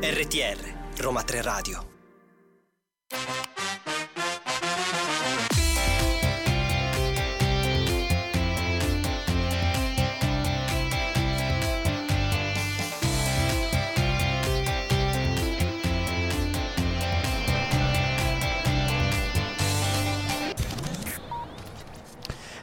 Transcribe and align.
RTR 0.00 0.58
Roma 0.98 1.22
3 1.22 1.42
Radio 1.42 1.95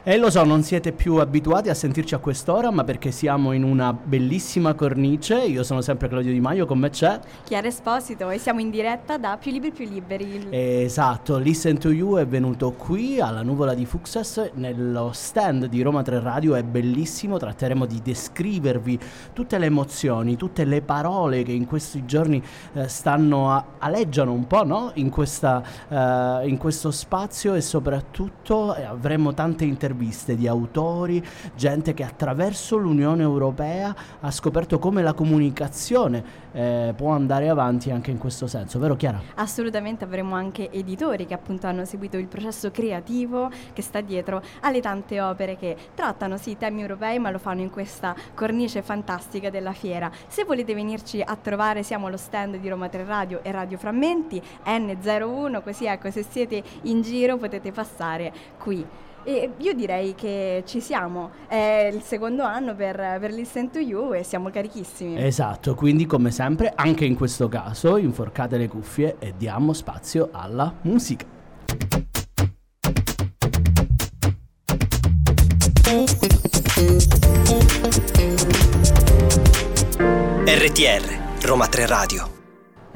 E 0.06 0.18
lo 0.18 0.28
so, 0.28 0.44
non 0.44 0.62
siete 0.62 0.92
più 0.92 1.16
abituati 1.16 1.70
a 1.70 1.74
sentirci 1.74 2.14
a 2.14 2.18
quest'ora, 2.18 2.70
ma 2.70 2.84
perché 2.84 3.10
siamo 3.10 3.52
in 3.52 3.62
una 3.62 3.90
bellissima 3.94 4.74
cornice. 4.74 5.36
Io 5.46 5.62
sono 5.62 5.80
sempre 5.80 6.08
Claudio 6.08 6.30
Di 6.30 6.40
Maio, 6.40 6.66
con 6.66 6.78
me 6.78 6.90
c'è 6.90 7.18
Chiara 7.42 7.68
Esposito 7.68 8.28
e 8.28 8.36
siamo 8.36 8.60
in 8.60 8.68
diretta 8.68 9.16
da 9.16 9.38
Più 9.40 9.50
Libri 9.50 9.70
Più 9.72 9.88
Liberi. 9.88 10.48
Esatto, 10.50 11.38
Listen 11.38 11.78
to 11.78 11.90
You 11.90 12.18
è 12.18 12.26
venuto 12.26 12.72
qui 12.72 13.18
alla 13.18 13.40
Nuvola 13.40 13.72
di 13.72 13.86
Fuxas 13.86 14.50
nello 14.56 15.10
stand 15.14 15.68
di 15.68 15.80
Roma 15.80 16.02
3 16.02 16.20
Radio, 16.20 16.54
è 16.54 16.62
bellissimo, 16.62 17.38
tratteremo 17.38 17.86
di 17.86 18.02
descrivervi 18.02 18.98
tutte 19.32 19.56
le 19.56 19.64
emozioni, 19.64 20.36
tutte 20.36 20.66
le 20.66 20.82
parole 20.82 21.42
che 21.44 21.52
in 21.52 21.64
questi 21.64 22.04
giorni 22.04 22.42
eh, 22.74 22.88
stanno 22.88 23.52
a, 23.52 23.64
aleggiano 23.78 24.32
un 24.32 24.46
po' 24.46 24.66
no? 24.66 24.90
in, 24.96 25.08
questa, 25.08 25.62
eh, 25.88 26.46
in 26.46 26.58
questo 26.58 26.90
spazio 26.90 27.54
e 27.54 27.62
soprattutto 27.62 28.74
eh, 28.74 28.82
avremo 28.82 29.32
tante 29.32 29.64
interviste 29.64 29.92
interviste 29.94 30.34
di 30.34 30.48
autori, 30.48 31.24
gente 31.54 31.94
che 31.94 32.02
attraverso 32.02 32.76
l'Unione 32.76 33.22
Europea 33.22 33.94
ha 34.20 34.30
scoperto 34.30 34.78
come 34.78 35.02
la 35.02 35.12
comunicazione 35.12 36.42
eh, 36.52 36.92
può 36.96 37.10
andare 37.10 37.48
avanti 37.48 37.90
anche 37.90 38.10
in 38.10 38.18
questo 38.18 38.46
senso, 38.46 38.78
vero 38.78 38.96
Chiara? 38.96 39.20
Assolutamente 39.36 40.04
avremo 40.04 40.34
anche 40.34 40.70
editori 40.70 41.26
che 41.26 41.34
appunto 41.34 41.66
hanno 41.66 41.84
seguito 41.84 42.16
il 42.16 42.26
processo 42.26 42.70
creativo 42.70 43.50
che 43.72 43.82
sta 43.82 44.00
dietro 44.00 44.42
alle 44.60 44.80
tante 44.80 45.20
opere 45.20 45.56
che 45.56 45.76
trattano 45.94 46.36
sì 46.36 46.56
temi 46.56 46.80
europei 46.80 47.18
ma 47.18 47.30
lo 47.30 47.38
fanno 47.38 47.60
in 47.60 47.70
questa 47.70 48.14
cornice 48.34 48.82
fantastica 48.82 49.50
della 49.50 49.72
fiera. 49.72 50.10
Se 50.26 50.44
volete 50.44 50.74
venirci 50.74 51.20
a 51.20 51.36
trovare 51.36 51.82
siamo 51.82 52.06
allo 52.06 52.16
stand 52.16 52.56
di 52.56 52.68
Roma 52.68 52.88
3 52.88 53.04
Radio 53.04 53.42
e 53.42 53.50
Radio 53.52 53.78
Frammenti 53.78 54.42
N01, 54.64 55.62
così 55.62 55.86
ecco 55.86 56.10
se 56.10 56.24
siete 56.28 56.62
in 56.82 57.02
giro 57.02 57.36
potete 57.36 57.70
passare 57.70 58.32
qui. 58.58 58.86
E 59.24 59.52
io 59.56 59.72
direi 59.72 60.14
che 60.14 60.62
ci 60.66 60.80
siamo, 60.80 61.30
è 61.48 61.90
il 61.92 62.02
secondo 62.02 62.42
anno 62.42 62.74
per, 62.74 62.96
per 63.18 63.32
Listen 63.32 63.70
to 63.70 63.78
You 63.78 64.12
e 64.12 64.22
siamo 64.22 64.50
carichissimi. 64.50 65.22
Esatto, 65.22 65.74
quindi 65.74 66.04
come 66.04 66.30
sempre 66.30 66.72
anche 66.74 67.06
in 67.06 67.16
questo 67.16 67.48
caso 67.48 67.96
inforcate 67.96 68.58
le 68.58 68.68
cuffie 68.68 69.16
e 69.18 69.32
diamo 69.36 69.72
spazio 69.72 70.28
alla 70.30 70.72
musica. 70.82 71.24
RTR 80.46 81.46
Roma 81.46 81.66
3 81.66 81.86
Radio 81.86 82.43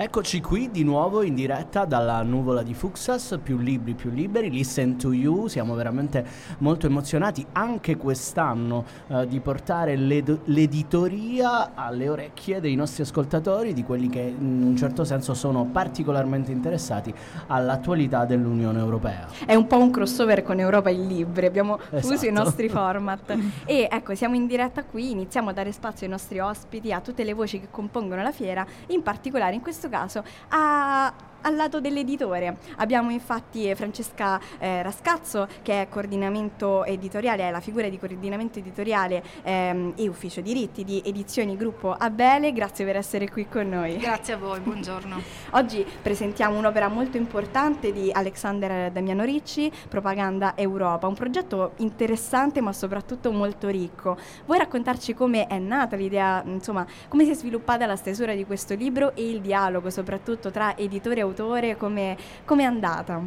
Eccoci 0.00 0.40
qui 0.40 0.70
di 0.70 0.84
nuovo 0.84 1.22
in 1.22 1.34
diretta 1.34 1.84
dalla 1.84 2.22
nuvola 2.22 2.62
di 2.62 2.72
Fuxas, 2.72 3.36
più 3.42 3.58
libri, 3.58 3.94
più 3.94 4.10
liberi, 4.10 4.48
Listen 4.48 4.96
to 4.96 5.12
You, 5.12 5.48
siamo 5.48 5.74
veramente 5.74 6.24
molto 6.58 6.86
emozionati 6.86 7.44
anche 7.50 7.96
quest'anno 7.96 8.84
eh, 9.08 9.26
di 9.26 9.40
portare 9.40 9.96
l'ed- 9.96 10.42
l'editoria 10.44 11.74
alle 11.74 12.08
orecchie 12.08 12.60
dei 12.60 12.76
nostri 12.76 13.02
ascoltatori, 13.02 13.72
di 13.72 13.82
quelli 13.82 14.08
che 14.08 14.20
in 14.20 14.62
un 14.62 14.76
certo 14.76 15.02
senso 15.02 15.34
sono 15.34 15.64
particolarmente 15.64 16.52
interessati 16.52 17.12
all'attualità 17.48 18.24
dell'Unione 18.24 18.78
Europea. 18.78 19.26
È 19.44 19.56
un 19.56 19.66
po' 19.66 19.78
un 19.78 19.90
crossover 19.90 20.44
con 20.44 20.60
Europa 20.60 20.90
in 20.90 21.08
Libri, 21.08 21.44
abbiamo 21.44 21.76
esatto. 21.76 22.14
fuso 22.14 22.24
i 22.24 22.30
nostri 22.30 22.68
format. 22.70 23.36
E 23.64 23.88
ecco 23.90 24.14
siamo 24.14 24.36
in 24.36 24.46
diretta 24.46 24.84
qui, 24.84 25.10
iniziamo 25.10 25.50
a 25.50 25.52
dare 25.52 25.72
spazio 25.72 26.06
ai 26.06 26.12
nostri 26.12 26.38
ospiti, 26.38 26.92
a 26.92 27.00
tutte 27.00 27.24
le 27.24 27.32
voci 27.32 27.58
che 27.58 27.66
compongono 27.68 28.22
la 28.22 28.30
fiera, 28.30 28.64
in 28.90 29.02
particolare 29.02 29.56
in 29.56 29.60
questo 29.60 29.86
questo 29.88 30.20
caso 30.20 30.24
a 30.50 31.12
al 31.42 31.54
lato 31.54 31.80
dell'editore 31.80 32.56
abbiamo 32.76 33.10
infatti 33.10 33.72
Francesca 33.74 34.40
eh, 34.58 34.82
Rascazzo 34.82 35.46
che 35.62 35.82
è 35.82 35.88
coordinamento 35.88 36.84
editoriale, 36.84 37.48
è 37.48 37.50
la 37.50 37.60
figura 37.60 37.88
di 37.88 37.98
coordinamento 37.98 38.58
editoriale 38.58 39.22
ehm, 39.42 39.94
e 39.96 40.08
ufficio 40.08 40.40
diritti 40.40 40.84
di 40.84 41.02
edizioni 41.04 41.56
gruppo 41.56 41.92
Abele, 41.92 42.52
grazie 42.52 42.84
per 42.84 42.96
essere 42.96 43.28
qui 43.30 43.46
con 43.48 43.68
noi. 43.68 43.96
Grazie 43.98 44.34
a 44.34 44.36
voi, 44.36 44.60
buongiorno. 44.60 45.20
Oggi 45.52 45.84
presentiamo 46.02 46.58
un'opera 46.58 46.88
molto 46.88 47.16
importante 47.16 47.92
di 47.92 48.10
Alexander 48.12 48.90
Damiano 48.90 49.24
Ricci, 49.24 49.70
Propaganda 49.88 50.56
Europa, 50.56 51.06
un 51.06 51.14
progetto 51.14 51.72
interessante 51.76 52.60
ma 52.60 52.72
soprattutto 52.72 53.30
molto 53.30 53.68
ricco. 53.68 54.16
Vuoi 54.46 54.58
raccontarci 54.58 55.14
come 55.14 55.46
è 55.46 55.58
nata 55.58 55.96
l'idea, 55.96 56.42
insomma, 56.44 56.86
come 57.08 57.24
si 57.24 57.30
è 57.30 57.34
sviluppata 57.34 57.86
la 57.86 57.96
stesura 57.96 58.34
di 58.34 58.44
questo 58.44 58.74
libro 58.74 59.14
e 59.14 59.28
il 59.28 59.40
dialogo 59.40 59.90
soprattutto 59.90 60.50
tra 60.50 60.76
editore 60.76 61.20
e 61.20 61.24
autore, 61.28 61.76
come 61.76 62.16
è 62.46 62.62
andata? 62.62 63.22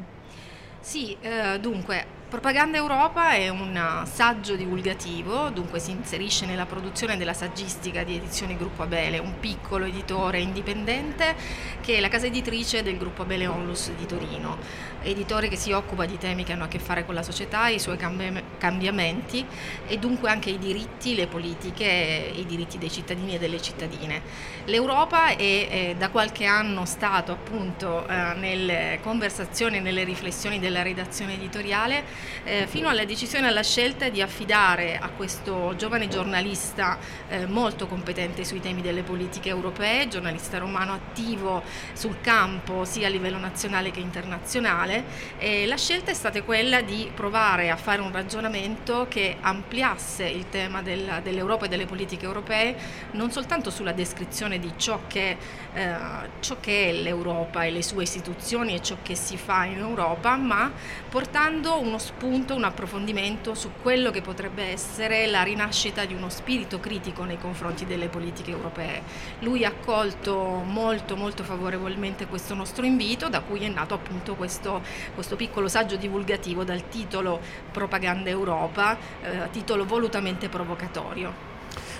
Sì, 0.80 1.16
eh, 1.22 1.60
dunque 1.60 2.20
Propaganda 2.32 2.78
Europa 2.78 3.34
è 3.34 3.50
un 3.50 4.06
saggio 4.10 4.56
divulgativo, 4.56 5.50
dunque 5.50 5.80
si 5.80 5.92
inserisce 5.92 6.46
nella 6.46 6.66
produzione 6.66 7.18
della 7.18 7.34
saggistica 7.34 8.04
di 8.04 8.16
Edizioni 8.16 8.56
Gruppo 8.56 8.84
Abele, 8.84 9.20
un 9.20 9.38
piccolo 9.42 9.84
editore 9.84 10.40
indipendente 10.40 11.36
che 11.82 11.98
è 11.98 12.00
la 12.00 12.08
casa 12.08 12.28
editrice 12.28 12.84
del 12.84 12.98
Gruppo 12.98 13.24
Abele 13.24 13.48
Onlus 13.48 13.92
di 13.92 14.06
Torino, 14.06 14.58
editore 15.02 15.50
che 15.50 15.58
si 15.58 15.74
occupa 15.74 16.06
di 16.06 16.18
temi 16.18 16.46
che 16.46 16.54
hanno 16.54 16.64
a 16.64 16.68
che 16.70 16.80
fare 16.80 17.06
con 17.06 17.16
la 17.16 17.22
società, 17.22 17.68
i 17.68 17.80
suoi 17.80 17.98
cambiamenti 18.58 19.46
e 19.86 19.98
dunque 19.98 20.30
anche 20.30 20.52
i 20.52 20.58
diritti, 20.58 21.16
le 21.16 21.28
politiche, 21.28 22.32
i 22.34 22.46
diritti 22.46 22.78
dei 22.78 22.90
cittadini 22.90 23.36
e 23.36 23.40
delle 23.40 23.62
cittadine. 23.62 24.22
L'Europa 24.66 25.36
è, 25.36 25.36
è 25.68 25.96
da 25.98 26.10
qualche 26.10 26.46
anno 26.46 26.86
stato 26.86 27.34
appunto 27.34 28.08
eh, 28.08 28.36
nelle 28.36 29.00
conversazioni, 29.02 29.82
nelle 29.82 30.06
riflessioni 30.06 30.60
della 30.60 30.82
redazione 30.82 31.34
editoriale 31.34 32.21
eh, 32.44 32.68
fino 32.68 32.90
alla 32.90 33.06
decisione 33.06 33.48
alla 33.48 33.64
scelta 33.64 34.10
di 34.10 34.22
affidare 34.22 34.98
a 34.98 35.10
questo 35.10 35.76
giovane 35.76 36.08
giornalista 36.08 36.98
eh, 37.28 37.46
molto 37.46 37.88
competente 37.88 38.44
sui 38.44 38.60
temi 38.60 38.82
delle 38.82 39.04
politiche 39.04 39.50
europee, 39.50 40.08
giornalista 40.08 40.58
romano 40.58 40.94
attivo 40.94 41.64
sul 41.94 42.22
campo 42.22 42.86
sia 42.86 43.08
a 43.08 43.10
livello 43.10 43.38
nazionale 43.38 43.92
che 43.92 44.00
internazionale, 44.00 45.04
eh, 45.38 45.66
la 45.66 45.78
scelta 45.78 46.12
è 46.12 46.14
stata 46.14 46.42
quella 46.44 46.82
di 46.82 47.10
provare 47.14 47.70
a 47.70 47.76
fare 47.76 48.02
un 48.02 48.12
ragionamento 48.12 49.08
che 49.10 49.38
ampliasse 49.40 50.26
il 50.26 50.50
tema 50.50 50.82
della, 50.82 51.20
dell'Europa 51.20 51.66
e 51.66 51.70
delle 51.70 51.86
politiche 51.86 52.26
europee 52.26 52.76
non 53.12 53.32
soltanto 53.32 53.70
sulla 53.70 53.92
descrizione 53.92 54.60
di 54.60 54.74
ciò 54.78 55.02
che, 55.08 55.38
eh, 55.74 55.96
ciò 56.40 56.58
che 56.60 56.90
è 56.90 56.94
l'Europa 56.94 57.64
e 57.64 57.72
le 57.72 57.84
sue 57.84 58.04
istituzioni 58.04 58.74
e 58.76 58.82
ciò 58.82 58.98
che 59.02 59.16
si 59.16 59.38
fa 59.38 59.66
in 59.66 59.80
Europa, 59.80 60.36
ma 60.36 60.72
portando 61.10 61.80
uno 61.80 61.98
spunto, 62.16 62.56
un 62.56 62.64
approfondimento 62.64 63.56
su 63.56 63.72
quello 63.82 64.12
che 64.12 64.22
potrebbe 64.22 64.64
essere 64.66 65.26
la 65.28 65.42
rinascita 65.42 66.06
di 66.06 66.14
uno 66.14 66.30
spirito 66.30 66.80
critico 66.80 67.24
nei 67.24 67.38
confronti 67.38 67.86
delle 67.86 68.10
politiche 68.10 68.52
europee. 68.52 69.02
Lui 69.40 69.66
ha 69.66 69.70
accolto 69.70 70.62
molto 70.64 71.16
molto 71.16 71.44
favorevolmente 71.44 72.28
questo 72.28 72.54
nostro 72.54 72.86
invito, 72.86 73.30
da 73.30 73.42
cui 73.42 73.64
è 73.64 73.70
nato 73.70 73.94
appunto 73.96 74.36
questo, 74.36 74.82
questo 75.16 75.36
piccolo 75.36 75.68
saggio 75.68 75.96
divulgativo 75.96 76.64
dal 76.64 76.90
titolo 76.90 77.40
Propaganda 77.72 78.30
Europa, 78.30 78.98
eh, 79.22 79.50
titolo 79.52 79.86
volutamente 79.86 80.48
provocatorio. 80.50 81.51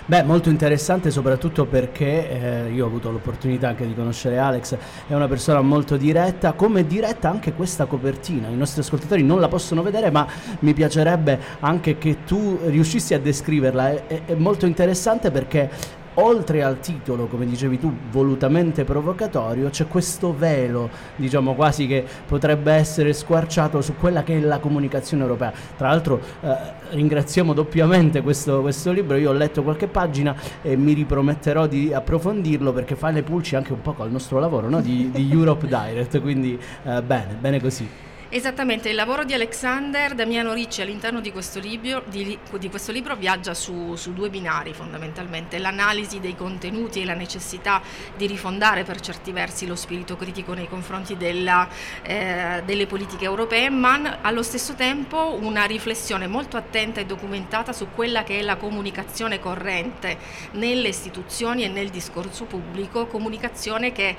Beh, 0.04 0.24
molto 0.24 0.50
interessante 0.50 1.12
soprattutto 1.12 1.64
perché 1.64 2.66
eh, 2.66 2.72
io 2.72 2.84
ho 2.84 2.88
avuto 2.88 3.12
l'opportunità 3.12 3.68
anche 3.68 3.86
di 3.86 3.94
conoscere 3.94 4.36
Alex, 4.36 4.76
è 5.06 5.14
una 5.14 5.28
persona 5.28 5.60
molto 5.60 5.96
diretta, 5.96 6.54
come 6.54 6.84
diretta 6.84 7.30
anche 7.30 7.52
questa 7.52 7.84
copertina. 7.84 8.48
I 8.48 8.56
nostri 8.56 8.80
ascoltatori 8.80 9.22
non 9.22 9.38
la 9.38 9.46
possono 9.46 9.80
vedere, 9.80 10.10
ma 10.10 10.26
mi 10.58 10.74
piacerebbe 10.74 11.38
anche 11.60 11.98
che 11.98 12.24
tu 12.24 12.58
riuscissi 12.64 13.14
a 13.14 13.20
descriverla. 13.20 13.90
È, 13.90 14.06
è, 14.08 14.22
è 14.26 14.34
molto 14.34 14.66
interessante 14.66 15.30
perché 15.30 15.70
oltre 16.14 16.62
al 16.62 16.80
titolo, 16.80 17.26
come 17.26 17.46
dicevi 17.46 17.78
tu, 17.78 17.92
volutamente 18.10 18.84
provocatorio, 18.84 19.70
c'è 19.70 19.86
questo 19.86 20.34
velo, 20.36 20.90
diciamo 21.16 21.54
quasi 21.54 21.86
che 21.86 22.04
potrebbe 22.26 22.72
essere 22.72 23.12
squarciato 23.12 23.80
su 23.80 23.96
quella 23.96 24.22
che 24.22 24.36
è 24.36 24.40
la 24.40 24.58
comunicazione 24.58 25.22
europea. 25.22 25.52
Tra 25.76 25.88
l'altro 25.88 26.20
eh, 26.40 26.56
ringraziamo 26.90 27.52
doppiamente 27.52 28.22
questo, 28.22 28.60
questo, 28.60 28.92
libro, 28.92 29.16
io 29.16 29.30
ho 29.30 29.34
letto 29.34 29.62
qualche 29.62 29.86
pagina 29.86 30.34
e 30.60 30.76
mi 30.76 30.92
riprometterò 30.92 31.66
di 31.66 31.92
approfondirlo 31.92 32.72
perché 32.72 32.94
fa 32.96 33.10
le 33.10 33.22
pulci 33.22 33.56
anche 33.56 33.72
un 33.72 33.80
po' 33.80 33.92
col 33.92 34.10
nostro 34.10 34.38
lavoro 34.38 34.68
no? 34.68 34.80
di, 34.80 35.10
di 35.10 35.30
Europe 35.30 35.66
Direct, 35.66 36.20
quindi 36.20 36.58
eh, 36.84 37.02
bene, 37.02 37.36
bene 37.38 37.60
così. 37.60 38.10
Esattamente, 38.34 38.88
il 38.88 38.94
lavoro 38.94 39.24
di 39.24 39.34
Alexander 39.34 40.14
Damiano 40.14 40.54
Ricci 40.54 40.80
all'interno 40.80 41.20
di 41.20 41.30
questo 41.30 41.58
libro, 41.58 42.02
di, 42.06 42.38
di 42.58 42.70
questo 42.70 42.90
libro 42.90 43.14
viaggia 43.14 43.52
su, 43.52 43.94
su, 43.94 44.14
due 44.14 44.30
binari 44.30 44.72
fondamentalmente, 44.72 45.58
l'analisi 45.58 46.18
dei 46.18 46.34
contenuti 46.34 47.02
e 47.02 47.04
la 47.04 47.12
necessità 47.12 47.82
di 48.16 48.26
rifondare 48.26 48.84
per 48.84 49.00
certi 49.00 49.32
versi 49.32 49.66
lo 49.66 49.76
spirito 49.76 50.16
critico 50.16 50.54
nei 50.54 50.66
confronti 50.66 51.18
della, 51.18 51.68
eh, 52.00 52.62
delle 52.64 52.86
politiche 52.86 53.26
europee, 53.26 53.68
ma 53.68 54.20
allo 54.22 54.42
stesso 54.42 54.72
tempo 54.76 55.36
una 55.38 55.64
riflessione 55.64 56.26
molto 56.26 56.56
attenta 56.56 57.00
e 57.00 57.04
documentata 57.04 57.74
su 57.74 57.88
quella 57.94 58.22
che 58.22 58.38
è 58.38 58.42
la 58.42 58.56
comunicazione 58.56 59.40
corrente 59.40 60.16
nelle 60.52 60.88
istituzioni 60.88 61.64
e 61.64 61.68
nel 61.68 61.90
discorso 61.90 62.46
pubblico, 62.46 63.06
comunicazione 63.08 63.92
che 63.92 64.16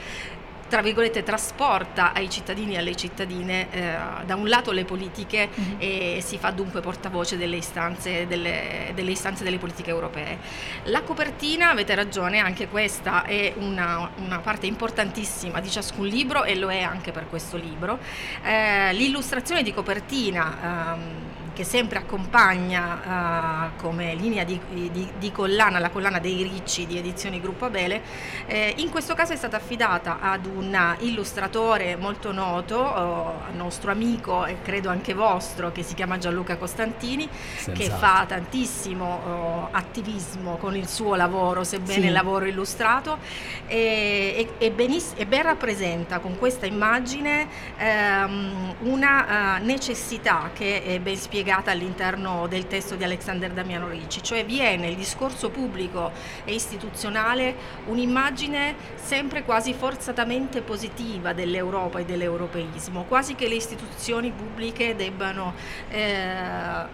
tra 0.68 0.81
virgolette 0.81 1.24
trasporta 1.24 2.13
ai 2.13 2.30
cittadini 2.30 2.74
e 2.74 2.77
alle 2.77 2.95
cittadine 2.95 3.68
eh, 3.71 3.95
da 4.25 4.36
un 4.36 4.48
lato 4.48 4.71
le 4.71 4.86
politiche 4.86 5.50
mm-hmm. 5.50 5.75
e 5.77 6.19
si 6.25 6.38
fa 6.38 6.51
dunque 6.51 6.81
portavoce 6.81 7.38
delle 7.38 7.57
istanze 7.57 8.27
delle, 8.27 8.92
delle 8.94 9.12
istanze 9.12 9.44
delle, 9.44 9.57
politiche 9.57 9.89
europee. 9.89 10.39
La 10.86 11.04
copertina, 11.04 11.69
avete 11.69 11.95
ragione, 11.95 12.39
anche 12.39 12.68
questa 12.68 13.24
è 13.24 13.54
una, 13.57 14.10
una, 14.18 14.39
parte 14.39 14.65
importantissima 14.65 15.60
di 15.60 15.69
ciascun 15.69 16.07
libro 16.07 16.44
e 16.44 16.56
lo 16.56 16.69
è 16.69 16.81
anche 16.81 17.12
per 17.12 17.30
questo 17.30 17.57
libro. 17.57 18.00
Eh, 18.44 18.94
l'illustrazione 18.94 19.63
di 19.63 19.74
copertina 19.74 20.95
ehm, 20.95 21.42
che 21.53 21.63
sempre 21.63 22.00
accompagna 22.00 23.69
uh, 23.75 23.81
come 23.81 24.15
linea 24.15 24.44
di, 24.44 24.59
di, 24.91 25.07
di, 25.17 25.31
collana 25.31 25.77
la 25.77 25.89
collana 25.89 26.19
dei 26.19 26.41
ricci 26.41 26.88
di 26.88 26.97
edizioni 26.97 27.39
Gruppo 27.39 27.65
Abele, 27.65 28.01
eh, 28.47 28.73
in 28.77 28.89
questo 28.89 29.13
caso 29.13 29.33
è 29.33 29.35
stata 29.35 29.57
affidata 29.57 30.19
ad 30.19 30.47
un 30.47 30.95
illustratore 31.00 31.95
molto 31.95 32.31
noto, 32.31 32.81
uh, 32.81 33.55
nostro 33.55 33.91
amico 33.91 34.45
e 34.45 34.61
credo 34.63 34.89
anche 34.89 35.13
vostro, 35.13 35.71
che 35.71 35.83
si 35.83 35.94
chiama 35.94 36.17
Gianluca 36.17 36.57
Costantini, 36.57 37.29
Senz'altro. 37.29 37.83
che 37.83 37.89
fa 37.91 38.25
tantissimo 38.27 39.69
uh, 39.71 39.75
attivismo 39.75 40.57
con 40.57 40.75
il 40.75 40.88
suo 40.88 41.13
lavoro, 41.15 41.63
sebbene 41.63 42.07
sì. 42.07 42.09
lavoro 42.09 42.45
illustrato, 42.45 43.19
e, 43.67 44.47
e, 44.57 44.65
e, 44.65 44.71
beniss- 44.71 45.13
e, 45.15 45.27
ben 45.27 45.44
rappresenta 45.44 46.17
con 46.17 46.38
questa 46.39 46.65
immagine 46.65 47.47
um, 47.79 48.75
una 48.81 49.59
necessità 49.59 50.50
che 50.53 50.83
è 50.83 51.00
ben 51.00 51.15
spiegata 51.15 51.43
spiegata 51.44 51.72
all'interno 51.72 52.48
del 52.48 52.68
testo 52.68 52.95
di 52.95 53.04
Alexander 53.04 53.51
Damiano 53.51 53.90
Ricci, 53.90 54.24
cioè 54.24 54.45
vi 54.45 54.60
è 54.60 54.78
nel 54.78 54.95
discorso 54.95 55.50
pubblico 55.50 56.10
e 56.45 56.54
istituzionale 56.54 57.54
un'immagine 57.88 58.75
sempre 58.95 59.44
quasi 59.44 59.74
forzatamente 59.74 60.62
positiva 60.62 61.34
dell'Europa 61.34 62.00
e 62.00 62.06
dell'europeismo, 62.06 63.04
quasi 63.04 63.36
che 63.36 63.50
le 63.50 63.56
istituzioni 63.56 64.31
pubbliche 64.31 64.95
debbano 64.95 65.54
eh, 65.90 66.86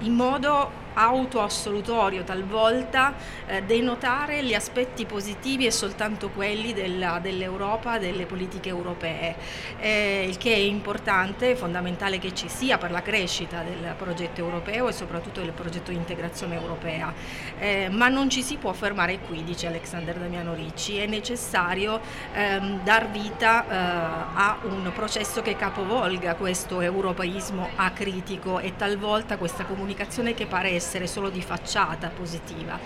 in 0.00 0.14
modo 0.14 0.82
autoassolutorio 0.94 2.22
talvolta 2.22 3.14
eh, 3.46 3.62
denotare 3.62 4.42
gli 4.44 4.54
aspetti 4.54 5.04
positivi 5.06 5.66
e 5.66 5.70
soltanto 5.70 6.30
quelli 6.30 6.72
dell'Europa, 6.72 7.98
delle 7.98 8.26
politiche 8.26 8.68
europee, 8.68 9.34
eh, 9.78 10.26
il 10.28 10.38
che 10.38 10.52
è 10.52 10.58
importante, 10.58 11.52
è 11.52 11.54
fondamentale 11.54 12.18
che 12.18 12.32
ci 12.32 12.48
sia 12.48 12.78
per 12.78 12.90
la 12.90 13.02
crescita 13.02 13.62
del 13.80 13.94
progetto 13.96 14.40
europeo 14.40 14.88
e 14.88 14.92
soprattutto 14.92 15.40
del 15.40 15.52
progetto 15.52 15.90
di 15.90 15.96
integrazione 15.96 16.54
europea. 16.54 17.12
Eh, 17.58 17.88
ma 17.90 18.08
non 18.08 18.30
ci 18.30 18.42
si 18.42 18.56
può 18.56 18.72
fermare 18.72 19.18
qui, 19.20 19.44
dice 19.44 19.66
Alexander 19.66 20.16
Damiano 20.16 20.54
Ricci, 20.54 20.96
è 20.96 21.06
necessario 21.06 22.00
ehm, 22.32 22.82
dar 22.82 23.10
vita 23.10 23.64
eh, 23.66 23.74
a 23.74 24.58
un 24.62 24.90
processo 24.94 25.42
che 25.42 25.56
capovolga 25.56 26.34
questo 26.34 26.80
europeismo 26.80 27.68
acritico 27.76 28.58
e 28.58 28.76
talvolta 28.76 29.36
questa 29.36 29.64
comunicazione 29.64 30.34
che 30.34 30.46
pare 30.46 30.70
essere 30.70 31.06
solo 31.06 31.30
di 31.30 31.42
facciata 31.42 32.08
positiva, 32.08 32.78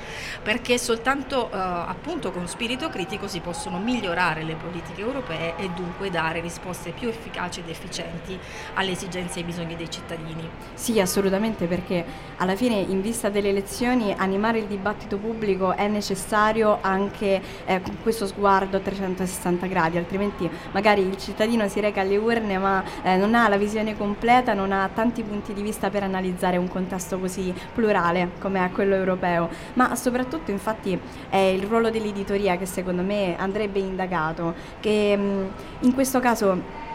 perché 0.43 0.79
soltanto 0.79 1.51
eh, 1.51 1.57
appunto 1.57 2.31
con 2.31 2.47
spirito 2.49 2.89
critico 2.89 3.29
si 3.29 3.41
possono 3.41 3.79
migliorare 3.79 4.43
le 4.43 4.55
politiche 4.55 5.01
europee 5.01 5.57
e 5.57 5.69
dunque 5.71 6.11
dare 6.11 6.41
risposte 6.41 6.91
più 6.91 7.09
efficaci 7.09 7.61
ed 7.61 7.69
efficienti 7.69 8.39
alle 8.75 8.93
esigenze 8.93 9.39
e 9.39 9.43
ai 9.43 9.47
bisogni 9.47 9.77
dei 9.77 9.91
cittadini. 9.91 10.49
Sì, 10.79 11.01
assolutamente, 11.01 11.67
perché 11.67 12.05
alla 12.37 12.55
fine 12.55 12.77
in 12.77 13.01
vista 13.01 13.29
delle 13.31 13.49
elezioni 13.49 14.15
animare 14.17 14.61
il 14.61 14.67
dibattito 14.67 15.17
pubblico 15.19 15.75
è 15.75 15.89
necessario 15.89 16.79
anche 16.81 17.43
eh, 17.65 17.83
con 17.83 17.97
questo 18.01 18.29
sguardo 18.29 18.77
a 18.77 18.81
360 18.81 19.67
gradi, 19.67 19.99
altrimenti 19.99 20.49
magari 20.71 21.01
il 21.03 21.17
cittadino 21.17 21.67
si 21.67 21.81
reca 21.81 22.03
alle 22.03 22.17
urne 22.17 22.59
ma 22.59 22.85
eh, 23.03 23.17
non 23.17 23.35
ha 23.35 23.49
la 23.49 23.57
visione 23.57 23.97
completa, 23.97 24.55
non 24.55 24.71
ha 24.71 24.89
tanti 24.95 25.25
punti 25.25 25.53
di 25.53 25.63
vista 25.63 25.91
per 25.91 26.05
analizzare 26.05 26.59
un 26.59 26.69
contesto 26.69 27.19
così 27.19 27.53
plurale 27.75 28.31
come 28.39 28.65
è 28.65 28.71
quello 28.71 28.95
europeo. 28.95 29.49
Ma 29.75 29.97
soprattutto 29.97 30.53
infatti 30.53 30.97
è 31.29 31.37
il 31.37 31.65
ruolo 31.65 31.91
dell'editoria 31.91 32.57
che 32.57 32.67
secondo 32.67 33.03
me 33.03 33.35
andrebbe 33.37 33.81
indagato, 33.81 34.55
che 34.79 35.17
mh, 35.17 35.49
in 35.81 35.93
questo 35.93 36.21
caso 36.21 36.87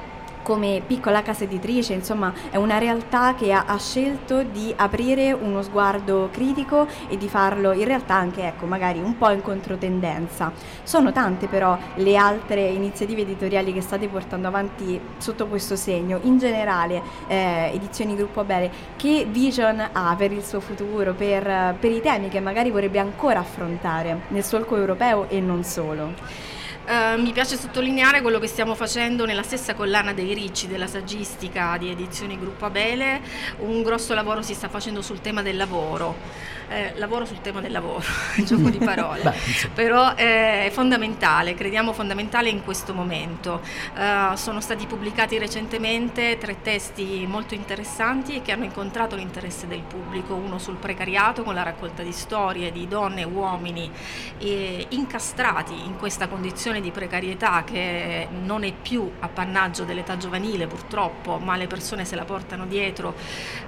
come 0.44 0.84
piccola 0.86 1.24
casa 1.24 1.46
editrice, 1.46 1.94
insomma 1.94 2.34
è 2.52 2.58
una 2.58 2.78
realtà 2.78 3.34
che 3.34 3.52
ha, 3.52 3.64
ha, 3.66 3.78
scelto 3.80 4.44
di 4.44 4.74
aprire 4.76 5.32
uno 5.32 5.64
sguardo 5.64 6.30
critico 6.32 6.88
e 7.08 7.18
di 7.18 7.28
farlo 7.28 7.72
in 7.72 7.86
realtà 7.86 8.16
anche 8.16 8.46
ecco, 8.46 8.66
magari 8.66 9.00
un 9.00 9.18
po' 9.18 9.32
in 9.32 9.42
controtendenza. 9.42 10.52
Sono 10.84 11.12
tante 11.12 11.48
però 11.48 11.78
le 11.96 12.16
altre 12.16 12.62
iniziative 12.68 13.22
editoriali 13.22 13.74
che 13.74 13.82
state 13.82 14.08
portando 14.08 14.48
avanti 14.48 15.00
sotto 15.18 15.48
questo 15.48 15.76
segno, 15.76 16.20
in 16.24 16.38
generale 16.38 17.02
eh, 17.28 17.72
Edizioni 17.74 18.16
Gruppo 18.16 18.42
Abele, 18.42 18.72
che 18.98 19.26
vision 19.30 19.90
ha 19.92 20.16
per 20.18 20.32
il 20.32 20.44
suo 20.44 20.60
futuro, 20.60 21.14
per, 21.14 21.76
per 21.80 21.92
i 21.92 22.02
temi 22.02 22.30
che 22.30 22.40
magari 22.40 22.70
vorrebbe 22.70 23.00
ancora 23.00 23.40
affrontare 23.40 24.24
nel 24.28 24.44
solco 24.44 24.76
europeo 24.76 25.30
e 25.30 25.40
non 25.40 25.64
solo? 25.64 26.53
Uh, 26.86 27.22
mi 27.22 27.32
piace 27.32 27.56
sottolineare 27.56 28.22
quello 28.22 28.40
che 28.40 28.48
stiamo 28.48 28.76
facendo 28.76 29.26
nella 29.26 29.44
stessa 29.44 29.74
collana 29.74 30.12
dei 30.12 30.34
ricci 30.34 30.68
della 30.68 30.88
saggistica 30.88 31.78
di 31.78 31.90
edizioni 31.90 32.38
Gruppo 32.38 32.66
Abele, 32.66 33.22
un 33.60 33.84
grosso 33.84 34.14
lavoro 34.14 34.42
si 34.42 34.54
sta 34.54 34.68
facendo 34.68 35.02
sul 35.02 35.22
tema 35.22 35.42
del 35.42 35.56
lavoro. 35.56 36.52
Eh, 36.70 36.94
lavoro 36.96 37.26
sul 37.26 37.42
tema 37.42 37.62
del 37.62 37.72
lavoro, 37.72 38.04
gioco 38.44 38.70
di 38.70 38.80
parole, 38.84 39.22
Beh, 39.22 39.70
però 39.74 40.14
eh, 40.16 40.66
è 40.66 40.70
fondamentale, 40.72 41.54
crediamo 41.54 41.94
fondamentale 41.94 42.50
in 42.50 42.64
questo 42.64 42.94
momento. 42.94 43.62
Uh, 43.96 44.36
sono 44.36 44.60
stati 44.60 44.88
pubblicati 44.88 45.38
recentemente 45.38 46.38
tre 46.40 46.62
testi 46.62 47.26
molto 47.28 47.54
interessanti 47.54 48.38
e 48.38 48.42
che 48.42 48.54
hanno 48.54 48.64
incontrato 48.64 49.16
l'interesse 49.16 49.68
del 49.68 49.82
pubblico, 49.82 50.34
uno 50.34 50.58
sul 50.58 50.76
precariato 50.76 51.44
con 51.44 51.54
la 51.54 51.64
raccolta 51.64 52.02
di 52.02 52.12
storie 52.12 52.72
di 52.72 52.88
donne 52.88 53.22
e 53.22 53.26
uomini 53.26 53.92
eh, 54.40 54.86
incastrati 54.90 55.74
in 55.74 55.98
questa 55.98 56.28
condizione 56.28 56.73
situazione 56.74 56.82
di 56.82 56.92
precarietà 56.92 57.64
che 57.64 58.28
non 58.44 58.64
è 58.64 58.74
più 58.74 59.10
appannaggio 59.20 59.84
dell'età 59.84 60.18
giovanile 60.18 60.68
purtroppo, 60.68 61.38
ma 61.38 61.56
le 61.56 61.68
persone 61.68 62.06
se 62.06 62.16
la 62.16 62.26
portano 62.26 62.66
dietro 62.66 63.14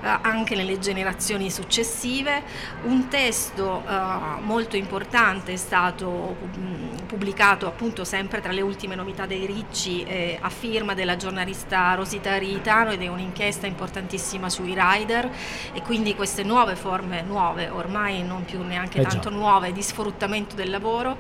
eh, 0.01 0.17
anche 0.21 0.55
nelle 0.55 0.79
generazioni 0.79 1.51
successive. 1.51 2.43
Un 2.83 3.07
testo 3.07 3.83
eh, 3.87 4.41
molto 4.41 4.75
importante 4.75 5.53
è 5.53 5.55
stato 5.55 6.35
pubblicato 7.05 7.67
appunto 7.67 8.03
sempre 8.03 8.41
tra 8.41 8.51
le 8.51 8.61
ultime 8.61 8.95
novità 8.95 9.25
dei 9.25 9.45
Ricci 9.45 10.03
eh, 10.03 10.37
a 10.39 10.49
firma 10.49 10.93
della 10.93 11.15
giornalista 11.15 11.93
Rosita 11.93 12.37
Ritano 12.37 12.91
ed 12.91 13.01
è 13.01 13.07
un'inchiesta 13.07 13.67
importantissima 13.67 14.49
sui 14.49 14.75
rider 14.75 15.29
e 15.73 15.81
quindi 15.81 16.15
queste 16.15 16.43
nuove 16.43 16.75
forme, 16.75 17.21
nuove 17.21 17.69
ormai 17.69 18.23
non 18.23 18.43
più 18.45 18.63
neanche 18.63 18.99
eh 19.01 19.03
tanto 19.03 19.29
nuove, 19.29 19.71
di 19.71 19.81
sfruttamento 19.81 20.55
del 20.55 20.69
lavoro 20.69 21.17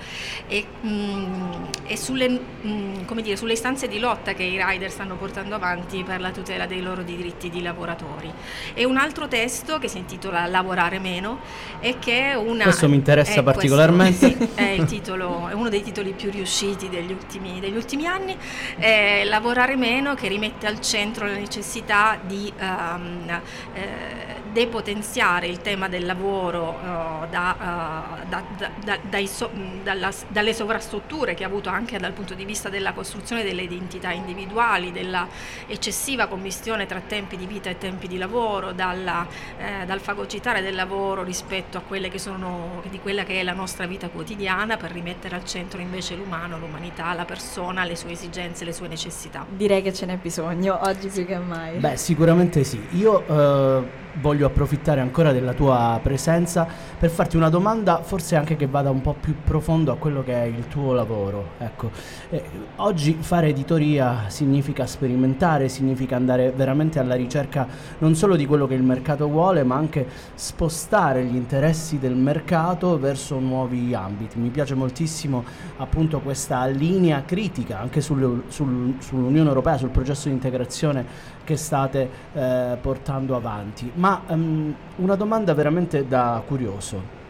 e 0.47 0.65
mh, 0.81 1.74
e 1.83 1.97
sulle, 1.97 2.27
mh, 2.29 2.39
mm, 2.67 3.19
dire, 3.19 3.35
sulle, 3.35 3.53
istanze 3.53 3.87
di 3.87 3.99
lotta 3.99 4.33
che 4.33 4.43
i 4.43 4.61
rider 4.61 4.89
stanno 4.89 5.15
portando 5.15 5.55
avanti 5.55 6.03
per 6.03 6.19
la 6.19 6.31
tutela 6.31 6.65
dei 6.65 6.81
loro 6.81 7.03
diritti 7.03 7.49
di 7.49 7.61
lavoratori. 7.61 8.31
E 8.73 8.85
un 8.85 8.97
altro 8.97 9.27
testo 9.27 9.77
che 9.77 9.87
si 9.87 9.97
intitola 9.97 10.45
Lavorare 10.47 10.99
meno 10.99 11.39
e 11.79 11.97
che 11.99 12.31
è 12.31 12.35
una... 12.35 12.63
Questo 12.63 12.89
mi 12.89 12.95
interessa 12.95 13.43
particolarmente. 13.43 14.35
Questo, 14.35 14.55
sì, 14.55 14.61
è, 14.61 14.85
titolo, 14.85 15.47
è, 15.47 15.53
uno 15.53 15.69
dei 15.69 15.83
titoli 15.83 16.13
più 16.13 16.31
riusciti 16.31 16.89
degli 16.89 17.11
ultimi, 17.11 17.59
degli 17.59 17.75
ultimi 17.75 18.05
anni. 18.07 18.35
È 18.77 19.23
Lavorare 19.25 19.75
meno 19.75 20.15
che 20.15 20.27
rimette 20.27 20.67
al 20.67 20.79
centro 20.81 21.25
la 21.25 21.33
necessità 21.33 22.17
di... 22.21 22.51
Um, 22.59 23.41
eh, 23.73 24.43
depotenziare 24.55 25.47
il 25.47 25.59
tema 25.59 25.89
del 25.89 26.05
lavoro 26.05 26.79
uh, 26.81 27.27
da, 27.29 28.15
uh, 28.23 28.29
da, 28.29 28.97
da, 29.01 29.25
so, 29.25 29.51
dalla, 29.83 30.09
dalle 30.29 30.53
sovrastrutture 30.53 31.33
che 31.33 31.43
ha 31.43 31.47
avuto 31.47 31.64
risolto 31.65 31.69
anche 31.69 31.97
dal 31.97 32.13
punto 32.13 32.33
di 32.33 32.45
vista 32.45 32.69
della 32.69 32.93
costruzione 32.93 33.43
delle 33.43 33.63
identità 33.63 34.11
individuali, 34.11 34.91
della 34.91 35.27
eccessiva 35.67 36.27
commistione 36.27 36.85
tra 36.85 37.01
tempi 37.05 37.37
di 37.37 37.45
vita 37.45 37.69
e 37.69 37.77
tempi 37.77 38.07
di 38.07 38.17
lavoro, 38.17 38.71
dalla, 38.71 39.27
eh, 39.57 39.85
dal 39.85 39.99
fagocitare 39.99 40.61
del 40.61 40.75
lavoro 40.75 41.23
rispetto 41.23 41.77
a 41.77 41.81
quelle 41.81 42.09
che 42.09 42.19
sono, 42.19 42.81
di 42.89 42.99
quella 42.99 43.23
che 43.23 43.39
è 43.39 43.43
la 43.43 43.53
nostra 43.53 43.85
vita 43.87 44.09
quotidiana 44.09 44.77
per 44.77 44.91
rimettere 44.91 45.35
al 45.35 45.45
centro 45.45 45.81
invece 45.81 46.15
l'umano, 46.15 46.57
l'umanità, 46.57 47.13
la 47.13 47.25
persona, 47.25 47.83
le 47.83 47.95
sue 47.95 48.11
esigenze, 48.11 48.65
le 48.65 48.73
sue 48.73 48.87
necessità. 48.87 49.45
Direi 49.47 49.81
che 49.81 49.93
ce 49.93 50.05
n'è 50.05 50.17
bisogno 50.17 50.79
oggi 50.83 51.07
più 51.07 51.25
che 51.25 51.37
mai. 51.37 51.77
Beh, 51.77 51.97
sicuramente 51.97 52.63
sì. 52.63 52.81
Io 52.91 53.25
eh, 53.27 54.03
voglio 54.19 54.45
approfittare 54.45 55.01
ancora 55.01 55.31
della 55.31 55.53
tua 55.53 55.99
presenza 56.01 56.67
per 56.97 57.09
farti 57.09 57.35
una 57.37 57.49
domanda, 57.49 58.01
forse 58.01 58.35
anche 58.35 58.55
che 58.55 58.67
vada 58.67 58.89
un 58.89 59.01
po' 59.01 59.15
più 59.19 59.35
profondo 59.43 59.91
a 59.91 59.97
quello 59.97 60.23
che 60.23 60.33
è 60.33 60.45
il 60.45 60.67
tuo 60.67 60.93
lavoro. 60.93 61.51
Ecco, 61.57 61.91
eh, 62.29 62.43
oggi 62.77 63.17
fare 63.19 63.47
editoria 63.47 64.25
significa 64.27 64.85
sperimentare, 64.85 65.69
significa 65.69 66.15
andare 66.15 66.51
veramente 66.51 66.99
alla 66.99 67.15
ricerca 67.15 67.67
non 67.99 68.15
solo 68.15 68.35
di 68.35 68.45
quello 68.45 68.67
che 68.67 68.73
il 68.73 68.83
mercato 68.83 69.27
vuole, 69.27 69.63
ma 69.63 69.75
anche 69.75 70.07
spostare 70.35 71.23
gli 71.23 71.35
interessi 71.35 71.99
del 71.99 72.15
mercato 72.15 72.97
verso 72.99 73.39
nuovi 73.39 73.93
ambiti. 73.93 74.39
Mi 74.39 74.49
piace 74.49 74.75
moltissimo 74.75 75.43
appunto 75.77 76.19
questa 76.19 76.65
linea 76.65 77.23
critica 77.25 77.79
anche 77.79 78.01
sul, 78.01 78.43
sul, 78.47 78.95
sull'Unione 78.99 79.47
Europea, 79.47 79.77
sul 79.77 79.89
processo 79.89 80.27
di 80.27 80.33
integrazione 80.33 81.33
che 81.45 81.55
state 81.55 82.09
eh, 82.33 82.77
portando 82.81 83.37
avanti. 83.37 83.89
Ma 83.95 84.21
um, 84.27 84.75
una 84.97 85.15
domanda 85.15 85.53
veramente 85.53 86.05
da 86.05 86.43
curioso. 86.45 87.23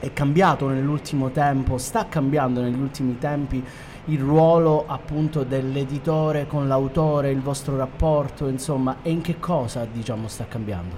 È 0.00 0.12
cambiato 0.12 0.68
nell'ultimo 0.68 1.30
tempo, 1.30 1.78
sta 1.78 2.06
cambiando 2.08 2.60
negli 2.60 2.80
ultimi 2.80 3.18
tempi 3.18 3.64
il 4.06 4.20
ruolo 4.20 4.84
appunto 4.86 5.44
dell'editore 5.44 6.46
con 6.46 6.66
l'autore, 6.66 7.30
il 7.30 7.40
vostro 7.40 7.76
rapporto, 7.76 8.48
insomma, 8.48 8.96
e 9.02 9.10
in 9.10 9.20
che 9.20 9.38
cosa 9.38 9.86
diciamo 9.90 10.28
sta 10.28 10.46
cambiando? 10.46 10.96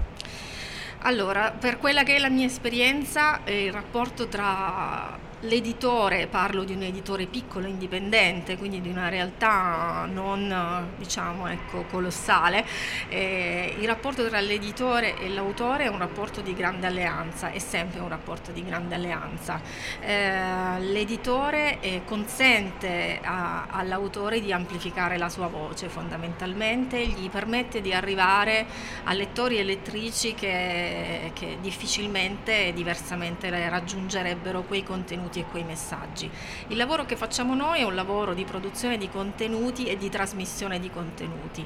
Allora, 0.99 1.51
per 1.57 1.77
quella 1.77 2.03
che 2.03 2.15
è 2.15 2.19
la 2.19 2.29
mia 2.29 2.45
esperienza, 2.45 3.43
eh, 3.43 3.65
il 3.65 3.73
rapporto 3.73 4.27
tra 4.27 5.17
L'editore, 5.45 6.27
parlo 6.27 6.63
di 6.63 6.73
un 6.73 6.83
editore 6.83 7.25
piccolo, 7.25 7.65
indipendente, 7.65 8.57
quindi 8.57 8.79
di 8.79 8.89
una 8.89 9.09
realtà 9.09 10.07
non 10.11 10.87
diciamo, 10.97 11.47
ecco, 11.47 11.85
colossale, 11.89 12.63
eh, 13.09 13.75
il 13.79 13.87
rapporto 13.87 14.27
tra 14.27 14.39
l'editore 14.39 15.17
e 15.17 15.29
l'autore 15.29 15.85
è 15.85 15.87
un 15.87 15.97
rapporto 15.97 16.41
di 16.41 16.53
grande 16.53 16.85
alleanza, 16.85 17.49
è 17.49 17.57
sempre 17.57 18.01
un 18.01 18.09
rapporto 18.09 18.51
di 18.51 18.63
grande 18.63 18.93
alleanza. 18.93 19.59
Eh, 19.99 20.79
l'editore 20.79 21.79
eh, 21.79 22.01
consente 22.05 23.19
a, 23.23 23.65
all'autore 23.67 24.41
di 24.41 24.53
amplificare 24.53 25.17
la 25.17 25.29
sua 25.29 25.47
voce 25.47 25.89
fondamentalmente, 25.89 27.03
gli 27.07 27.31
permette 27.31 27.81
di 27.81 27.91
arrivare 27.91 28.67
a 29.05 29.13
lettori 29.13 29.57
e 29.57 29.63
lettrici 29.63 30.35
che, 30.35 31.31
che 31.33 31.57
difficilmente 31.61 32.67
e 32.67 32.73
diversamente 32.73 33.49
raggiungerebbero 33.49 34.61
quei 34.61 34.83
contenuti 34.83 35.30
contenuti 35.31 35.39
e 35.39 35.45
quei 35.49 35.63
messaggi. 35.63 36.29
Il 36.67 36.77
lavoro 36.77 37.05
che 37.05 37.15
facciamo 37.15 37.55
noi 37.55 37.79
è 37.79 37.83
un 37.83 37.95
lavoro 37.95 38.33
di 38.33 38.43
produzione 38.43 38.97
di 38.97 39.09
contenuti 39.09 39.85
e 39.85 39.97
di 39.97 40.09
trasmissione 40.09 40.79
di 40.79 40.89
contenuti. 40.89 41.65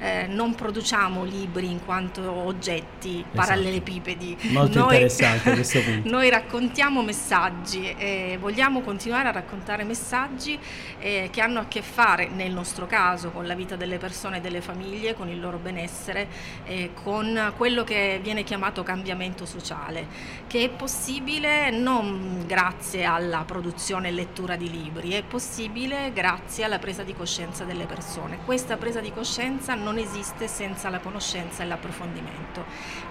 Eh, 0.00 0.26
non 0.28 0.54
produciamo 0.54 1.24
libri 1.24 1.70
in 1.70 1.84
quanto 1.84 2.30
oggetti 2.30 3.18
esatto. 3.18 3.36
parallelepipedi. 3.36 4.36
Molto 4.52 4.78
noi, 4.78 4.94
interessante 4.94 5.52
questo 5.54 5.80
punto. 5.82 6.08
noi 6.08 6.30
raccontiamo 6.30 7.02
messaggi 7.02 7.94
e 7.96 8.38
vogliamo 8.40 8.80
continuare 8.80 9.28
a 9.28 9.32
raccontare 9.32 9.84
messaggi 9.84 10.58
eh, 10.98 11.28
che 11.30 11.40
hanno 11.40 11.60
a 11.60 11.66
che 11.66 11.82
fare, 11.82 12.28
nel 12.28 12.52
nostro 12.52 12.86
caso, 12.86 13.30
con 13.30 13.46
la 13.46 13.54
vita 13.54 13.76
delle 13.76 13.98
persone 13.98 14.38
e 14.38 14.40
delle 14.40 14.60
famiglie, 14.60 15.14
con 15.14 15.28
il 15.28 15.38
loro 15.38 15.58
benessere, 15.58 16.28
eh, 16.64 16.90
con 17.02 17.52
quello 17.56 17.84
che 17.84 18.20
viene 18.22 18.42
chiamato 18.42 18.82
cambiamento 18.82 19.44
sociale, 19.44 20.06
che 20.46 20.64
è 20.64 20.68
possibile 20.70 21.70
non 21.70 22.44
grazie 22.46 23.01
alla 23.04 23.44
produzione 23.44 24.08
e 24.08 24.10
lettura 24.12 24.56
di 24.56 24.70
libri, 24.70 25.12
è 25.12 25.22
possibile 25.22 26.12
grazie 26.12 26.64
alla 26.64 26.78
presa 26.78 27.02
di 27.02 27.14
coscienza 27.14 27.64
delle 27.64 27.86
persone. 27.86 28.38
Questa 28.44 28.76
presa 28.76 29.00
di 29.00 29.12
coscienza 29.12 29.74
non 29.74 29.98
esiste 29.98 30.46
senza 30.48 30.90
la 30.90 30.98
conoscenza 30.98 31.62
e 31.62 31.66
l'approfondimento. 31.66 32.64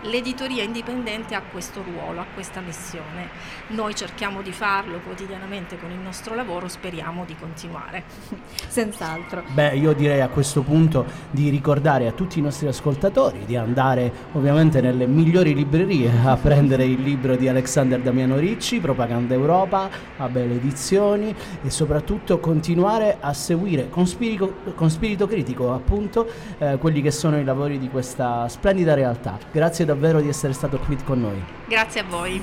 L'editoria 0.04 0.64
indipendente 0.64 1.36
ha 1.36 1.42
questo 1.42 1.84
ruolo, 1.84 2.22
ha 2.22 2.26
questa 2.34 2.60
missione. 2.60 3.30
Noi 3.68 3.96
cerchiamo 3.96 4.42
di 4.42 4.52
farlo 4.52 5.00
quotidianamente 5.00 5.78
con 5.80 5.92
il 5.92 6.00
nostro 6.00 6.36
lavoro, 6.36 6.68
speriamo 6.68 7.26
di 7.26 7.36
continuare. 7.36 8.04
Senz'altro. 8.68 9.44
Beh, 9.54 9.76
io 9.76 9.94
direi 9.94 10.22
a 10.22 10.28
questo 10.28 10.62
punto 10.62 11.06
di 11.30 11.50
ricordare 11.50 12.08
a 12.08 12.12
tutti 12.12 12.40
i 12.40 12.42
nostri 12.42 12.68
ascoltatori 12.68 13.46
di 13.46 13.56
andare 13.56 14.12
ovviamente 14.34 14.82
nelle 14.82 15.08
migliori 15.08 15.54
librerie 15.54 16.12
a 16.24 16.36
prendere 16.38 16.86
il 16.86 17.02
libro 17.02 17.36
di 17.36 17.48
Alexander 17.48 18.00
Damiano 18.00 18.38
Ricci, 18.38 18.80
Propaganda 18.80 19.34
Europa 19.34 19.81
a 20.18 20.28
Belle 20.28 20.56
Edizioni 20.56 21.34
e 21.64 21.70
soprattutto 21.70 22.40
continuare 22.40 23.18
a 23.20 23.34
seguire 23.34 23.90
con 23.90 24.08
spirito, 24.08 24.56
con 24.76 24.90
spirito 24.90 25.28
critico 25.28 25.74
appunto 25.74 26.28
eh, 26.58 26.78
quelli 26.78 27.02
che 27.02 27.12
sono 27.12 27.40
i 27.40 27.44
lavori 27.44 27.80
di 27.80 27.90
questa 27.90 28.48
splendida 28.48 28.94
realtà. 28.94 29.38
Grazie 29.52 29.86
davvero 29.86 30.20
di 30.22 30.28
essere 30.28 30.54
stato 30.54 30.78
qui 30.80 30.98
con 31.04 31.22
noi. 31.22 31.44
Grazie 31.68 32.02
a 32.02 32.06
voi. 32.10 32.42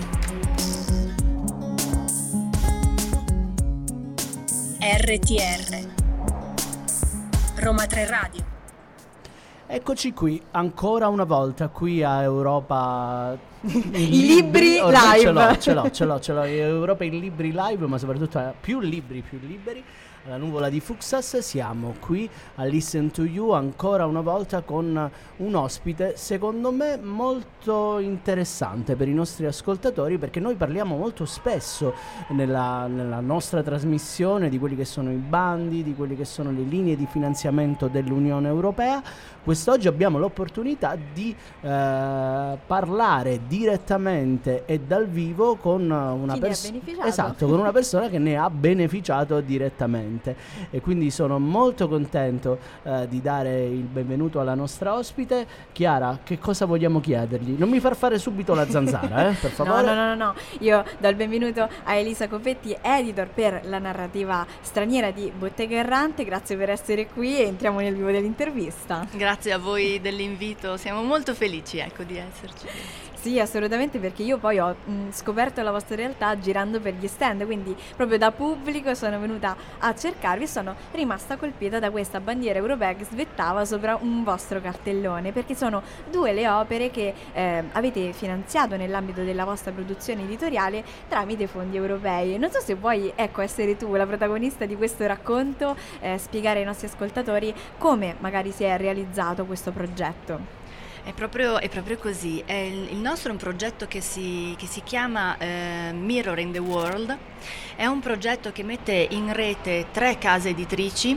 RTR 4.81 5.87
Roma 7.57 7.87
3 7.87 8.07
Radio 8.07 8.57
Eccoci 9.67 10.15
qui 10.15 10.43
ancora 10.53 11.09
una 11.09 11.25
volta 11.25 11.69
qui 11.69 12.03
a 12.03 12.23
Europa 12.23 13.37
i 13.63 14.27
libri, 14.27 14.81
live. 14.81 15.21
ce 15.21 15.31
l'ho, 15.33 15.57
ce 15.59 15.73
l'ho, 15.75 15.91
ce 15.91 16.05
l'ho, 16.05 16.21
ce 16.21 16.33
l'ho. 16.33 16.43
Europa 16.45 17.05
in 17.05 17.19
libri 17.19 17.53
live 17.53 17.87
ma 17.87 17.99
soprattutto 17.99 18.55
più 18.61 18.81
libri, 18.81 19.23
più 19.23 19.39
liberi 19.43 19.83
alla 20.29 20.37
nuvola 20.37 20.69
di 20.69 20.79
Fuxas 20.79 21.39
siamo 21.39 21.95
qui 22.01 22.29
a 22.57 22.65
Listen 22.65 23.11
to 23.11 23.25
You 23.25 23.53
ancora 23.53 24.05
una 24.05 24.21
volta 24.21 24.61
con 24.61 25.11
un 25.37 25.55
ospite 25.55 26.19
secondo 26.19 26.71
me 26.71 26.99
molto 26.99 27.99
interessante 27.99 28.95
per 28.95 29.09
i 29.09 29.15
nostri 29.15 29.47
ascoltatori 29.47 30.19
perché 30.19 30.39
noi 30.39 30.55
parliamo 30.55 30.99
molto 30.99 31.25
spesso 31.25 31.95
nella, 32.29 32.87
nella 32.89 33.21
nostra 33.21 33.63
trasmissione 33.63 34.51
di 34.51 34.59
quelli 34.59 34.77
che 34.77 34.85
sono 34.85 35.11
i 35.11 35.17
bandi, 35.17 35.83
di 35.83 35.95
quelle 35.95 36.15
che 36.15 36.27
sono 36.27 36.51
le 36.51 36.63
linee 36.63 36.95
di 36.95 37.07
finanziamento 37.07 37.89
dell'Unione 37.89 38.49
Europea. 38.49 39.03
Quest'oggi 39.43 39.89
abbiamo 39.89 40.19
l'opportunità 40.19 40.95
di 41.15 41.35
eh, 41.63 42.59
parlare 42.67 43.41
direttamente 43.47 44.67
e 44.67 44.81
dal 44.81 45.09
vivo 45.09 45.57
con 45.57 45.91
una 45.91 46.37
persona 46.37 46.81
esatto, 47.05 47.47
con 47.47 47.59
una 47.59 47.73
persona 47.73 48.11
che 48.11 48.19
ne 48.19 48.37
ha 48.37 48.51
beneficiato 48.51 49.41
direttamente 49.41 50.17
veramente 50.19 50.37
e 50.71 50.81
quindi 50.81 51.11
sono 51.11 51.39
molto 51.39 51.89
contento 51.89 52.59
eh, 52.83 53.07
di 53.09 53.21
dare 53.21 53.65
il 53.65 53.85
benvenuto 53.85 54.41
alla 54.41 54.55
nostra 54.55 54.95
ospite. 54.95 55.47
Chiara, 55.73 56.19
che 56.23 56.39
cosa 56.39 56.67
vogliamo 56.67 57.01
chiedergli? 57.01 57.57
Non 57.57 57.69
mi 57.69 57.81
far 57.81 57.97
fare 57.97 58.19
subito 58.19 58.55
la 58.55 58.69
zanzara, 58.69 59.31
eh, 59.31 59.35
per 59.35 59.51
favore. 59.53 59.83
No, 59.83 59.95
no, 59.95 60.07
no, 60.07 60.15
no, 60.15 60.35
io 60.61 60.85
do 60.99 61.09
il 61.09 61.17
benvenuto 61.17 61.69
a 61.85 61.95
Elisa 61.95 62.29
Copetti, 62.29 62.77
editor 62.81 63.29
per 63.29 63.61
la 63.65 63.79
narrativa 63.79 64.47
straniera 64.61 65.11
di 65.11 65.31
Bottega 65.37 65.77
Errante. 65.77 66.25
Grazie 66.25 66.57
per 66.57 66.71
essere 66.71 67.07
qui 67.07 67.39
e 67.39 67.45
entriamo 67.45 67.79
nel 67.81 67.95
vivo 67.95 68.11
dell'intervista. 68.11 69.07
Grazie 69.13 69.53
a 69.53 69.59
voi 69.59 70.01
dell'invito, 70.01 70.77
siamo 70.77 71.03
molto 71.03 71.35
felici 71.35 71.79
ecco, 71.79 72.03
di 72.03 72.17
esserci. 72.17 72.67
Sì, 73.21 73.41
assolutamente, 73.41 73.99
perché 73.99 74.23
io 74.23 74.39
poi 74.39 74.61
ho 74.61 74.77
mh, 74.85 75.11
scoperto 75.11 75.61
la 75.63 75.73
vostra 75.73 75.97
realtà 75.97 76.39
girando 76.39 76.79
per 76.79 76.95
gli 76.95 77.09
stand, 77.09 77.45
quindi 77.47 77.77
proprio 77.97 78.17
da 78.17 78.31
pubblico 78.31 78.95
sono 78.95 79.19
venuta 79.19 79.57
a 79.79 79.93
cercarvi 79.93 80.45
e 80.45 80.47
sono 80.47 80.77
rimasta 80.93 81.37
colpita 81.37 81.81
da 81.81 81.91
questa 81.91 82.21
bandiera 82.21 82.61
europea 82.61 82.95
che 82.95 83.05
svettava 83.05 83.65
sopra 83.65 83.99
un 84.01 84.23
vostro 84.23 84.61
cartellone, 84.61 85.33
perché 85.33 85.57
sono 85.57 85.83
due 86.09 86.33
le 86.33 86.49
opere 86.49 86.93
che 86.93 87.13
eh, 87.33 87.65
avete 87.73 88.13
finanziato 88.13 88.77
nell'ambito 88.77 89.25
della 89.25 89.45
vostra 89.45 89.73
produzione 89.73 90.23
editoriale 90.23 90.85
tramite 91.09 91.49
fondi 91.49 91.77
europei. 91.77 92.39
Non 92.39 92.53
so 92.53 92.61
se 92.61 92.75
vuoi 92.75 93.13
ecco, 93.17 93.41
essere 93.41 93.77
tu 93.77 93.93
la 93.97 94.07
protagonista 94.07 94.65
di 94.65 94.77
questo 94.77 95.05
racconto, 95.09 95.77
eh, 95.99 96.19
spiegare 96.19 96.61
ai 96.61 96.65
nostri 96.65 96.87
ascoltatori 96.87 97.53
come 97.79 98.15
magari 98.21 98.53
si 98.53 98.63
è 98.63 98.77
realizzato 98.77 99.45
questo 99.45 99.73
progetto. 99.73 100.58
È 101.09 101.15
proprio, 101.15 101.59
è 101.59 101.71
proprio 101.71 101.97
così, 101.97 102.43
è 102.45 102.53
il, 102.53 102.91
il, 102.91 102.99
nostro 102.99 103.31
è 103.31 103.33
un 103.33 103.39
progetto 103.39 103.87
che 103.87 104.03
si, 104.03 104.55
che 104.59 104.67
si 104.67 104.83
chiama 104.83 105.39
eh, 105.39 105.91
Mirror 105.95 106.39
in 106.39 106.53
the 106.53 106.59
World 106.59 107.17
È 107.79 107.87
un 107.87 108.01
progetto 108.01 108.51
che 108.51 108.65
mette 108.65 109.07
in 109.11 109.33
rete 109.33 109.87
tre 109.93 110.19
case 110.19 110.49
editrici, 110.49 111.17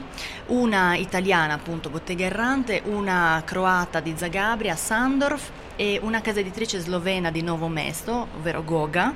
una 0.49 0.95
italiana 0.95 1.55
appunto 1.55 1.89
Bottega 1.89 2.25
Errante, 2.25 2.83
una 2.85 3.41
croata 3.43 3.99
di 3.99 4.13
Zagabria, 4.15 4.75
Sandorf 4.75 5.49
e 5.75 5.99
una 6.03 6.21
casa 6.21 6.39
editrice 6.39 6.77
slovena 6.77 7.31
di 7.31 7.41
Novo 7.41 7.67
Mesto, 7.67 8.27
ovvero 8.37 8.63
Goga. 8.63 9.15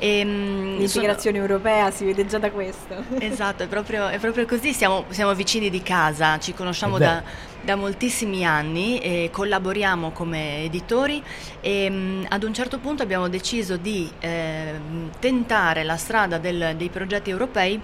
E, 0.00 0.18
ehm, 0.18 0.78
L'integrazione 0.78 1.38
sono... 1.38 1.52
europea 1.52 1.90
si 1.90 2.04
vede 2.04 2.26
già 2.26 2.38
da 2.38 2.50
questo. 2.50 3.04
Esatto, 3.20 3.62
è 3.62 3.66
proprio, 3.68 4.08
è 4.08 4.18
proprio 4.18 4.46
così, 4.46 4.72
siamo, 4.72 5.04
siamo, 5.10 5.34
vicini 5.34 5.68
di 5.68 5.82
casa, 5.82 6.38
ci 6.38 6.54
conosciamo 6.54 6.96
da, 6.98 7.22
da, 7.60 7.76
moltissimi 7.76 8.44
anni 8.44 8.98
e 8.98 9.28
collaboriamo 9.30 10.10
come 10.10 10.64
editori 10.64 11.22
e 11.60 11.90
mh, 11.90 12.26
ad 12.30 12.42
un 12.42 12.54
certo 12.54 12.78
punto 12.78 13.02
abbiamo 13.02 13.28
deciso 13.28 13.76
di 13.76 14.10
eh, 14.20 14.74
tentare 15.18 15.84
la 15.84 15.98
strada 15.98 16.38
del, 16.38 16.74
dei 16.80 16.88
progetti 16.88 17.28
europei 17.28 17.78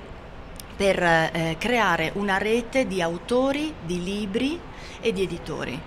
per 0.75 1.03
eh, 1.03 1.57
creare 1.59 2.13
una 2.15 2.39
rete 2.39 2.87
di 2.87 3.03
autori, 3.03 3.75
di 3.85 4.03
libri 4.03 4.59
e 5.01 5.13
di 5.13 5.23
editori 5.23 5.81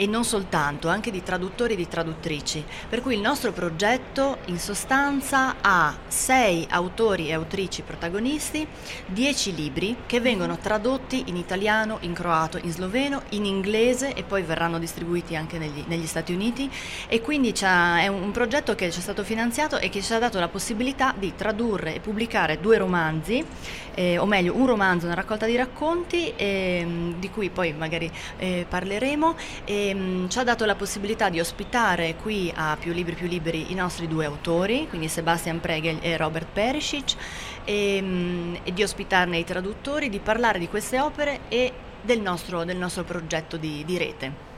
e 0.00 0.06
non 0.06 0.24
soltanto, 0.24 0.88
anche 0.88 1.10
di 1.10 1.22
traduttori 1.22 1.74
e 1.74 1.76
di 1.76 1.86
traduttrici. 1.86 2.64
Per 2.88 3.02
cui 3.02 3.16
il 3.16 3.20
nostro 3.20 3.52
progetto 3.52 4.38
in 4.46 4.58
sostanza 4.58 5.56
ha 5.60 5.94
sei 6.08 6.66
autori 6.70 7.28
e 7.28 7.34
autrici 7.34 7.82
protagonisti, 7.82 8.66
dieci 9.04 9.54
libri 9.54 9.96
che 10.06 10.20
vengono 10.20 10.56
tradotti 10.56 11.24
in 11.26 11.36
italiano, 11.36 11.98
in 12.00 12.14
croato, 12.14 12.56
in 12.56 12.72
sloveno, 12.72 13.24
in 13.30 13.44
inglese 13.44 14.14
e 14.14 14.22
poi 14.22 14.40
verranno 14.40 14.78
distribuiti 14.78 15.36
anche 15.36 15.58
negli, 15.58 15.84
negli 15.86 16.06
Stati 16.06 16.32
Uniti 16.32 16.70
e 17.06 17.20
quindi 17.20 17.52
è 17.52 18.06
un 18.06 18.30
progetto 18.30 18.74
che 18.74 18.90
ci 18.90 19.00
è 19.00 19.02
stato 19.02 19.22
finanziato 19.22 19.76
e 19.76 19.90
che 19.90 20.00
ci 20.00 20.14
ha 20.14 20.18
dato 20.18 20.38
la 20.40 20.48
possibilità 20.48 21.12
di 21.14 21.34
tradurre 21.36 21.96
e 21.96 22.00
pubblicare 22.00 22.58
due 22.58 22.78
romanzi, 22.78 23.44
eh, 23.94 24.16
o 24.16 24.24
meglio 24.24 24.56
un 24.56 24.66
romanzo, 24.66 25.04
una 25.04 25.14
raccolta 25.14 25.44
di 25.44 25.56
racconti 25.56 26.32
eh, 26.36 27.12
di 27.18 27.28
cui 27.28 27.50
poi 27.50 27.74
magari 27.74 28.10
eh, 28.38 28.64
parleremo. 28.66 29.36
Ehm, 29.90 30.28
ci 30.28 30.38
ha 30.38 30.44
dato 30.44 30.64
la 30.64 30.76
possibilità 30.76 31.28
di 31.28 31.40
ospitare 31.40 32.14
qui 32.16 32.52
a 32.54 32.76
Più 32.78 32.92
Libri 32.92 33.14
Più 33.14 33.26
Liberi 33.26 33.72
i 33.72 33.74
nostri 33.74 34.06
due 34.06 34.24
autori, 34.24 34.86
quindi 34.88 35.08
Sebastian 35.08 35.60
Pregel 35.60 35.98
e 36.00 36.16
Robert 36.16 36.46
Perisic, 36.52 37.14
e, 37.64 37.96
ehm, 37.96 38.58
e, 38.62 38.72
di 38.72 38.82
ospitarne 38.82 39.38
i 39.38 39.44
traduttori, 39.44 40.08
di 40.08 40.20
parlare 40.20 40.58
di 40.58 40.68
queste 40.68 41.00
opere 41.00 41.40
e 41.48 41.72
del 42.00 42.20
nostro, 42.20 42.64
del 42.64 42.76
nostro 42.76 43.04
progetto 43.04 43.56
di, 43.56 43.84
di 43.84 43.98
rete. 43.98 44.49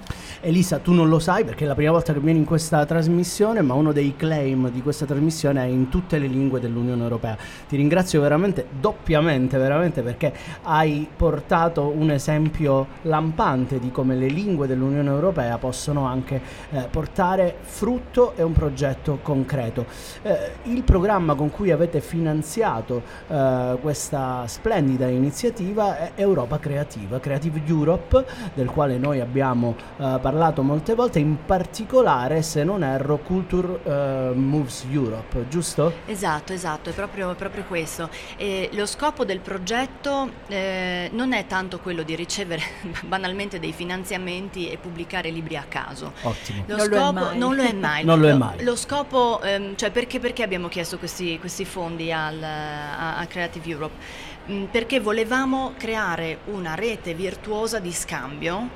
Elisa, 0.45 0.79
tu 0.81 0.93
non 0.93 1.09
lo 1.09 1.21
sai 1.21 1.45
perché 1.45 1.63
è 1.63 1.69
la 1.69 1.77
prima 1.77 1.93
volta 1.93 2.13
che 2.13 2.19
vieni 2.19 2.41
in 2.41 2.45
questa 2.45 2.85
trasmissione, 2.85 3.63
ma 3.63 3.75
uno 3.75 3.93
dei 3.93 4.17
claim 4.17 4.73
di 4.73 4.83
questa 4.83 5.07
trasmissione 5.07 5.63
è 5.63 5.67
in 5.67 5.89
tutte 5.89 6.19
le 6.19 6.27
lingue 6.27 6.59
dell'Unione 6.59 7.01
Europea. 7.01 7.37
Ti 7.69 7.77
ringrazio 7.77 8.21
veramente, 8.21 8.67
doppiamente, 8.81 9.57
veramente, 9.57 10.03
perché 10.03 10.33
hai 10.63 11.07
portato 11.17 11.93
un 11.95 12.11
esempio 12.11 12.89
lampante 13.03 13.79
di 13.79 13.93
come 13.93 14.17
le 14.17 14.27
lingue 14.27 14.67
dell'Unione 14.67 15.09
Europea 15.09 15.59
possono 15.59 16.07
anche 16.07 16.43
eh, 16.73 16.89
portare 16.91 17.59
frutto 17.61 18.35
e 18.35 18.43
un 18.43 18.53
progetto 18.53 19.21
concreto. 19.23 19.87
Eh, 20.23 20.55
il 20.65 20.83
programma 20.83 21.37
con 21.37 21.51
cui 21.53 21.71
avete 21.71 22.01
finanziato 22.01 23.01
eh, 23.29 23.79
questa 23.81 24.43
splendida 24.49 25.07
iniziativa 25.07 25.99
è 25.99 26.13
Europa 26.17 26.59
Creativa, 26.59 27.21
Creative 27.21 27.63
Europe, 27.65 28.25
del 28.55 28.69
quale 28.69 28.99
noi 28.99 29.21
abbiamo 29.21 29.77
parlato 29.97 30.31
eh, 30.31 30.31
parlato 30.33 30.63
molte 30.63 30.95
volte, 30.95 31.19
in 31.19 31.45
particolare, 31.45 32.41
se 32.41 32.65
non 32.65 32.83
erro, 32.83 33.19
Culture 33.19 33.81
uh, 33.83 34.35
Moves 34.35 34.87
Europe, 34.91 35.45
giusto? 35.51 35.93
Esatto, 36.07 36.55
esatto, 36.55 36.89
è 36.89 36.95
proprio, 36.95 37.35
proprio 37.35 37.65
questo. 37.65 38.09
E 38.39 38.71
lo 38.73 38.87
scopo 38.87 39.27
del 39.27 39.41
progetto 39.41 40.31
eh, 40.47 41.11
non 41.13 41.35
è 41.35 41.47
tanto 41.47 41.81
quello 41.81 42.03
di 42.03 42.15
ricevere 42.15 42.63
banalmente 43.05 43.61
dei 43.61 43.73
finanziamenti 43.73 44.71
e 44.71 44.79
pubblicare 44.79 45.29
libri 45.29 45.59
a 45.59 45.67
caso. 45.69 46.15
Ottimo. 46.23 46.65
Lo 46.67 46.77
non 46.77 46.87
scopo 46.87 47.19
lo 47.19 47.35
non 47.35 47.55
lo 47.55 47.63
è 47.63 47.73
mai. 47.75 48.03
non 48.03 48.19
lo 48.19 48.29
è 48.29 48.33
mai. 48.35 48.65
Lo, 48.65 48.75
scopo, 48.75 49.43
ehm, 49.43 49.77
cioè 49.77 49.91
perché, 49.91 50.19
perché, 50.19 50.43
abbiamo 50.43 50.69
chiesto 50.69 50.97
questi, 50.97 51.39
questi 51.39 51.67
fondi 51.67 52.11
al, 52.11 52.43
a, 52.43 53.19
a 53.19 53.27
Creative 53.27 53.69
Europe? 53.69 54.31
Mm, 54.51 54.65
perché 54.65 54.99
volevamo 54.99 55.75
creare 55.77 56.39
una 56.47 56.75
rete 56.75 57.13
virtuosa 57.13 57.79
di 57.79 57.93
scambio 57.93 58.71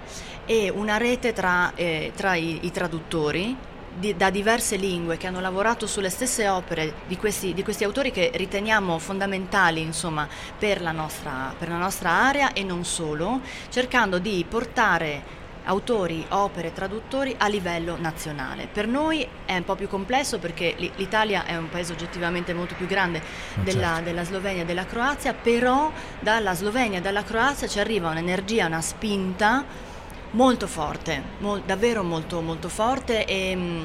e 0.46 0.70
una 0.70 0.96
rete 0.96 1.32
tra, 1.32 1.72
eh, 1.74 2.12
tra 2.14 2.34
i, 2.34 2.60
i, 2.62 2.70
traduttori 2.70 3.56
di, 3.92 4.16
da 4.16 4.30
diverse 4.30 4.76
lingue 4.76 5.16
che 5.16 5.26
hanno 5.26 5.40
lavorato 5.40 5.86
sulle 5.86 6.10
stesse 6.10 6.48
opere 6.48 6.94
di 7.06 7.16
questi, 7.16 7.52
di 7.52 7.62
questi 7.62 7.84
autori 7.84 8.10
che 8.10 8.30
riteniamo 8.32 8.98
fondamentali 8.98 9.80
insomma, 9.80 10.28
per, 10.58 10.80
la 10.80 10.92
nostra, 10.92 11.54
per 11.58 11.68
la 11.68 11.78
nostra 11.78 12.10
area 12.10 12.52
e 12.52 12.62
non 12.62 12.84
solo, 12.84 13.40
cercando 13.68 14.18
di 14.18 14.44
portare 14.48 15.44
autori, 15.66 16.24
opere, 16.28 16.72
traduttori 16.72 17.34
a 17.38 17.48
livello 17.48 17.96
nazionale. 17.98 18.68
Per 18.72 18.86
noi 18.86 19.26
è 19.44 19.56
un 19.56 19.64
po' 19.64 19.74
più 19.74 19.88
complesso 19.88 20.38
perché 20.38 20.74
l'Italia 20.76 21.44
è 21.44 21.56
un 21.56 21.68
paese 21.68 21.92
oggettivamente 21.92 22.54
molto 22.54 22.74
più 22.74 22.86
grande 22.86 23.20
della, 23.62 23.94
certo. 23.94 24.02
della 24.04 24.24
Slovenia 24.24 24.62
e 24.62 24.64
della 24.64 24.86
Croazia, 24.86 25.34
però 25.34 25.90
dalla 26.20 26.54
Slovenia 26.54 26.98
e 26.98 27.02
dalla 27.02 27.24
Croazia 27.24 27.66
ci 27.66 27.80
arriva 27.80 28.10
un'energia, 28.10 28.66
una 28.66 28.80
spinta 28.80 29.64
molto 30.36 30.66
forte, 30.66 31.22
mo- 31.38 31.60
davvero 31.64 32.02
molto 32.02 32.40
molto 32.42 32.68
forte 32.68 33.24
e 33.24 33.56
mm, 33.56 33.84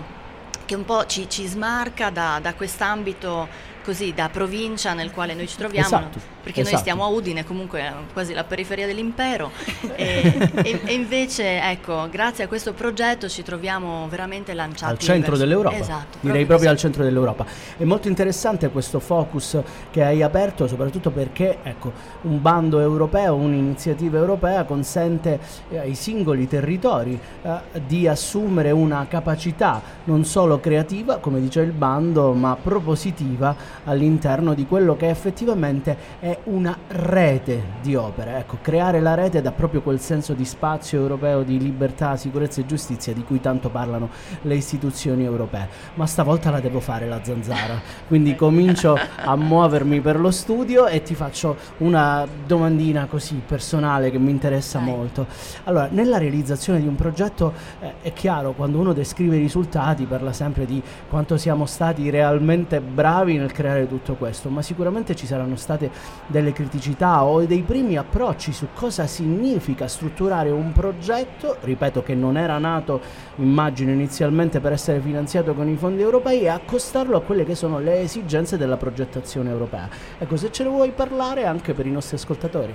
che 0.66 0.76
un 0.76 0.86
po' 0.86 1.06
ci, 1.06 1.30
ci 1.30 1.48
smarca 1.48 2.10
da, 2.10 2.40
da 2.42 2.54
quest'ambito 2.54 3.48
così 3.84 4.14
da 4.14 4.30
provincia 4.30 4.94
nel 4.94 5.12
quale 5.12 5.34
noi 5.34 5.48
ci 5.48 5.58
troviamo, 5.58 5.88
esatto, 5.88 6.20
perché 6.44 6.62
esatto. 6.62 6.76
noi 6.76 6.82
stiamo 6.82 7.04
a 7.04 7.08
Udine, 7.08 7.44
comunque 7.44 7.92
quasi 8.14 8.34
la 8.34 8.44
periferia 8.44 8.86
dell'impero, 8.86 9.52
e, 9.96 10.52
e, 10.64 10.82
e, 10.84 10.94
invece 10.94 11.62
ecco, 11.62 12.08
grazie 12.10 12.46
a 12.46 12.48
questo 12.48 12.74
progetto 12.74 13.28
ci 13.28 13.44
troviamo 13.44 14.08
veramente 14.10 14.54
lanciati 14.54 14.92
al 14.92 15.00
centro 15.00 15.32
verso... 15.32 15.46
dell'Europa, 15.46 15.78
esatto, 15.78 16.18
direi 16.22 16.46
proprio 16.46 16.70
al 16.70 16.78
centro 16.78 17.04
dell'Europa. 17.04 17.46
È 17.78 17.84
molto 17.84 18.08
interessante 18.08 18.70
questo 18.70 19.00
focus 19.00 19.60
che 19.90 20.04
hai 20.04 20.22
aperto, 20.22 20.68
soprattutto 20.68 21.12
perché 21.12 21.58
ecco, 21.64 21.92
un 22.22 22.42
bando 22.42 22.80
europeo, 22.80 23.36
un'iniziativa 23.36 24.18
europea 24.18 24.64
consente 24.64 25.40
eh, 25.70 25.80
ai 25.80 25.96
singoli 25.96 26.48
territori 26.48 27.20
eh, 27.42 27.60
di 27.86 28.08
assumere 28.08 28.72
una 28.72 29.08
capacità 29.08 29.82
non 30.06 30.26
solo 30.26 30.60
creativa, 30.60 31.18
come 31.18 31.40
dice 31.40 31.62
il 31.62 31.72
bando, 31.72 32.34
ma 32.34 32.58
propositiva 32.62 33.56
all'interno 33.86 34.54
di 34.54 34.66
quello 34.66 34.96
che 34.96 35.10
effettivamente 35.10 35.98
è 36.20 36.38
una 36.46 36.78
rete 36.88 37.64
di 37.82 37.96
opere. 37.96 38.38
Ecco, 38.38 38.58
creare 38.62 39.00
la 39.00 39.16
rete 39.16 39.42
dà 39.42 39.52
proprio 39.52 39.82
quel 39.82 40.00
senso 40.00 40.34
di 40.34 40.46
spazio 40.46 41.00
europeo 41.00 41.44
di 41.44 41.58
libertà, 41.58 42.16
sicurezza 42.16 42.62
e 42.62 42.66
giustizia 42.66 43.14
di 43.14 43.24
cui 43.24 43.40
tanto 43.40 43.70
parlano 43.70 44.10
le 44.44 44.56
istituzioni 44.56 45.24
europee. 45.24 45.68
Ma 45.96 46.06
stavolta 46.06 46.52
la 46.52 46.60
devo 46.60 46.80
fare 46.80 47.08
la 47.08 47.24
zanzara, 47.24 47.80
quindi 48.08 48.36
comincio 48.36 48.98
a 49.24 49.36
muovermi 49.42 50.00
per 50.02 50.20
lo 50.20 50.32
studio 50.32 50.88
e 50.88 51.02
ti 51.02 51.16
faccio 51.16 51.58
una 51.78 52.28
domandina 52.46 53.06
così 53.06 53.42
personale 53.46 54.12
che 54.12 54.20
mi 54.20 54.32
interessa 54.32 54.80
Dai. 54.80 54.88
molto. 54.88 55.26
Allora, 55.64 55.88
nella 55.92 56.18
realizzazione 56.18 56.80
di 56.80 56.88
un 56.88 56.96
progetto 56.96 57.54
eh, 57.80 57.94
è 58.02 58.14
chiaro, 58.14 58.52
quando 58.52 58.80
uno 58.80 58.94
descrive 58.94 59.38
i 59.38 59.40
risultati 59.40 60.06
parla 60.06 60.34
sempre 60.34 60.66
di 60.66 60.82
quanto 61.10 61.38
siamo 61.38 61.66
stati 61.66 62.10
realmente 62.10 62.80
bravi 62.80 63.38
nel 63.38 63.52
creare 63.52 63.61
tutto 63.88 64.16
questo, 64.16 64.50
ma 64.50 64.62
sicuramente 64.62 65.16
ci 65.16 65.26
saranno 65.26 65.56
state 65.56 65.90
delle 66.28 66.52
criticità 66.52 67.24
o 67.24 67.44
dei 67.46 67.62
primi 67.62 67.98
approcci 67.98 68.52
su 68.52 68.68
cosa 68.74 69.06
significa 69.08 69.88
strutturare 69.88 70.50
un 70.50 70.72
progetto, 70.72 71.58
ripeto 71.62 72.04
che 72.04 72.16
non 72.16 72.38
era 72.38 72.58
nato 72.58 73.02
immagino 73.36 73.92
inizialmente 73.92 74.60
per 74.60 74.72
essere 74.72 75.00
finanziato 75.00 75.54
con 75.54 75.68
i 75.68 75.76
fondi 75.76 76.02
europei 76.02 76.42
e 76.42 76.50
accostarlo 76.50 77.18
a 77.18 77.22
quelle 77.22 77.46
che 77.46 77.56
sono 77.56 77.80
le 77.80 78.02
esigenze 78.02 78.58
della 78.58 78.78
progettazione 78.78 79.50
europea. 79.50 79.90
Ecco, 80.18 80.38
se 80.38 80.52
ce 80.52 80.64
ne 80.64 80.70
vuoi 80.70 80.92
parlare 80.92 81.46
anche 81.46 81.74
per 81.74 81.86
i 81.86 81.92
nostri 81.92 82.16
ascoltatori. 82.16 82.74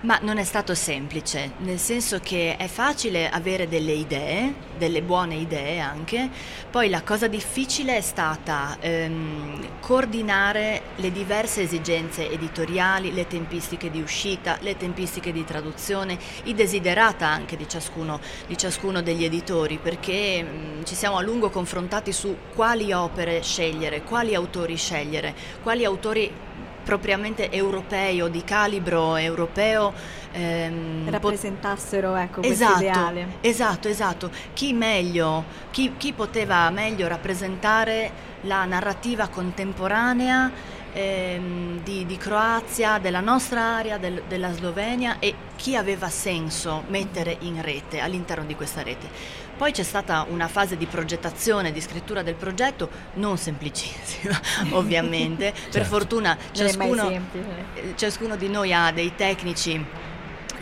Ma 0.00 0.16
non 0.22 0.38
è 0.38 0.44
stato 0.44 0.76
semplice, 0.76 1.54
nel 1.58 1.80
senso 1.80 2.20
che 2.20 2.56
è 2.56 2.68
facile 2.68 3.28
avere 3.28 3.66
delle 3.66 3.90
idee, 3.90 4.54
delle 4.78 5.02
buone 5.02 5.34
idee 5.34 5.80
anche, 5.80 6.30
poi 6.70 6.88
la 6.88 7.02
cosa 7.02 7.26
difficile 7.26 7.96
è 7.96 8.00
stata 8.00 8.76
ehm, 8.78 9.80
coordinare 9.80 10.82
le 10.96 11.10
diverse 11.10 11.62
esigenze 11.62 12.30
editoriali, 12.30 13.12
le 13.12 13.26
tempistiche 13.26 13.90
di 13.90 14.00
uscita, 14.00 14.56
le 14.60 14.76
tempistiche 14.76 15.32
di 15.32 15.44
traduzione, 15.44 16.16
i 16.44 16.54
desiderata 16.54 17.26
anche 17.26 17.56
di 17.56 17.68
ciascuno, 17.68 18.20
di 18.46 18.56
ciascuno 18.56 19.02
degli 19.02 19.24
editori, 19.24 19.80
perché 19.82 20.44
mh, 20.44 20.78
mm, 20.78 20.82
ci 20.84 20.94
siamo 20.94 21.16
a 21.16 21.22
lungo 21.22 21.50
confrontati 21.50 22.12
su 22.12 22.36
quali 22.54 22.92
opere 22.92 23.42
scegliere, 23.42 24.02
quali 24.02 24.36
autori 24.36 24.76
scegliere, 24.76 25.34
quali 25.60 25.84
autori 25.84 26.46
propriamente 26.88 27.50
europei 27.50 28.22
o 28.22 28.28
di 28.28 28.42
calibro 28.44 29.16
europeo 29.16 29.92
ehm, 30.32 31.10
rappresentassero 31.10 32.16
ecco, 32.16 32.40
esatto, 32.40 32.72
questo 32.72 32.82
ideale. 32.82 33.26
Esatto, 33.42 33.88
esatto. 33.88 34.30
Chi 34.54 34.72
meglio, 34.72 35.44
chi, 35.70 35.92
chi 35.98 36.14
poteva 36.14 36.70
meglio 36.70 37.06
rappresentare 37.06 38.10
la 38.42 38.64
narrativa 38.64 39.28
contemporanea 39.28 40.50
ehm, 40.94 41.82
di, 41.82 42.06
di, 42.06 42.16
Croazia, 42.16 42.98
della 42.98 43.20
nostra 43.20 43.60
area, 43.60 43.98
del, 43.98 44.22
della 44.26 44.54
Slovenia 44.54 45.18
e 45.18 45.34
chi 45.56 45.76
aveva 45.76 46.08
senso 46.08 46.84
mettere 46.88 47.36
in 47.40 47.60
rete, 47.60 48.00
all'interno 48.00 48.46
di 48.46 48.54
questa 48.54 48.82
rete. 48.82 49.46
Poi 49.58 49.72
c'è 49.72 49.82
stata 49.82 50.24
una 50.28 50.46
fase 50.46 50.76
di 50.76 50.86
progettazione, 50.86 51.72
di 51.72 51.80
scrittura 51.80 52.22
del 52.22 52.36
progetto, 52.36 52.88
non 53.14 53.36
semplicissima 53.36 54.40
ovviamente, 54.70 55.52
certo. 55.52 55.70
per 55.70 55.84
fortuna 55.84 56.38
ciascuno, 56.52 57.10
eh, 57.10 57.92
ciascuno 57.96 58.36
di 58.36 58.48
noi 58.48 58.72
ha 58.72 58.92
dei 58.92 59.16
tecnici 59.16 59.84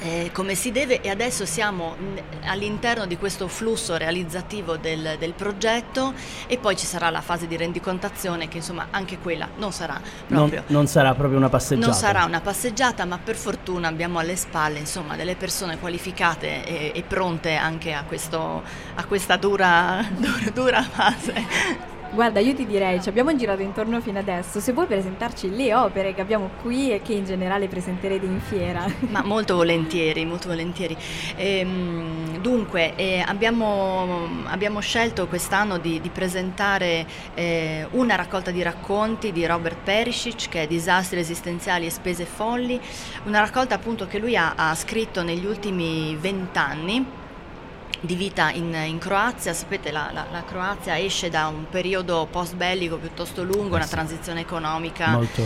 eh, 0.01 0.31
come 0.33 0.55
si 0.55 0.73
deve 0.73 1.01
e 1.01 1.09
adesso 1.09 1.45
siamo 1.47 1.97
all'interno 2.45 3.07
di 3.07 3.17
questo 3.17 3.49
flusso 3.49 3.97
realizzativo 3.97 4.77
del, 4.77 5.17
del, 5.19 5.33
progetto 5.33 6.15
e 6.47 6.59
poi 6.59 6.77
ci 6.77 6.87
sarà 6.87 7.11
la 7.11 7.21
fase 7.21 7.47
di 7.47 7.57
rendicontazione 7.57 8.49
che 8.49 8.59
insomma 8.59 8.89
anche 8.91 9.19
quella 9.19 9.49
non 9.57 9.73
sarà 9.73 10.01
proprio, 10.27 10.63
non, 10.67 10.77
non 10.79 10.87
sarà 10.87 11.15
proprio 11.15 11.39
una 11.39 11.49
passeggiata. 11.49 11.87
Non 11.87 11.97
sarà 11.97 12.25
una 12.25 12.41
passeggiata 12.41 13.05
ma 13.05 13.19
per 13.19 13.37
fortuna 13.37 13.89
abbiamo 13.89 14.19
alle 14.19 14.37
spalle 14.37 14.79
insomma 14.79 15.17
delle 15.17 15.37
persone 15.37 15.79
qualificate 15.79 16.65
e, 16.65 16.93
e 16.95 17.03
pronte 17.03 17.55
anche 17.55 17.93
a, 17.93 18.05
questo, 18.05 18.63
a 18.95 19.05
questa 19.05 19.37
dura, 19.37 20.05
dura, 20.17 20.51
dura 20.53 20.83
fase. 20.83 21.95
Guarda, 22.17 22.41
io 22.41 22.55
ti 22.55 22.65
direi, 22.65 23.03
ci 23.03 23.11
abbiamo 23.11 23.37
girato 23.37 23.61
intorno 23.61 24.01
fino 24.01 24.19
adesso, 24.19 24.59
se 24.59 24.73
vuoi 24.73 24.87
presentarci 24.87 25.55
le 25.55 25.75
opere 25.75 26.15
che 26.15 26.23
abbiamo 26.23 26.49
qui 26.63 26.91
e 26.91 27.03
che 27.03 27.13
in 27.13 27.27
generale 27.27 27.69
presenterete 27.69 28.25
in 28.25 28.41
fiera. 28.41 28.87
Ma 29.11 29.23
molto 29.23 29.55
volentieri, 29.55 30.25
molto 30.25 30.49
volentieri. 30.49 30.97
Ehm, 31.37 32.39
dunque, 32.39 32.95
eh, 32.97 33.23
abbiamo, 33.27 34.31
abbiamo, 34.47 34.81
scelto 34.81 35.27
quest'anno 35.27 35.77
di, 35.77 36.01
di 36.01 36.09
presentare 36.09 37.07
eh, 37.35 37.87
una 37.91 38.15
raccolta 38.15 38.51
di 38.51 38.63
racconti 38.63 39.31
di 39.31 39.45
Robert 39.45 39.77
Perisic, 39.85 40.49
che 40.49 40.63
è 40.63 40.67
Disastri 40.67 41.19
esistenziali 41.19 41.85
e 41.85 41.91
spese 41.91 42.25
folli, 42.25 42.81
una 43.25 43.41
raccolta 43.41 43.75
appunto 43.75 44.07
che 44.07 44.19
lui 44.19 44.39
ha, 44.39 44.55
ha 44.57 44.75
scritto 44.75 45.23
negli 45.23 45.45
ultimi 45.45 46.17
vent'anni 46.19 47.25
di 48.01 48.15
vita 48.15 48.51
in, 48.51 48.75
in 48.75 48.99
Croazia, 48.99 49.53
sapete 49.53 49.91
la, 49.91 50.11
la, 50.13 50.27
la, 50.31 50.45
Croazia 50.45 50.99
esce 50.99 51.31
da 51.31 51.49
un 51.49 51.67
periodo 51.69 52.27
post 52.31 52.55
bellico 52.55 52.97
piuttosto 52.97 53.43
lungo, 53.43 53.75
eh 53.75 53.79
una 53.79 53.87
transizione 53.87 54.41
economica 54.41 55.09
molto, 55.09 55.43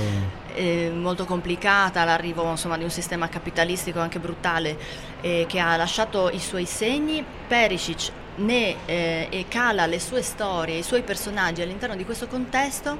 eh, 0.54 0.90
molto 0.94 1.24
complicata, 1.24 2.04
l'arrivo 2.04 2.48
insomma, 2.50 2.76
di 2.76 2.84
un 2.84 2.90
sistema 2.90 3.28
capitalistico 3.28 4.00
anche 4.00 4.18
brutale 4.18 4.78
eh, 5.20 5.46
che 5.48 5.58
ha 5.58 5.76
lasciato 5.76 6.30
i 6.30 6.40
suoi 6.40 6.66
segni. 6.66 7.24
Perisic 7.46 8.12
ne 8.36 8.76
eh, 8.86 9.44
cala 9.48 9.86
le 9.86 10.00
sue 10.00 10.22
storie, 10.22 10.78
i 10.78 10.82
suoi 10.82 11.02
personaggi 11.02 11.62
all'interno 11.62 11.96
di 11.96 12.04
questo 12.04 12.26
contesto 12.26 12.98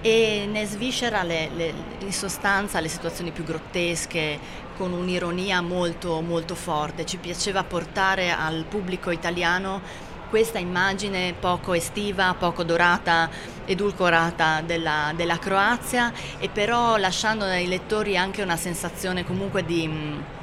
e 0.00 0.46
ne 0.50 0.66
sviscera 0.66 1.22
le, 1.22 1.50
le, 1.54 1.74
in 2.00 2.12
sostanza 2.12 2.80
le 2.80 2.88
situazioni 2.88 3.30
più 3.32 3.44
grottesche 3.44 4.64
con 4.76 4.92
un'ironia 4.92 5.60
molto, 5.60 6.20
molto 6.20 6.54
forte. 6.54 7.06
Ci 7.06 7.16
piaceva 7.16 7.64
portare 7.64 8.30
al 8.30 8.64
pubblico 8.68 9.10
italiano 9.10 9.80
questa 10.28 10.58
immagine 10.58 11.34
poco 11.38 11.72
estiva, 11.72 12.34
poco 12.38 12.62
dorata, 12.64 13.30
edulcorata 13.64 14.60
della, 14.60 15.12
della 15.14 15.38
Croazia 15.38 16.12
e 16.38 16.48
però 16.48 16.96
lasciando 16.96 17.44
ai 17.44 17.66
lettori 17.66 18.16
anche 18.16 18.42
una 18.42 18.56
sensazione 18.56 19.24
comunque 19.24 19.64
di 19.64 20.34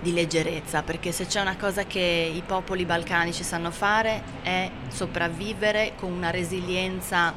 di 0.00 0.12
leggerezza, 0.12 0.82
perché 0.82 1.10
se 1.12 1.26
c'è 1.26 1.40
una 1.40 1.56
cosa 1.56 1.84
che 1.84 2.32
i 2.32 2.42
popoli 2.46 2.84
balcanici 2.84 3.42
sanno 3.42 3.70
fare 3.70 4.22
è 4.42 4.70
sopravvivere 4.88 5.94
con 5.98 6.12
una 6.12 6.30
resilienza 6.30 7.34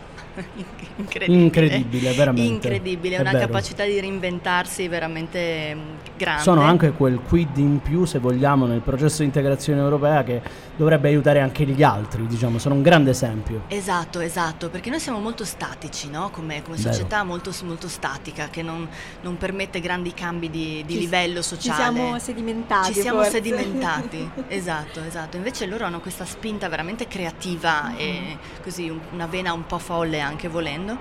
incredibile. 0.96 1.44
Incredibile, 1.44 2.14
veramente. 2.14 2.54
Incredibile, 2.68 3.18
una 3.18 3.32
vero. 3.32 3.46
capacità 3.46 3.84
di 3.84 4.00
reinventarsi 4.00 4.88
veramente 4.88 5.76
mm, 5.76 5.80
grande. 6.18 6.42
Sono 6.42 6.62
anche 6.62 6.92
quel 6.92 7.20
quid 7.20 7.58
in 7.58 7.82
più, 7.82 8.06
se 8.06 8.20
vogliamo, 8.20 8.66
nel 8.66 8.82
processo 8.82 9.20
di 9.20 9.26
integrazione 9.26 9.80
europea 9.82 10.24
che 10.24 10.42
dovrebbe 10.78 11.10
aiutare 11.10 11.42
anche 11.42 11.66
gli 11.66 11.84
altri, 11.84 12.26
diciamo, 12.26 12.58
sono 12.58 12.76
un 12.76 12.82
grande 12.82 13.12
esempio. 13.12 13.64
Esatto, 13.68 14.20
esatto, 14.20 14.70
perché 14.70 14.90
noi 14.90 15.00
siamo 15.00 15.20
molto 15.20 15.44
statici, 15.44 16.10
no? 16.10 16.30
come, 16.32 16.62
come 16.62 16.78
società 16.78 17.24
molto, 17.24 17.54
molto, 17.64 17.88
statica, 17.88 18.48
che 18.50 18.62
non, 18.62 18.88
non, 19.22 19.38
permette 19.38 19.80
grandi 19.80 20.14
cambi 20.14 20.50
di, 20.50 20.84
di 20.86 20.94
ci, 20.94 21.00
livello 21.00 21.42
sociale. 21.42 21.90
Ci 21.90 21.96
siamo 21.96 22.20
sedimentati. 22.20 22.94
Ci 22.94 23.02
siamo 23.02 23.22
forse. 23.22 23.32
sedimentati, 23.32 24.30
esatto, 24.48 25.04
esatto. 25.04 25.38
Invece 25.38 25.66
loro 25.66 25.86
hanno 25.86 26.00
questa 26.00 26.26
spinta 26.26 26.70
veramente 26.70 27.08
creativa 27.08 27.90
mm-hmm. 27.90 27.98
e 28.00 28.38
così 28.64 28.92
una 29.12 29.26
vena 29.26 29.54
un 29.54 29.66
po' 29.66 29.78
folle 29.78 30.21
anche 30.22 30.48
volendo. 30.48 30.98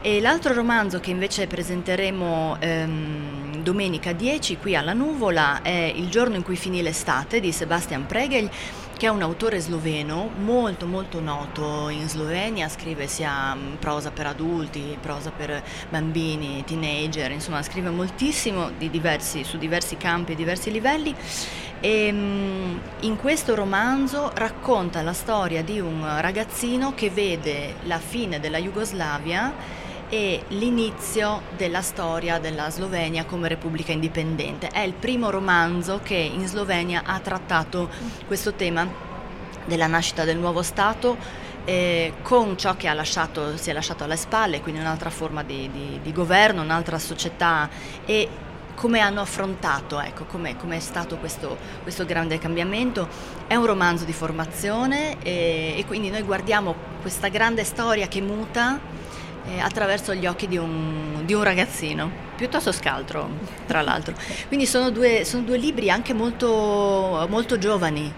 E 0.00 0.20
l'altro 0.20 0.54
romanzo 0.54 1.00
che 1.00 1.10
invece 1.10 1.48
presenteremo 1.48 2.56
ehm, 2.60 3.62
domenica 3.62 4.12
10 4.12 4.58
qui 4.58 4.76
alla 4.76 4.92
Nuvola 4.92 5.60
è 5.60 5.92
Il 5.94 6.08
giorno 6.08 6.36
in 6.36 6.42
cui 6.42 6.54
finì 6.54 6.82
l'estate 6.82 7.40
di 7.40 7.50
Sebastian 7.50 8.06
Pregel 8.06 8.48
che 8.98 9.06
è 9.06 9.10
un 9.10 9.22
autore 9.22 9.60
sloveno 9.60 10.28
molto 10.38 10.86
molto 10.86 11.20
noto 11.20 11.88
in 11.88 12.08
Slovenia, 12.08 12.68
scrive 12.68 13.06
sia 13.06 13.54
mm, 13.54 13.74
prosa 13.76 14.10
per 14.10 14.26
adulti, 14.26 14.98
prosa 15.00 15.30
per 15.30 15.62
bambini, 15.88 16.64
teenager, 16.66 17.30
insomma 17.30 17.62
scrive 17.62 17.90
moltissimo 17.90 18.70
di 18.76 18.90
diversi, 18.90 19.44
su 19.44 19.56
diversi 19.56 19.96
campi 19.96 20.32
e 20.32 20.34
diversi 20.34 20.72
livelli. 20.72 21.14
E 21.78 22.10
mm, 22.10 22.76
in 23.02 23.16
questo 23.16 23.54
romanzo 23.54 24.32
racconta 24.34 25.00
la 25.02 25.12
storia 25.12 25.62
di 25.62 25.78
un 25.78 26.20
ragazzino 26.20 26.92
che 26.96 27.08
vede 27.08 27.76
la 27.84 28.00
fine 28.00 28.40
della 28.40 28.58
Jugoslavia 28.58 29.54
e 30.08 30.44
l'inizio 30.48 31.42
della 31.56 31.82
storia 31.82 32.38
della 32.38 32.70
Slovenia 32.70 33.24
come 33.24 33.48
repubblica 33.48 33.92
indipendente. 33.92 34.68
È 34.68 34.80
il 34.80 34.94
primo 34.94 35.30
romanzo 35.30 36.00
che 36.02 36.14
in 36.14 36.46
Slovenia 36.46 37.02
ha 37.04 37.18
trattato 37.20 37.88
questo 38.26 38.54
tema 38.54 38.86
della 39.66 39.86
nascita 39.86 40.24
del 40.24 40.38
nuovo 40.38 40.62
Stato 40.62 41.16
eh, 41.64 42.14
con 42.22 42.56
ciò 42.56 42.76
che 42.76 42.92
lasciato, 42.94 43.58
si 43.58 43.68
è 43.68 43.74
lasciato 43.74 44.04
alle 44.04 44.16
spalle, 44.16 44.62
quindi 44.62 44.80
un'altra 44.80 45.10
forma 45.10 45.42
di, 45.42 45.70
di, 45.70 46.00
di 46.02 46.12
governo, 46.12 46.62
un'altra 46.62 46.98
società 46.98 47.68
e 48.06 48.28
come 48.74 49.00
hanno 49.00 49.20
affrontato, 49.20 50.00
ecco, 50.00 50.24
come 50.24 50.56
è 50.56 50.78
stato 50.78 51.16
questo, 51.16 51.58
questo, 51.82 52.06
grande 52.06 52.38
cambiamento. 52.38 53.08
È 53.46 53.56
un 53.56 53.66
romanzo 53.66 54.04
di 54.04 54.12
formazione 54.12 55.20
e, 55.20 55.74
e 55.76 55.84
quindi 55.84 56.10
noi 56.10 56.22
guardiamo 56.22 56.74
questa 57.02 57.28
grande 57.28 57.64
storia 57.64 58.06
che 58.06 58.20
muta 58.20 58.78
eh, 59.50 59.60
attraverso 59.60 60.14
gli 60.14 60.26
occhi 60.26 60.46
di 60.46 60.56
un, 60.56 61.22
di 61.24 61.32
un, 61.32 61.42
ragazzino, 61.42 62.10
piuttosto 62.36 62.72
scaltro 62.72 63.28
tra 63.66 63.82
l'altro. 63.82 64.14
Quindi 64.46 64.66
sono 64.66 64.90
due, 64.90 65.24
sono 65.24 65.42
due 65.42 65.56
libri 65.56 65.90
anche 65.90 66.12
molto, 66.12 67.26
molto 67.28 67.58
giovani, 67.58 68.12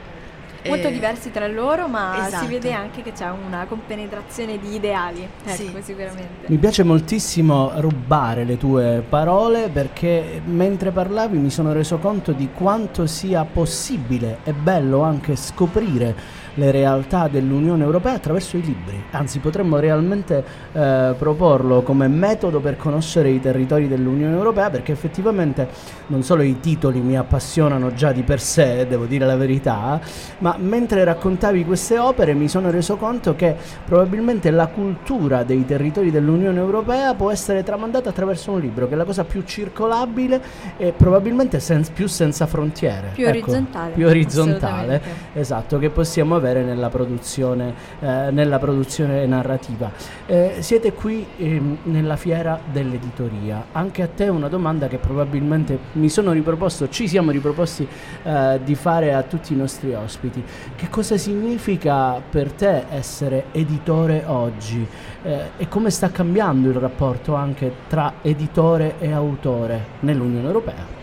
molto 0.66 0.88
eh, 0.88 0.92
diversi 0.92 1.30
tra 1.30 1.46
loro, 1.46 1.88
ma 1.88 2.26
esatto. 2.26 2.44
si 2.44 2.50
vede 2.50 2.72
anche 2.72 3.02
che 3.02 3.12
c'è 3.12 3.30
una 3.30 3.64
compenetrazione 3.66 4.58
di 4.58 4.74
ideali. 4.74 5.26
Ecco, 5.44 5.54
sì. 5.54 5.72
sicuramente. 5.80 6.46
Mi 6.46 6.56
piace 6.58 6.82
moltissimo 6.82 7.72
rubare 7.76 8.44
le 8.44 8.58
tue 8.58 9.02
parole 9.08 9.68
perché 9.68 10.42
mentre 10.44 10.90
parlavi 10.90 11.38
mi 11.38 11.50
sono 11.50 11.72
reso 11.72 11.98
conto 11.98 12.32
di 12.32 12.50
quanto 12.52 13.06
sia 13.06 13.44
possibile 13.44 14.38
e 14.44 14.52
bello 14.52 15.02
anche 15.02 15.36
scoprire 15.36 16.38
le 16.54 16.70
realtà 16.70 17.28
dell'Unione 17.28 17.84
Europea 17.84 18.14
attraverso 18.14 18.56
i 18.56 18.62
libri. 18.62 19.02
Anzi, 19.10 19.38
potremmo 19.38 19.78
realmente 19.78 20.44
eh, 20.72 21.14
proporlo 21.16 21.82
come 21.82 22.08
metodo 22.08 22.60
per 22.60 22.76
conoscere 22.76 23.30
i 23.30 23.40
territori 23.40 23.88
dell'Unione 23.88 24.34
Europea 24.34 24.70
perché 24.70 24.92
effettivamente 24.92 25.68
non 26.08 26.22
solo 26.22 26.42
i 26.42 26.58
titoli 26.60 27.00
mi 27.00 27.16
appassionano 27.16 27.92
già 27.94 28.12
di 28.12 28.22
per 28.22 28.40
sé, 28.40 28.86
devo 28.88 29.06
dire 29.06 29.26
la 29.26 29.36
verità, 29.36 30.00
ma 30.38 30.56
mentre 30.58 31.04
raccontavi 31.04 31.64
queste 31.64 31.98
opere 31.98 32.34
mi 32.34 32.48
sono 32.48 32.70
reso 32.70 32.96
conto 32.96 33.34
che 33.36 33.54
probabilmente 33.84 34.50
la 34.50 34.66
cultura 34.66 35.44
dei 35.44 35.64
territori 35.64 36.10
dell'Unione 36.10 36.58
Europea 36.58 37.14
può 37.14 37.30
essere 37.30 37.62
tramandata 37.62 38.08
attraverso 38.08 38.52
un 38.52 38.60
libro, 38.60 38.88
che 38.88 38.94
è 38.94 38.96
la 38.96 39.04
cosa 39.04 39.24
più 39.24 39.42
circolabile 39.44 40.40
e 40.76 40.92
probabilmente 40.96 41.60
sen- 41.60 41.86
più 41.94 42.08
senza 42.08 42.46
frontiere. 42.46 43.10
Più 43.14 43.26
ecco, 43.26 43.50
orizzontale. 43.50 43.92
Più 43.92 44.06
orizzontale, 44.06 45.02
esatto, 45.32 45.78
che 45.78 45.90
possiamo 45.90 46.39
avere 46.40 46.62
nella 46.64 46.88
produzione, 46.88 47.74
eh, 48.00 48.30
nella 48.30 48.58
produzione 48.58 49.24
narrativa. 49.26 49.90
Eh, 50.26 50.56
siete 50.60 50.92
qui 50.92 51.24
eh, 51.36 51.60
nella 51.84 52.16
fiera 52.16 52.60
dell'editoria. 52.72 53.66
Anche 53.72 54.02
a 54.02 54.08
te 54.08 54.28
una 54.28 54.48
domanda 54.48 54.88
che 54.88 54.98
probabilmente 54.98 55.78
mi 55.92 56.08
sono 56.08 56.32
riproposto, 56.32 56.88
ci 56.88 57.06
siamo 57.06 57.30
riproposti 57.30 57.86
eh, 58.22 58.60
di 58.64 58.74
fare 58.74 59.14
a 59.14 59.22
tutti 59.22 59.52
i 59.52 59.56
nostri 59.56 59.94
ospiti. 59.94 60.42
Che 60.74 60.88
cosa 60.88 61.16
significa 61.16 62.20
per 62.20 62.52
te 62.52 62.84
essere 62.90 63.46
editore 63.52 64.24
oggi 64.26 64.86
eh, 65.22 65.50
e 65.56 65.68
come 65.68 65.90
sta 65.90 66.10
cambiando 66.10 66.68
il 66.68 66.76
rapporto 66.76 67.34
anche 67.34 67.72
tra 67.88 68.14
editore 68.22 68.94
e 68.98 69.12
autore 69.12 69.84
nell'Unione 70.00 70.46
Europea? 70.46 70.99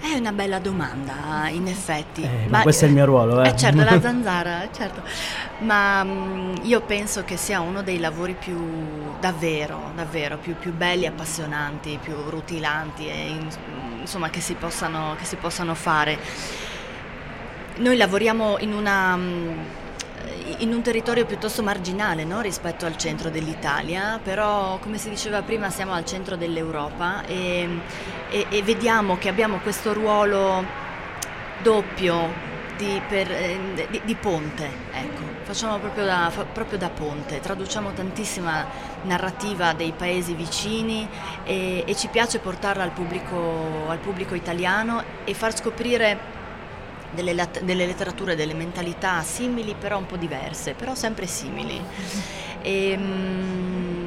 È 0.00 0.14
una 0.14 0.32
bella 0.32 0.58
domanda, 0.58 1.48
in 1.50 1.66
effetti. 1.66 2.22
Eh, 2.22 2.46
ma 2.48 2.62
questo 2.62 2.86
è 2.86 2.88
il 2.88 2.94
mio 2.94 3.04
ruolo, 3.04 3.42
eh. 3.42 3.48
eh 3.48 3.56
certo, 3.56 3.84
la 3.84 4.00
zanzara, 4.00 4.68
certo. 4.72 5.02
Ma 5.58 6.02
mh, 6.02 6.10
mm, 6.10 6.54
io 6.62 6.80
penso 6.80 7.22
che 7.24 7.36
sia 7.36 7.60
uno 7.60 7.82
dei 7.82 7.98
lavori 7.98 8.34
più, 8.34 8.56
davvero, 9.20 9.92
davvero, 9.94 10.38
più, 10.38 10.56
più 10.56 10.72
belli, 10.72 11.04
appassionanti, 11.04 11.98
più 12.02 12.14
rutilanti 12.28 13.08
e 13.08 13.36
insomma 14.00 14.30
che 14.30 14.40
si 14.40 14.54
possano, 14.54 15.16
che 15.18 15.26
si 15.26 15.36
possano 15.36 15.74
fare. 15.74 16.18
Noi 17.76 17.96
lavoriamo 17.98 18.56
in 18.60 18.72
una 18.72 19.16
mm, 19.16 19.58
in 20.58 20.72
un 20.72 20.82
territorio 20.82 21.26
piuttosto 21.26 21.62
marginale 21.62 22.24
no? 22.24 22.40
rispetto 22.40 22.86
al 22.86 22.96
centro 22.96 23.30
dell'Italia, 23.30 24.18
però 24.22 24.78
come 24.78 24.98
si 24.98 25.08
diceva 25.08 25.42
prima 25.42 25.70
siamo 25.70 25.92
al 25.92 26.04
centro 26.04 26.36
dell'Europa 26.36 27.24
e, 27.26 27.68
e, 28.30 28.46
e 28.48 28.62
vediamo 28.62 29.18
che 29.18 29.28
abbiamo 29.28 29.58
questo 29.58 29.92
ruolo 29.92 30.64
doppio 31.62 32.48
di, 32.76 33.00
per, 33.06 33.30
eh, 33.30 33.86
di, 33.90 34.00
di 34.04 34.14
ponte, 34.14 34.68
ecco. 34.92 35.22
facciamo 35.42 35.78
proprio 35.78 36.04
da, 36.06 36.32
proprio 36.52 36.78
da, 36.78 36.88
ponte, 36.88 37.40
traduciamo 37.40 37.92
tantissima 37.92 38.66
narrativa 39.02 39.74
dei 39.74 39.92
paesi 39.92 40.34
vicini 40.34 41.06
e, 41.44 41.84
e 41.86 41.94
ci 41.94 42.08
piace 42.08 42.38
portarla 42.38 42.82
al 42.82 42.92
pubblico, 42.92 43.86
al 43.88 43.98
pubblico 43.98 44.34
italiano 44.34 45.02
e 45.24 45.34
far 45.34 45.54
scoprire 45.54 46.38
delle, 47.12 47.48
delle, 47.62 47.86
letterature, 47.86 48.36
delle 48.36 48.54
mentalità 48.54 49.22
simili 49.22 49.74
però 49.78 49.98
un 49.98 50.06
po' 50.06 50.16
diverse, 50.16 50.74
però 50.74 50.94
sempre 50.94 51.26
simili. 51.26 51.80
E, 52.62 52.96
mh, 52.96 54.00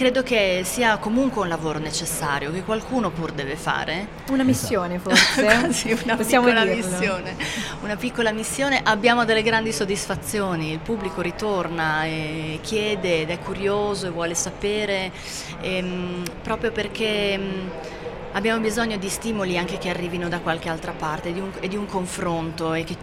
credo 0.00 0.22
che 0.22 0.62
sia 0.64 0.96
comunque 0.96 1.42
un 1.42 1.48
lavoro 1.48 1.78
necessario, 1.78 2.50
che 2.52 2.62
qualcuno 2.62 3.10
pur 3.10 3.32
deve 3.32 3.54
fare. 3.56 4.08
Una 4.30 4.44
missione 4.44 4.98
forse? 4.98 5.72
sì, 5.74 5.92
una 6.04 6.16
Possiamo 6.16 6.46
piccola 6.46 6.64
dirlo. 6.64 6.90
missione. 6.90 7.36
Una 7.82 7.96
piccola 7.96 8.32
missione. 8.32 8.80
Abbiamo 8.82 9.24
delle 9.26 9.42
grandi 9.42 9.72
soddisfazioni, 9.72 10.72
il 10.72 10.78
pubblico 10.78 11.20
ritorna 11.20 12.04
e 12.04 12.60
chiede 12.62 13.22
ed 13.22 13.30
è 13.30 13.38
curioso 13.40 14.06
e 14.06 14.10
vuole 14.10 14.34
sapere, 14.34 15.12
e, 15.60 15.82
mh, 15.82 16.22
proprio 16.42 16.72
perché... 16.72 17.98
Abbiamo 18.32 18.60
bisogno 18.60 18.96
di 18.96 19.08
stimoli 19.08 19.58
anche 19.58 19.76
che 19.78 19.88
arrivino 19.88 20.28
da 20.28 20.38
qualche 20.38 20.68
altra 20.68 20.92
parte 20.92 21.32
di 21.32 21.40
un, 21.40 21.50
e 21.58 21.66
di 21.66 21.76
un 21.76 21.86
confronto 21.86 22.74
e 22.74 22.84
che, 22.84 22.96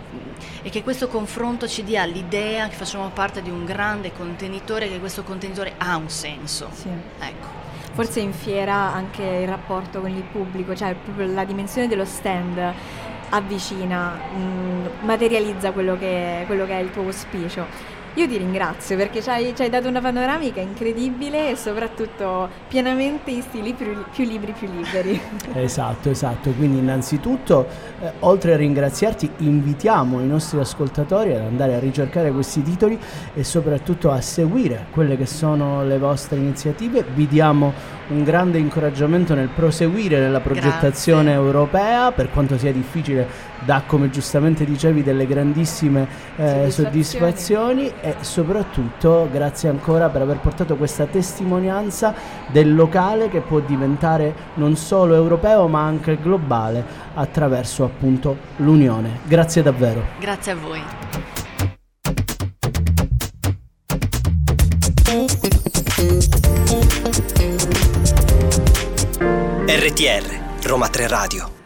e 0.61 0.69
che, 0.69 0.83
questo 0.83 1.09
confronto 1.09 1.67
ci 1.67 1.83
dia 1.83 2.05
l'idea 2.05 2.69
che 2.69 2.75
facciamo 2.75 3.09
parte 3.09 3.41
di 3.41 3.49
un 3.49 3.65
grande 3.65 4.13
contenitore 4.13 4.85
e 4.85 4.89
che 4.89 4.99
questo 4.99 5.23
contenitore 5.23 5.73
ha 5.77 5.97
un 5.97 6.09
senso. 6.09 6.69
Sì. 6.71 6.87
Ecco. 7.19 7.47
Forse 7.91 8.21
in 8.21 8.31
fiera 8.31 8.93
anche 8.93 9.23
il 9.23 9.47
rapporto 9.47 9.99
con 9.99 10.11
il 10.11 10.23
pubblico, 10.23 10.73
cioè 10.73 10.95
proprio 10.95 11.27
la 11.33 11.43
dimensione 11.43 11.89
dello 11.89 12.05
stand 12.05 12.73
avvicina, 13.29 14.17
mh, 14.33 14.39
mm, 14.39 14.85
materializza 15.01 15.71
quello 15.71 15.97
che, 15.97 16.43
quello 16.45 16.65
che 16.65 16.73
è 16.73 16.81
il 16.81 16.91
tuo 16.91 17.03
auspicio. 17.03 17.95
Io 18.17 18.27
ti 18.27 18.37
ringrazio 18.37 18.97
perché 18.97 19.21
ci 19.21 19.29
hai, 19.29 19.53
ci 19.55 19.61
hai, 19.61 19.69
dato 19.69 19.87
una 19.87 20.01
panoramica 20.01 20.59
incredibile 20.59 21.51
e 21.51 21.55
soprattutto 21.55 22.49
pienamente 22.67 23.29
in 23.29 23.43
stili 23.43 23.73
più, 23.73 24.03
più 24.11 24.25
libri, 24.25 24.53
più 24.53 24.67
liberi. 24.67 25.21
Esatto, 25.53 26.09
esatto. 26.09 26.49
Quindi 26.51 26.79
innanzitutto, 26.79 27.67
eh, 28.01 28.13
oltre 28.21 28.53
a 28.53 28.57
ringraziarti, 28.57 29.29
invitiamo 29.37 30.19
i 30.19 30.25
nostri 30.25 30.59
ascoltatori 30.59 31.33
ad 31.33 31.41
andare 31.41 31.75
a 31.75 31.79
ricercare 31.79 32.31
questi 32.31 32.63
titoli 32.63 32.97
e 33.35 33.43
soprattutto 33.43 34.09
a 34.09 34.19
seguire 34.19 34.87
quelle 34.89 35.15
che 35.15 35.27
sono 35.27 35.83
le 35.83 35.99
vostre 35.99 36.37
iniziative. 36.37 37.03
Vi 37.13 37.27
diamo 37.27 37.71
un 38.09 38.23
grande 38.23 38.57
incoraggiamento 38.57 39.33
nel 39.33 39.49
proseguire 39.49 40.19
nella 40.19 40.39
progettazione 40.39 41.31
Grazie. 41.31 41.41
europea, 41.41 42.11
per 42.11 42.29
quanto 42.31 42.57
sia 42.57 42.71
difficile, 42.71 43.27
da 43.65 43.83
come 43.85 44.09
giustamente 44.09 44.65
dicevi 44.65 45.03
delle 45.03 45.25
grandissime 45.25 46.07
eh, 46.35 46.69
soddisfazioni. 46.69 46.71
soddisfazioni 46.71 47.91
e 48.01 48.15
soprattutto 48.21 49.27
grazie 49.31 49.69
ancora 49.69 50.09
per 50.09 50.21
aver 50.21 50.37
portato 50.37 50.75
questa 50.75 51.05
testimonianza 51.05 52.13
del 52.47 52.73
locale 52.73 53.29
che 53.29 53.41
può 53.41 53.59
diventare 53.59 54.33
non 54.55 54.75
solo 54.75 55.15
europeo 55.15 55.67
ma 55.67 55.83
anche 55.83 56.17
globale 56.21 56.83
attraverso 57.13 57.83
appunto 57.83 58.37
l'unione. 58.57 59.19
Grazie 59.23 59.61
davvero. 59.61 60.03
Grazie 60.19 60.51
a 60.51 60.55
voi. 60.55 60.81
RTR 69.69 70.63
Roma 70.63 70.87
3 70.87 71.09
Radio 71.09 71.56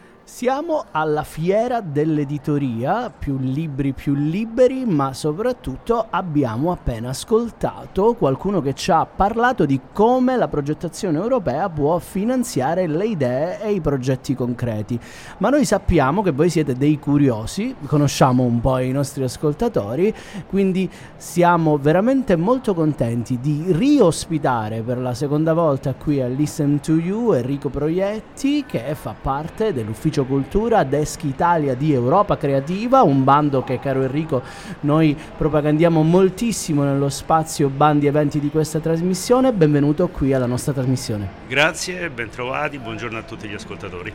siamo 0.42 0.86
alla 0.90 1.22
fiera 1.22 1.80
dell'editoria, 1.80 3.12
più 3.16 3.38
libri 3.38 3.92
più 3.92 4.12
liberi, 4.12 4.84
ma 4.84 5.12
soprattutto 5.12 6.04
abbiamo 6.10 6.72
appena 6.72 7.10
ascoltato 7.10 8.14
qualcuno 8.14 8.60
che 8.60 8.74
ci 8.74 8.90
ha 8.90 9.06
parlato 9.06 9.64
di 9.64 9.80
come 9.92 10.36
la 10.36 10.48
progettazione 10.48 11.18
europea 11.18 11.68
può 11.68 11.96
finanziare 12.00 12.88
le 12.88 13.06
idee 13.06 13.60
e 13.62 13.70
i 13.70 13.80
progetti 13.80 14.34
concreti. 14.34 14.98
Ma 15.38 15.48
noi 15.48 15.64
sappiamo 15.64 16.22
che 16.22 16.32
voi 16.32 16.50
siete 16.50 16.74
dei 16.74 16.98
curiosi, 16.98 17.76
conosciamo 17.86 18.42
un 18.42 18.60
po' 18.60 18.78
i 18.78 18.90
nostri 18.90 19.22
ascoltatori, 19.22 20.12
quindi 20.48 20.90
siamo 21.14 21.78
veramente 21.78 22.34
molto 22.34 22.74
contenti 22.74 23.38
di 23.38 23.66
riospitare 23.68 24.82
per 24.82 24.98
la 24.98 25.14
seconda 25.14 25.52
volta 25.52 25.94
qui 25.94 26.20
a 26.20 26.26
Listen 26.26 26.80
to 26.80 26.94
You 26.94 27.30
Enrico 27.34 27.68
Proietti 27.68 28.64
che 28.66 28.92
fa 28.96 29.14
parte 29.14 29.72
dell'ufficio 29.72 30.30
cultura, 30.32 30.82
Desk 30.82 31.24
Italia 31.24 31.74
di 31.74 31.92
Europa 31.92 32.38
Creativa, 32.38 33.02
un 33.02 33.22
bando 33.22 33.62
che, 33.62 33.78
caro 33.78 34.00
Enrico, 34.00 34.40
noi 34.80 35.14
propagandiamo 35.36 36.02
moltissimo 36.02 36.84
nello 36.84 37.10
spazio 37.10 37.68
bandi 37.68 38.06
eventi 38.06 38.40
di 38.40 38.48
questa 38.48 38.78
trasmissione. 38.78 39.52
Benvenuto 39.52 40.08
qui 40.08 40.32
alla 40.32 40.46
nostra 40.46 40.72
trasmissione. 40.72 41.28
Grazie, 41.46 42.08
bentrovati, 42.08 42.78
buongiorno 42.78 43.18
a 43.18 43.22
tutti 43.22 43.46
gli 43.46 43.54
ascoltatori 43.54 44.12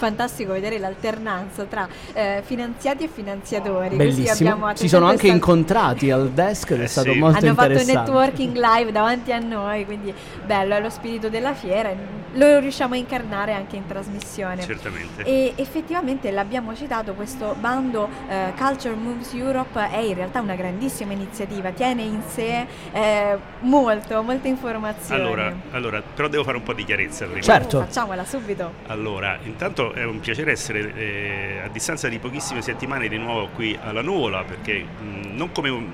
fantastico 0.00 0.52
vedere 0.52 0.78
l'alternanza 0.78 1.64
tra 1.64 1.86
eh, 2.14 2.42
finanziati 2.42 3.04
e 3.04 3.08
finanziatori. 3.08 3.96
Bellissimo. 3.96 4.72
Si 4.74 4.88
sono 4.88 5.06
anche 5.06 5.28
incontrati 5.28 6.10
al 6.10 6.30
desk 6.30 6.70
ed 6.70 6.80
è 6.80 6.84
eh 6.84 6.86
stato 6.86 7.12
sì. 7.12 7.18
molto 7.18 7.38
Hanno 7.38 7.48
interessante. 7.48 7.92
Hanno 7.92 8.04
fatto 8.06 8.12
networking 8.12 8.56
live 8.56 8.92
davanti 8.92 9.32
a 9.32 9.38
noi, 9.38 9.84
quindi 9.84 10.14
bello, 10.46 10.74
è 10.74 10.80
lo 10.80 10.88
spirito 10.88 11.28
della 11.28 11.52
fiera. 11.52 11.92
Lo 12.34 12.60
riusciamo 12.60 12.94
a 12.94 12.96
incarnare 12.96 13.52
anche 13.52 13.76
in 13.76 13.86
trasmissione. 13.86 14.62
Certamente. 14.62 15.22
E 15.24 15.52
effettivamente 15.56 16.30
l'abbiamo 16.30 16.74
citato, 16.74 17.12
questo 17.14 17.54
bando 17.58 18.08
eh, 18.28 18.52
Culture 18.56 18.94
Moves 18.94 19.34
Europe 19.34 19.90
è 19.90 19.98
in 19.98 20.14
realtà 20.14 20.40
una 20.40 20.54
grandissima 20.54 21.12
iniziativa, 21.12 21.70
tiene 21.72 22.02
in 22.02 22.22
sé 22.26 22.66
eh, 22.92 23.36
molto, 23.60 24.22
molte 24.22 24.48
informazioni. 24.48 25.20
Allora, 25.20 25.52
allora, 25.72 26.02
però 26.02 26.28
devo 26.28 26.44
fare 26.44 26.56
un 26.56 26.62
po' 26.62 26.72
di 26.72 26.84
chiarezza 26.84 27.26
prima. 27.26 27.42
Certo. 27.42 27.80
Facciamola 27.80 28.24
subito. 28.24 28.72
Allora, 28.86 29.36
intanto 29.42 29.89
è 29.92 30.04
un 30.04 30.20
piacere 30.20 30.52
essere 30.52 30.94
eh, 30.94 31.60
a 31.64 31.68
distanza 31.68 32.08
di 32.08 32.18
pochissime 32.18 32.62
settimane 32.62 33.08
di 33.08 33.18
nuovo 33.18 33.48
qui 33.48 33.78
alla 33.80 34.02
Nuvola 34.02 34.42
perché 34.44 34.82
mh, 34.82 35.36
non 35.36 35.52
come, 35.52 35.84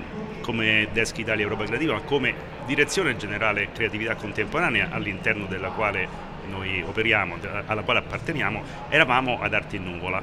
come 0.41 0.87
Desk 0.91 1.17
Italia 1.17 1.43
Europa 1.43 1.65
Creativa 1.65 1.93
ma 1.93 2.01
come 2.01 2.33
direzione 2.65 3.15
generale 3.17 3.71
creatività 3.71 4.15
contemporanea 4.15 4.89
all'interno 4.91 5.45
della 5.45 5.69
quale 5.69 6.35
noi 6.49 6.81
operiamo, 6.81 7.35
alla 7.65 7.81
quale 7.81 7.99
apparteniamo, 7.99 8.63
eravamo 8.89 9.39
ad 9.41 9.53
Arte 9.53 9.75
in 9.75 9.83
Nuvola. 9.83 10.21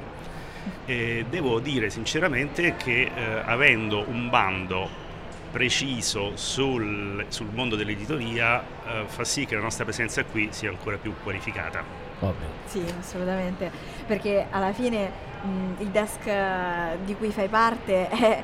E 0.85 1.25
devo 1.29 1.59
dire 1.59 1.89
sinceramente 1.89 2.75
che 2.75 3.11
eh, 3.13 3.41
avendo 3.45 4.03
un 4.07 4.29
bando 4.29 5.03
preciso 5.51 6.35
sul, 6.35 7.25
sul 7.29 7.47
mondo 7.53 7.75
dell'editoria 7.75 8.61
eh, 8.61 9.03
fa 9.05 9.23
sì 9.23 9.45
che 9.45 9.55
la 9.55 9.61
nostra 9.61 9.85
presenza 9.85 10.23
qui 10.25 10.49
sia 10.51 10.69
ancora 10.69 10.97
più 10.97 11.13
qualificata. 11.23 12.04
Ovvio. 12.19 12.47
Sì, 12.65 12.83
assolutamente, 12.99 13.71
perché 14.05 14.47
alla 14.49 14.73
fine 14.73 15.11
mh, 15.41 15.81
il 15.81 15.87
desk 15.87 16.25
eh, 16.25 16.97
di 17.03 17.15
cui 17.15 17.31
fai 17.31 17.47
parte 17.47 18.07
è 18.09 18.43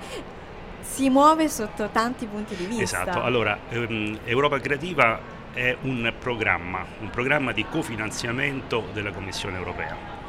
si 0.81 1.10
muove 1.10 1.47
sotto 1.47 1.89
tanti 1.89 2.25
punti 2.25 2.55
di 2.55 2.65
vista. 2.65 2.84
Esatto, 3.03 3.21
allora 3.21 3.57
ehm, 3.69 4.19
Europa 4.25 4.60
Creativa 4.60 5.19
è 5.53 5.75
un 5.81 6.13
programma, 6.19 6.86
un 6.99 7.10
programma 7.10 7.51
di 7.51 7.65
cofinanziamento 7.69 8.88
della 8.93 9.12
Commissione 9.12 9.57
europea 9.57 10.19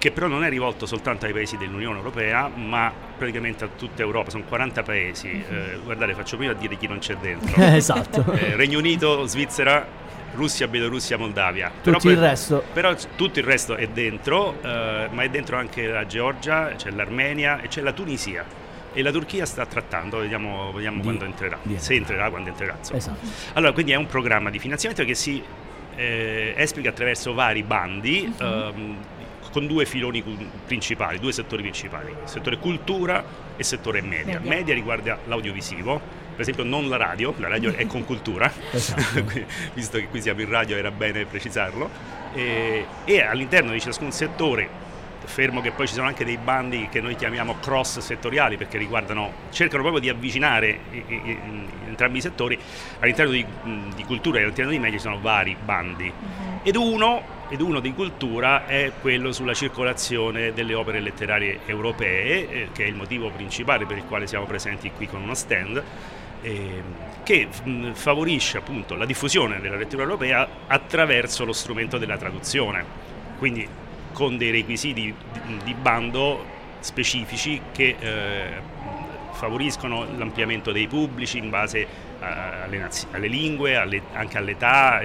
che 0.00 0.12
però 0.12 0.28
non 0.28 0.44
è 0.44 0.48
rivolto 0.48 0.86
soltanto 0.86 1.26
ai 1.26 1.32
paesi 1.34 1.58
dell'Unione 1.58 1.98
Europea, 1.98 2.48
ma 2.48 2.90
praticamente 3.18 3.64
a 3.64 3.68
tutta 3.76 4.00
Europa, 4.00 4.30
sono 4.30 4.44
40 4.44 4.82
paesi. 4.82 5.28
Mhm. 5.28 5.54
Eh, 5.54 5.78
guardate, 5.84 6.14
faccio 6.14 6.38
prima 6.38 6.52
a 6.52 6.54
dire 6.54 6.78
chi 6.78 6.86
non 6.86 7.00
c'è 7.00 7.16
dentro. 7.16 7.52
esatto. 7.62 8.32
Eh, 8.32 8.56
Regno 8.56 8.78
Unito, 8.78 9.26
Svizzera, 9.26 9.86
Russia, 10.34 10.68
Bielorussia, 10.68 11.18
Moldavia. 11.18 11.70
Tutto 11.82 11.98
però, 11.98 12.10
il 12.10 12.18
resto. 12.18 12.64
Però 12.72 12.94
tutto 13.16 13.38
il 13.38 13.44
resto 13.44 13.76
è 13.76 13.86
dentro, 13.88 14.60
eh, 14.62 15.08
ma 15.10 15.22
è 15.22 15.28
dentro 15.28 15.56
anche 15.56 15.86
la 15.86 16.06
Georgia, 16.06 16.72
c'è 16.76 16.90
l'Armenia 16.90 17.60
e 17.60 17.68
c'è 17.68 17.80
la 17.80 17.92
Tunisia. 17.92 18.44
E 18.92 19.02
la 19.02 19.12
Turchia 19.12 19.46
sta 19.46 19.66
trattando, 19.66 20.18
vediamo, 20.18 20.72
vediamo 20.72 20.96
di, 20.96 21.02
quando 21.04 21.24
entrerà, 21.24 21.58
se 21.76 21.94
entrerà, 21.94 22.28
quando 22.28 22.48
entrerà. 22.48 22.76
Esatto. 22.92 23.26
Allora, 23.52 23.72
quindi 23.72 23.92
è 23.92 23.96
un 23.96 24.06
programma 24.06 24.50
di 24.50 24.58
finanziamento 24.58 25.04
che 25.04 25.14
si 25.14 25.40
eh, 25.94 26.54
esplica 26.56 26.88
attraverso 26.88 27.32
vari 27.32 27.62
bandi. 27.62 28.34
Uh-huh. 28.38 28.46
Ehm, 28.46 28.96
con 29.50 29.66
due 29.66 29.84
filoni 29.84 30.22
principali, 30.64 31.18
due 31.18 31.32
settori 31.32 31.62
principali, 31.62 32.14
settore 32.24 32.58
cultura 32.58 33.24
e 33.56 33.64
settore 33.64 34.00
media. 34.00 34.38
Media, 34.38 34.48
media 34.48 34.74
riguarda 34.74 35.18
l'audiovisivo, 35.26 36.00
per 36.32 36.40
esempio 36.40 36.64
non 36.64 36.88
la 36.88 36.96
radio, 36.96 37.34
la 37.38 37.48
radio 37.48 37.74
è 37.74 37.86
con 37.86 38.04
cultura, 38.04 38.50
esatto. 38.70 39.24
visto 39.74 39.98
che 39.98 40.08
qui 40.08 40.20
siamo 40.20 40.40
in 40.40 40.48
radio 40.48 40.76
era 40.76 40.90
bene 40.90 41.24
precisarlo, 41.24 41.88
e, 42.32 42.86
e 43.04 43.22
all'interno 43.22 43.72
di 43.72 43.80
ciascun 43.80 44.12
settore 44.12 44.88
fermo 45.30 45.60
che 45.60 45.70
poi 45.70 45.86
ci 45.86 45.94
sono 45.94 46.08
anche 46.08 46.24
dei 46.24 46.36
bandi 46.36 46.88
che 46.90 47.00
noi 47.00 47.14
chiamiamo 47.14 47.56
cross 47.60 48.00
settoriali 48.00 48.56
perché 48.56 48.76
riguardano, 48.76 49.32
cercano 49.50 49.82
proprio 49.82 50.02
di 50.02 50.08
avvicinare 50.08 50.78
i, 50.90 51.04
i, 51.06 51.14
i, 51.14 51.38
entrambi 51.86 52.18
i 52.18 52.20
settori, 52.20 52.58
all'interno 52.98 53.32
di, 53.32 53.44
di, 53.94 54.04
cultura 54.04 54.38
e 54.38 54.42
all'interno 54.42 54.70
di 54.70 54.78
media 54.78 54.98
ci 54.98 55.04
sono 55.04 55.20
vari 55.20 55.56
bandi. 55.62 56.12
Uh-huh. 56.12 56.60
ed, 56.62 56.76
uno, 56.76 57.22
ed 57.48 57.60
uno 57.60 57.80
di 57.80 57.92
cultura 57.94 58.66
è 58.66 58.92
quello 59.00 59.32
sulla 59.32 59.54
circolazione 59.54 60.52
delle 60.52 60.74
opere 60.74 61.00
letterarie 61.00 61.60
europee 61.66 62.50
eh, 62.50 62.68
che 62.72 62.84
è 62.84 62.86
il 62.86 62.94
motivo 62.94 63.30
principale 63.30 63.86
per 63.86 63.96
il 63.96 64.04
quale 64.04 64.26
siamo 64.26 64.46
presenti 64.46 64.90
qui 64.90 65.06
con 65.06 65.22
uno 65.22 65.34
stand 65.34 65.82
che 66.42 67.48
mh, 67.62 67.92
favorisce 67.92 68.58
appunto 68.58 68.94
la 68.94 69.06
diffusione 69.06 69.60
della 69.60 69.76
lettura 69.76 70.02
europea 70.02 70.48
attraverso 70.66 71.44
lo 71.44 71.52
strumento 71.52 71.98
della 71.98 72.16
traduzione. 72.16 72.84
Quindi 73.38 73.66
con 74.12 74.36
dei 74.36 74.50
requisiti 74.50 75.14
di, 75.62 75.74
bando 75.74 76.44
specifici 76.80 77.60
che 77.72 77.96
eh, 77.98 78.78
favoriscono 79.32 80.06
l'ampliamento 80.16 80.72
dei 80.72 80.86
pubblici 80.86 81.38
in 81.38 81.48
base 81.48 81.86
alle, 82.20 82.78
nazi- 82.78 83.06
alle 83.12 83.28
lingue, 83.28 83.76
alle, 83.76 84.02
anche 84.12 84.36
all'età, 84.36 85.00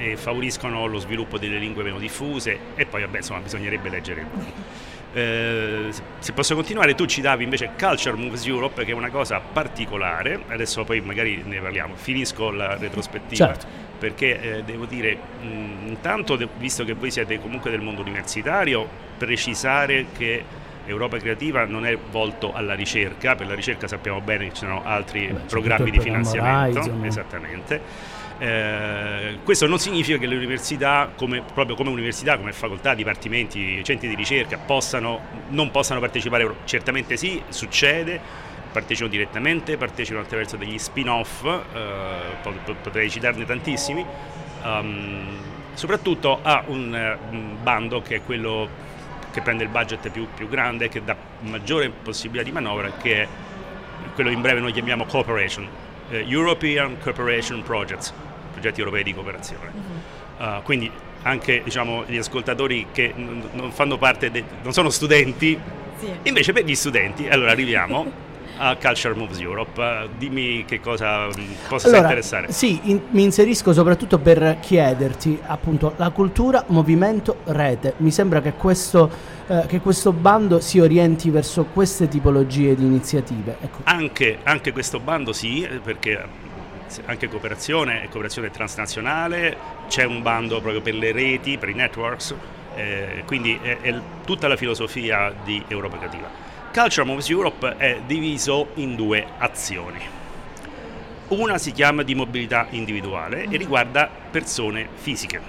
e, 0.00 0.10
e, 0.12 0.16
favoriscono 0.16 0.86
lo 0.86 0.98
sviluppo 0.98 1.38
delle 1.38 1.58
lingue 1.58 1.82
meno 1.82 1.98
diffuse 1.98 2.58
e 2.74 2.86
poi 2.86 3.02
vabbè, 3.02 3.18
insomma, 3.18 3.40
bisognerebbe 3.40 3.88
leggere 3.88 4.20
il 4.20 4.26
bando. 4.26 4.88
Eh, 5.12 5.88
se 6.20 6.32
posso 6.32 6.54
continuare, 6.54 6.94
tu 6.94 7.04
ci 7.06 7.20
davi 7.20 7.42
invece 7.42 7.72
Culture 7.76 8.16
Moves 8.16 8.46
Europe, 8.46 8.84
che 8.84 8.92
è 8.92 8.94
una 8.94 9.10
cosa 9.10 9.40
particolare. 9.40 10.44
Adesso 10.48 10.84
poi 10.84 11.00
magari 11.00 11.42
ne 11.44 11.60
parliamo. 11.60 11.94
Finisco 11.96 12.50
la 12.50 12.76
retrospettiva. 12.76 13.46
Certo 13.46 13.88
perché 14.00 14.40
eh, 14.40 14.62
devo 14.64 14.86
dire, 14.86 15.14
mh, 15.42 15.88
intanto 15.88 16.38
visto 16.56 16.84
che 16.84 16.94
voi 16.94 17.10
siete 17.10 17.38
comunque 17.38 17.70
del 17.70 17.82
mondo 17.82 18.00
universitario, 18.00 18.88
precisare 19.18 20.06
che 20.16 20.42
Europa 20.86 21.18
Creativa 21.18 21.66
non 21.66 21.84
è 21.84 21.96
volto 22.10 22.54
alla 22.54 22.72
ricerca, 22.72 23.34
per 23.34 23.46
la 23.46 23.54
ricerca 23.54 23.86
sappiamo 23.86 24.22
bene 24.22 24.46
che 24.46 24.54
ci 24.54 24.60
sono 24.60 24.82
altri 24.84 25.26
Beh, 25.26 25.40
programmi 25.40 25.90
di 25.90 26.00
finanziamento, 26.00 26.78
Horizon. 26.78 27.04
esattamente. 27.04 27.80
Eh, 28.42 29.40
questo 29.44 29.66
non 29.66 29.78
significa 29.78 30.16
che 30.16 30.26
le 30.26 30.34
università, 30.34 31.12
come, 31.14 31.42
proprio 31.52 31.76
come 31.76 31.90
università, 31.90 32.38
come 32.38 32.52
facoltà, 32.54 32.94
dipartimenti, 32.94 33.84
centri 33.84 34.08
di 34.08 34.14
ricerca, 34.14 34.56
possano, 34.56 35.20
non 35.50 35.70
possano 35.70 36.00
partecipare, 36.00 36.50
certamente 36.64 37.18
sì, 37.18 37.42
succede, 37.50 38.18
partecipano 38.72 39.10
direttamente, 39.10 39.76
partecipano 39.76 40.24
attraverso 40.24 40.56
degli 40.56 40.78
spin-off, 40.78 41.44
eh, 41.44 42.50
potrei 42.82 43.10
citarne 43.10 43.44
tantissimi, 43.44 44.02
um, 44.64 45.36
soprattutto 45.74 46.38
ha 46.40 46.64
un, 46.66 47.18
un, 47.30 47.56
bando 47.62 48.00
che 48.00 48.16
è 48.16 48.22
quello 48.24 48.88
che 49.30 49.42
prende 49.42 49.64
il 49.64 49.68
budget 49.68 50.08
più, 50.08 50.26
più 50.34 50.48
grande, 50.48 50.88
che 50.88 51.04
dà 51.04 51.14
maggiore 51.40 51.90
possibilità 51.90 52.44
di 52.44 52.52
manovra, 52.52 52.90
che 52.92 53.22
è 53.22 53.28
quello 54.14 54.30
in 54.30 54.40
breve 54.40 54.60
noi 54.60 54.72
chiamiamo 54.72 55.04
cooperation, 55.04 55.68
eh, 56.08 56.24
European 56.26 56.96
Cooperation 56.98 57.62
Projects, 57.62 58.14
progetti 58.60 58.80
europei 58.80 59.02
di 59.02 59.14
cooperazione. 59.14 59.72
Uh-huh. 59.72 60.44
Uh, 60.44 60.62
quindi 60.62 60.90
anche 61.22 61.62
diciamo, 61.64 62.04
gli 62.06 62.16
ascoltatori 62.16 62.86
che 62.92 63.12
n- 63.16 63.42
non 63.52 63.72
fanno 63.72 63.98
parte, 63.98 64.30
de- 64.30 64.44
non 64.62 64.72
sono 64.72 64.90
studenti, 64.90 65.58
sì. 65.98 66.10
invece 66.22 66.52
per 66.52 66.64
gli 66.64 66.74
studenti, 66.74 67.28
allora 67.28 67.50
arriviamo 67.50 68.28
a 68.56 68.76
Culture 68.76 69.14
Moves 69.14 69.38
Europe. 69.40 70.08
Dimmi 70.16 70.64
che 70.66 70.80
cosa 70.80 71.26
mm, 71.26 71.30
possa 71.68 71.88
allora, 71.88 72.02
interessare. 72.02 72.52
Sì, 72.52 72.80
in, 72.84 73.00
mi 73.10 73.22
inserisco 73.22 73.72
soprattutto 73.72 74.18
per 74.18 74.58
chiederti 74.60 75.38
appunto 75.46 75.94
la 75.96 76.10
cultura, 76.10 76.64
movimento, 76.68 77.38
rete. 77.44 77.94
Mi 77.98 78.10
sembra 78.10 78.40
che 78.40 78.52
questo, 78.52 79.10
eh, 79.46 79.64
che 79.66 79.80
questo 79.80 80.12
bando 80.12 80.60
si 80.60 80.78
orienti 80.78 81.30
verso 81.30 81.64
queste 81.64 82.08
tipologie 82.08 82.74
di 82.74 82.84
iniziative. 82.84 83.56
Ecco. 83.60 83.80
Anche, 83.84 84.38
anche 84.42 84.72
questo 84.72 85.00
bando 85.00 85.32
sì, 85.32 85.68
perché 85.82 86.48
anche 87.06 87.28
cooperazione 87.28 88.02
e 88.02 88.08
cooperazione 88.08 88.50
transnazionale, 88.50 89.56
c'è 89.88 90.04
un 90.04 90.22
bando 90.22 90.60
proprio 90.60 90.80
per 90.80 90.94
le 90.94 91.12
reti, 91.12 91.58
per 91.58 91.68
i 91.68 91.74
networks, 91.74 92.34
eh, 92.74 93.22
quindi 93.26 93.58
è, 93.60 93.78
è 93.80 94.00
tutta 94.24 94.48
la 94.48 94.56
filosofia 94.56 95.32
di 95.44 95.62
Europa 95.68 95.96
Creativa. 95.96 96.28
Culture 96.72 97.04
Moves 97.04 97.28
Europe 97.28 97.76
è 97.76 98.00
diviso 98.06 98.68
in 98.74 98.94
due 98.94 99.26
azioni. 99.38 99.98
Una 101.28 101.58
si 101.58 101.72
chiama 101.72 102.02
di 102.02 102.14
mobilità 102.14 102.66
individuale 102.70 103.46
e 103.48 103.56
riguarda 103.56 104.08
persone 104.30 104.88
fisiche, 104.94 105.40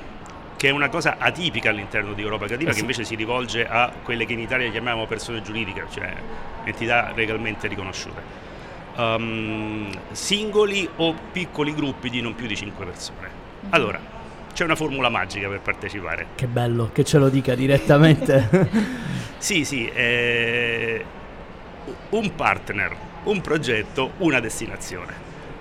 che 0.58 0.68
è 0.68 0.72
una 0.72 0.90
cosa 0.90 1.18
atipica 1.18 1.70
all'interno 1.70 2.14
di 2.14 2.22
Europa 2.22 2.46
Creativa, 2.46 2.70
eh 2.70 2.74
sì. 2.74 2.80
che 2.80 2.86
invece 2.86 3.04
si 3.04 3.16
rivolge 3.16 3.68
a 3.68 3.92
quelle 4.04 4.26
che 4.26 4.34
in 4.34 4.40
Italia 4.40 4.70
chiamiamo 4.70 5.06
persone 5.06 5.42
giuridiche, 5.42 5.86
cioè 5.92 6.14
entità 6.64 7.12
legalmente 7.16 7.68
riconosciute. 7.68 8.50
Um, 9.02 9.90
singoli 10.12 10.88
o 10.98 11.16
piccoli 11.32 11.74
gruppi 11.74 12.10
di 12.10 12.22
non 12.22 12.36
più 12.36 12.46
di 12.46 12.56
5 12.56 12.86
persone. 12.86 13.30
Mhm. 13.62 13.68
Allora, 13.72 14.00
c'è 14.54 14.64
una 14.64 14.76
formula 14.76 15.10
magica 15.10 15.48
per 15.48 15.62
partecipare. 15.62 16.28
Che 16.36 16.46
bello, 16.46 16.90
che 16.94 17.04
ce 17.04 17.18
lo 17.18 17.30
dica 17.30 17.56
direttamente. 17.56 19.10
Sì, 19.42 19.66
sì, 19.66 19.90
eh, 19.90 21.04
un 22.10 22.36
partner, 22.36 22.96
un 23.24 23.42
progetto, 23.42 24.12
una 24.18 24.40
destinazione. 24.40 25.12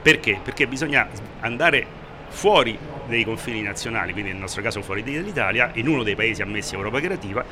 Perché? 0.03 0.39
Perché 0.43 0.67
bisogna 0.67 1.09
andare 1.41 1.87
fuori 2.29 2.79
dei 3.07 3.25
confini 3.25 3.63
nazionali, 3.63 4.13
quindi 4.13 4.33
nel 4.33 4.41
nostro 4.41 4.61
caso 4.61 4.83
fuori 4.83 5.03
dall'Italia, 5.03 5.71
in 5.75 5.89
uno 5.89 6.03
dei 6.03 6.15
paesi 6.15 6.43
ammessi 6.43 6.75
a 6.75 6.77
Europa 6.77 7.01
Creativa. 7.01 7.43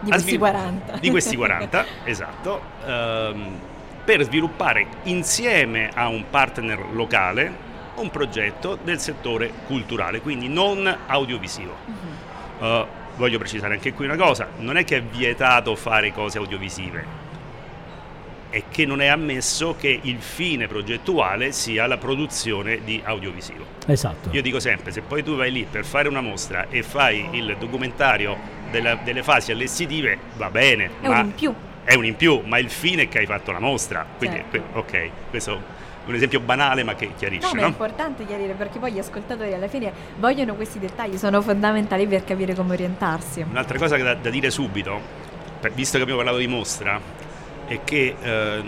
Di 0.00 0.10
questi 0.10 0.28
svil- 0.28 0.38
40. 0.38 0.96
Di 0.98 1.10
questi 1.10 1.34
40, 1.34 1.84
esatto, 2.04 2.62
ehm, 2.86 3.58
per 4.08 4.22
sviluppare 4.22 4.86
insieme 5.02 5.90
a 5.92 6.08
un 6.08 6.30
partner 6.30 6.82
locale 6.92 7.66
un 7.96 8.08
progetto 8.08 8.78
del 8.82 8.98
settore 8.98 9.52
culturale, 9.66 10.22
quindi 10.22 10.48
non 10.48 10.96
audiovisivo. 11.06 11.74
Uh-huh. 11.84 12.66
Uh, 12.66 12.86
voglio 13.16 13.36
precisare 13.36 13.74
anche 13.74 13.92
qui 13.92 14.06
una 14.06 14.16
cosa, 14.16 14.48
non 14.60 14.78
è 14.78 14.84
che 14.84 14.96
è 14.96 15.02
vietato 15.02 15.76
fare 15.76 16.10
cose 16.14 16.38
audiovisive, 16.38 17.04
è 18.48 18.62
che 18.70 18.86
non 18.86 19.02
è 19.02 19.08
ammesso 19.08 19.76
che 19.78 20.00
il 20.02 20.22
fine 20.22 20.68
progettuale 20.68 21.52
sia 21.52 21.86
la 21.86 21.98
produzione 21.98 22.82
di 22.82 23.02
audiovisivo. 23.04 23.62
Esatto. 23.84 24.30
Io 24.32 24.40
dico 24.40 24.58
sempre, 24.58 24.90
se 24.90 25.02
poi 25.02 25.22
tu 25.22 25.36
vai 25.36 25.52
lì 25.52 25.66
per 25.70 25.84
fare 25.84 26.08
una 26.08 26.22
mostra 26.22 26.68
e 26.70 26.82
fai 26.82 27.28
il 27.32 27.56
documentario 27.58 28.38
della, 28.70 28.94
delle 29.04 29.22
fasi 29.22 29.52
allestitive, 29.52 30.16
va 30.36 30.48
bene. 30.48 30.92
È 31.02 31.08
un 31.08 31.18
in 31.18 31.34
più. 31.34 31.54
È 31.88 31.94
un 31.94 32.04
in 32.04 32.16
più, 32.16 32.42
ma 32.44 32.58
il 32.58 32.68
fine 32.68 33.04
è 33.04 33.08
che 33.08 33.20
hai 33.20 33.24
fatto 33.24 33.50
la 33.50 33.60
mostra. 33.60 34.04
Quindi, 34.18 34.44
certo. 34.50 34.78
ok, 34.78 35.10
questo 35.30 35.76
un 36.04 36.14
esempio 36.14 36.40
banale 36.40 36.82
ma 36.84 36.94
che 36.94 37.12
chiarisce. 37.16 37.54
No, 37.54 37.60
ma 37.60 37.66
è 37.66 37.68
importante 37.68 38.26
chiarire 38.26 38.52
perché 38.52 38.78
poi 38.78 38.92
gli 38.92 38.98
ascoltatori 38.98 39.54
alla 39.54 39.68
fine 39.68 39.90
vogliono 40.18 40.54
questi 40.54 40.78
dettagli, 40.78 41.16
sono 41.16 41.40
fondamentali 41.40 42.06
per 42.06 42.24
capire 42.24 42.54
come 42.54 42.74
orientarsi. 42.74 43.42
Un'altra 43.48 43.78
cosa 43.78 43.96
da, 43.96 44.14
da 44.14 44.28
dire 44.28 44.50
subito, 44.50 45.00
visto 45.72 45.96
che 45.96 46.02
abbiamo 46.02 46.20
parlato 46.20 46.40
di 46.40 46.46
mostra, 46.46 47.00
è 47.66 47.80
che 47.84 48.16
eh, 48.20 48.62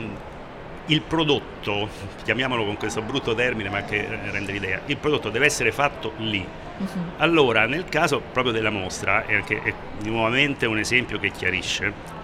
il 0.86 1.02
prodotto, 1.02 1.88
chiamiamolo 2.24 2.64
con 2.64 2.78
questo 2.78 3.02
brutto 3.02 3.34
termine 3.34 3.68
ma 3.68 3.82
che 3.82 4.06
rende 4.30 4.52
l'idea, 4.52 4.80
il 4.86 4.96
prodotto 4.96 5.28
deve 5.28 5.44
essere 5.44 5.72
fatto 5.72 6.12
lì. 6.18 6.46
Uh-huh. 6.78 6.86
Allora, 7.18 7.66
nel 7.66 7.84
caso 7.84 8.22
proprio 8.32 8.52
della 8.52 8.70
mostra, 8.70 9.26
e 9.26 9.34
anche 9.34 9.60
è 9.62 9.74
nuovamente 10.04 10.64
un 10.64 10.78
esempio 10.78 11.18
che 11.18 11.30
chiarisce, 11.30 12.18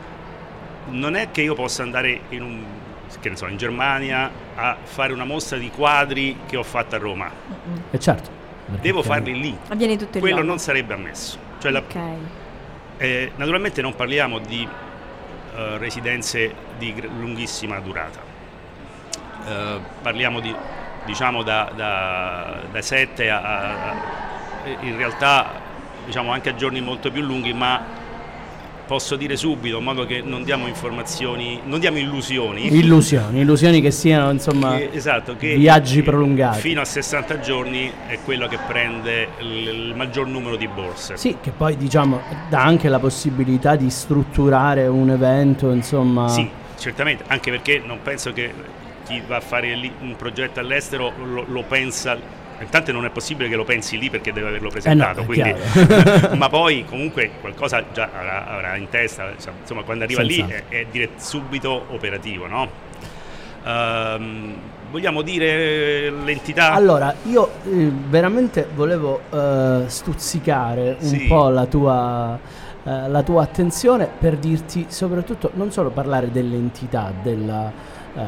non 0.90 1.14
è 1.14 1.30
che 1.30 1.42
io 1.42 1.54
possa 1.54 1.82
andare 1.82 2.20
in 2.30 2.42
un 2.42 2.64
che 3.20 3.28
ne 3.30 3.36
so, 3.36 3.46
in 3.46 3.56
Germania 3.56 4.30
a 4.54 4.76
fare 4.82 5.12
una 5.12 5.24
mostra 5.24 5.58
di 5.58 5.70
quadri 5.70 6.38
che 6.46 6.56
ho 6.56 6.62
fatto 6.62 6.96
a 6.96 6.98
Roma. 6.98 7.28
E 7.28 7.96
eh 7.96 7.98
certo. 7.98 8.30
Devo 8.80 9.02
farli 9.02 9.38
lì. 9.38 9.56
Avviene 9.68 9.96
tutto 9.96 10.18
il 10.18 10.22
Quello 10.22 10.42
non 10.42 10.58
sarebbe 10.58 10.94
ammesso. 10.94 11.38
Cioè 11.58 11.74
okay. 11.74 12.00
la, 12.00 12.14
eh, 12.98 13.32
naturalmente 13.36 13.80
non 13.80 13.94
parliamo 13.94 14.38
di 14.38 14.66
uh, 14.66 15.76
residenze 15.78 16.52
di 16.78 16.94
lunghissima 17.18 17.78
durata. 17.78 18.20
Uh, 19.44 19.80
parliamo 20.02 20.40
di 20.40 20.54
diciamo 21.04 21.44
da, 21.44 21.70
da, 21.74 22.62
da 22.70 22.82
7 22.82 23.30
a, 23.30 23.40
a, 23.40 23.94
in 24.80 24.96
realtà 24.96 25.62
diciamo 26.04 26.32
anche 26.32 26.48
a 26.48 26.54
giorni 26.56 26.80
molto 26.80 27.12
più 27.12 27.22
lunghi, 27.22 27.52
ma 27.52 27.80
posso 28.86 29.16
dire 29.16 29.36
subito, 29.36 29.78
in 29.78 29.84
modo 29.84 30.06
che 30.06 30.22
non 30.22 30.44
diamo 30.44 30.66
informazioni, 30.66 31.60
non 31.64 31.80
diamo 31.80 31.98
illusioni. 31.98 32.74
Illusioni, 32.74 33.40
illusioni 33.40 33.80
che 33.80 33.90
siano 33.90 34.30
insomma 34.30 34.76
che, 34.76 34.90
esatto, 34.92 35.36
che 35.36 35.56
viaggi 35.56 36.02
prolungati. 36.02 36.60
Fino 36.60 36.80
a 36.80 36.84
60 36.84 37.40
giorni 37.40 37.92
è 38.06 38.18
quello 38.24 38.46
che 38.46 38.58
prende 38.66 39.28
il, 39.40 39.92
maggior 39.94 40.26
numero 40.26 40.56
di 40.56 40.68
borse. 40.68 41.16
Sì, 41.16 41.36
che 41.40 41.50
poi 41.50 41.76
diciamo 41.76 42.20
dà 42.48 42.62
anche 42.62 42.88
la 42.88 42.98
possibilità 42.98 43.74
di 43.76 43.90
strutturare 43.90 44.86
un 44.86 45.10
evento, 45.10 45.72
insomma. 45.72 46.28
Sì, 46.28 46.48
certamente, 46.78 47.24
anche 47.26 47.50
perché 47.50 47.82
non 47.84 47.98
penso 48.02 48.32
che 48.32 48.52
chi 49.04 49.20
va 49.26 49.36
a 49.36 49.40
fare 49.40 49.74
lì 49.74 49.92
un 50.00 50.14
progetto 50.16 50.60
all'estero 50.60 51.12
lo, 51.16 51.44
lo 51.46 51.62
pensa 51.62 52.44
intanto 52.60 52.92
non 52.92 53.04
è 53.04 53.10
possibile 53.10 53.48
che 53.48 53.56
lo 53.56 53.64
pensi 53.64 53.98
lì 53.98 54.10
perché 54.10 54.32
deve 54.32 54.48
averlo 54.48 54.68
presentato, 54.68 55.20
Eh 55.20 55.22
no, 55.22 55.26
quindi, 55.26 55.54
ma 56.36 56.48
poi 56.48 56.84
comunque 56.84 57.30
qualcosa 57.40 57.84
già 57.92 58.08
avrà, 58.12 58.46
avrà 58.46 58.76
in 58.76 58.88
testa, 58.88 59.30
insomma 59.60 59.82
quando 59.82 60.04
arriva 60.04 60.22
lì 60.22 60.38
è, 60.40 60.64
è 60.68 60.86
dire- 60.90 61.10
subito 61.16 61.86
operativo, 61.90 62.46
no? 62.46 62.68
Ehm, 63.64 64.54
vogliamo 64.90 65.22
dire 65.22 66.10
l'entità? 66.10 66.72
Allora, 66.72 67.14
io 67.24 67.50
eh, 67.64 67.90
veramente 68.08 68.66
volevo 68.74 69.20
eh, 69.30 69.84
stuzzicare 69.86 70.96
un 71.00 71.06
Sì. 71.08 71.26
po' 71.26 71.48
la 71.48 71.66
tua, 71.66 72.38
eh, 72.84 73.08
la 73.08 73.22
tua 73.22 73.42
attenzione 73.42 74.08
per 74.18 74.36
dirti 74.36 74.86
soprattutto 74.88 75.50
non 75.54 75.72
solo 75.72 75.90
parlare 75.90 76.30
dell'entità 76.30 77.12
della, 77.20 77.70
eh, 78.14 78.22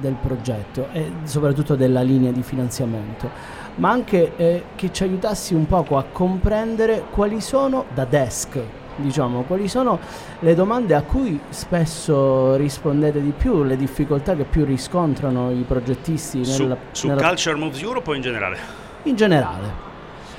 del 0.00 0.14
progetto 0.20 0.88
e 0.92 1.10
soprattutto 1.24 1.76
della 1.76 2.02
linea 2.02 2.32
di 2.32 2.42
finanziamento, 2.42 3.30
ma 3.76 3.90
anche 3.90 4.32
eh, 4.36 4.62
che 4.76 4.92
ci 4.92 5.02
aiutassi 5.04 5.54
un 5.54 5.66
poco 5.66 5.96
a 5.96 6.04
comprendere 6.10 7.04
quali 7.10 7.40
sono 7.40 7.84
da 7.94 8.04
desk. 8.04 8.58
Diciamo, 8.96 9.42
quali 9.42 9.66
sono 9.66 9.98
le 10.40 10.54
domande 10.54 10.94
a 10.94 11.00
cui 11.02 11.40
spesso 11.48 12.56
rispondete 12.56 13.22
di 13.22 13.32
più, 13.34 13.62
le 13.62 13.76
difficoltà 13.76 14.34
che 14.36 14.44
più 14.44 14.64
riscontrano 14.66 15.50
i 15.50 15.64
progettisti 15.66 16.44
su, 16.44 16.62
nella, 16.62 16.76
su 16.92 17.06
nella- 17.06 17.26
Culture 17.28 17.56
Moves 17.56 17.80
Europe 17.82 18.10
o 18.10 18.14
in 18.14 18.20
generale? 18.20 18.58
in 19.04 19.16
generale. 19.16 19.88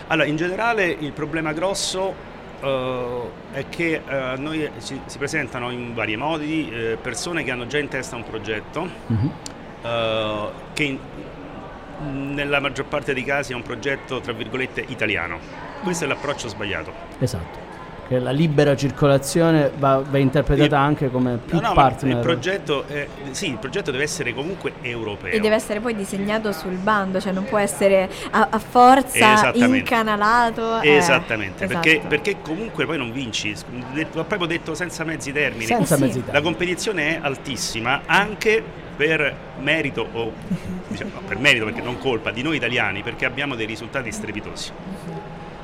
Allora, 0.08 0.28
in 0.28 0.36
generale 0.36 0.86
il 1.00 1.12
problema 1.14 1.54
grosso 1.54 2.14
eh, 2.62 3.20
è 3.54 3.66
che 3.70 4.02
a 4.08 4.36
noi 4.36 4.70
si, 4.78 5.00
si 5.06 5.18
presentano 5.18 5.72
in 5.72 5.96
vari 5.96 6.16
modi 6.16 6.70
eh, 6.72 6.98
persone 7.02 7.44
che 7.44 7.50
hanno 7.50 7.66
già 7.66 7.80
in 7.80 7.88
testa 7.88 8.16
un 8.16 8.24
progetto 8.24 8.88
Mhm. 9.08 9.32
eh, 9.82 10.48
che 10.74 10.84
in- 10.84 11.00
nella 12.02 12.60
maggior 12.60 12.86
parte 12.86 13.14
dei 13.14 13.24
casi 13.24 13.54
è 13.54 13.56
un 13.56 13.64
progetto 13.64 14.20
tra 14.20 14.34
virgolette 14.34 14.84
italiano. 14.88 15.40
Questo 15.84 16.06
è 16.06 16.08
l'approccio 16.08 16.48
sbagliato. 16.48 16.94
Esatto. 17.20 17.71
Che 18.12 18.20
la 18.20 18.32
libera 18.32 18.76
circolazione 18.76 19.72
va, 19.78 20.04
va 20.06 20.18
interpretata 20.18 20.66
Il- 20.66 20.74
anche 20.74 21.10
come 21.10 21.38
più 21.46 21.62
No, 21.62 21.70
no, 21.70 21.74
partner. 21.74 22.18
il 22.18 22.22
progetto, 22.22 22.84
è- 22.86 23.08
sì, 23.30 23.48
il 23.52 23.58
progetto 23.58 23.90
deve 23.90 24.04
essere 24.04 24.34
comunque 24.34 24.74
europeo. 24.82 25.32
E 25.32 25.40
deve 25.40 25.56
essere 25.56 25.80
poi 25.80 25.96
disegnato 25.96 26.52
sul 26.52 26.74
bando, 26.76 27.22
cioè 27.22 27.32
non 27.32 27.46
può 27.46 27.58
essere 27.58 28.10
a, 28.32 28.50
a 28.52 28.60
forza 28.60 29.16
Esattamente. 29.36 29.78
incanalato. 29.78 30.82
eh, 30.82 30.90
Esattamente, 30.98 31.68
perché, 31.68 31.92
esatto. 31.92 32.08
perché 32.10 32.36
comunque 32.42 32.86
poi 32.86 32.98
non 32.98 33.14
vinci, 33.14 33.56
l'ho 33.94 34.26
proprio 34.26 34.46
detto 34.46 34.76
senza 34.76 35.06
mezzi 35.06 35.32
termini. 35.32 35.64
Senza 35.68 35.96
Sì. 35.96 36.02
mezzi 36.02 36.18
La 36.18 36.24
termini. 36.26 36.44
competizione 36.44 37.16
è 37.16 37.20
altissima 37.22 38.02
anche 38.08 38.62
per 38.98 39.34
merito, 39.60 40.06
o 40.12 40.34
diciamo, 40.90 41.12
no, 41.14 41.22
per 41.26 41.38
merito 41.38 41.64
perché 41.64 41.80
non 41.82 41.98
colpa 41.98 42.32
di 42.32 42.42
noi 42.42 42.58
italiani, 42.58 43.04
perché 43.04 43.24
abbiamo 43.24 43.56
dei 43.56 43.66
risultati 43.66 44.12
strepitosi. 44.12 44.72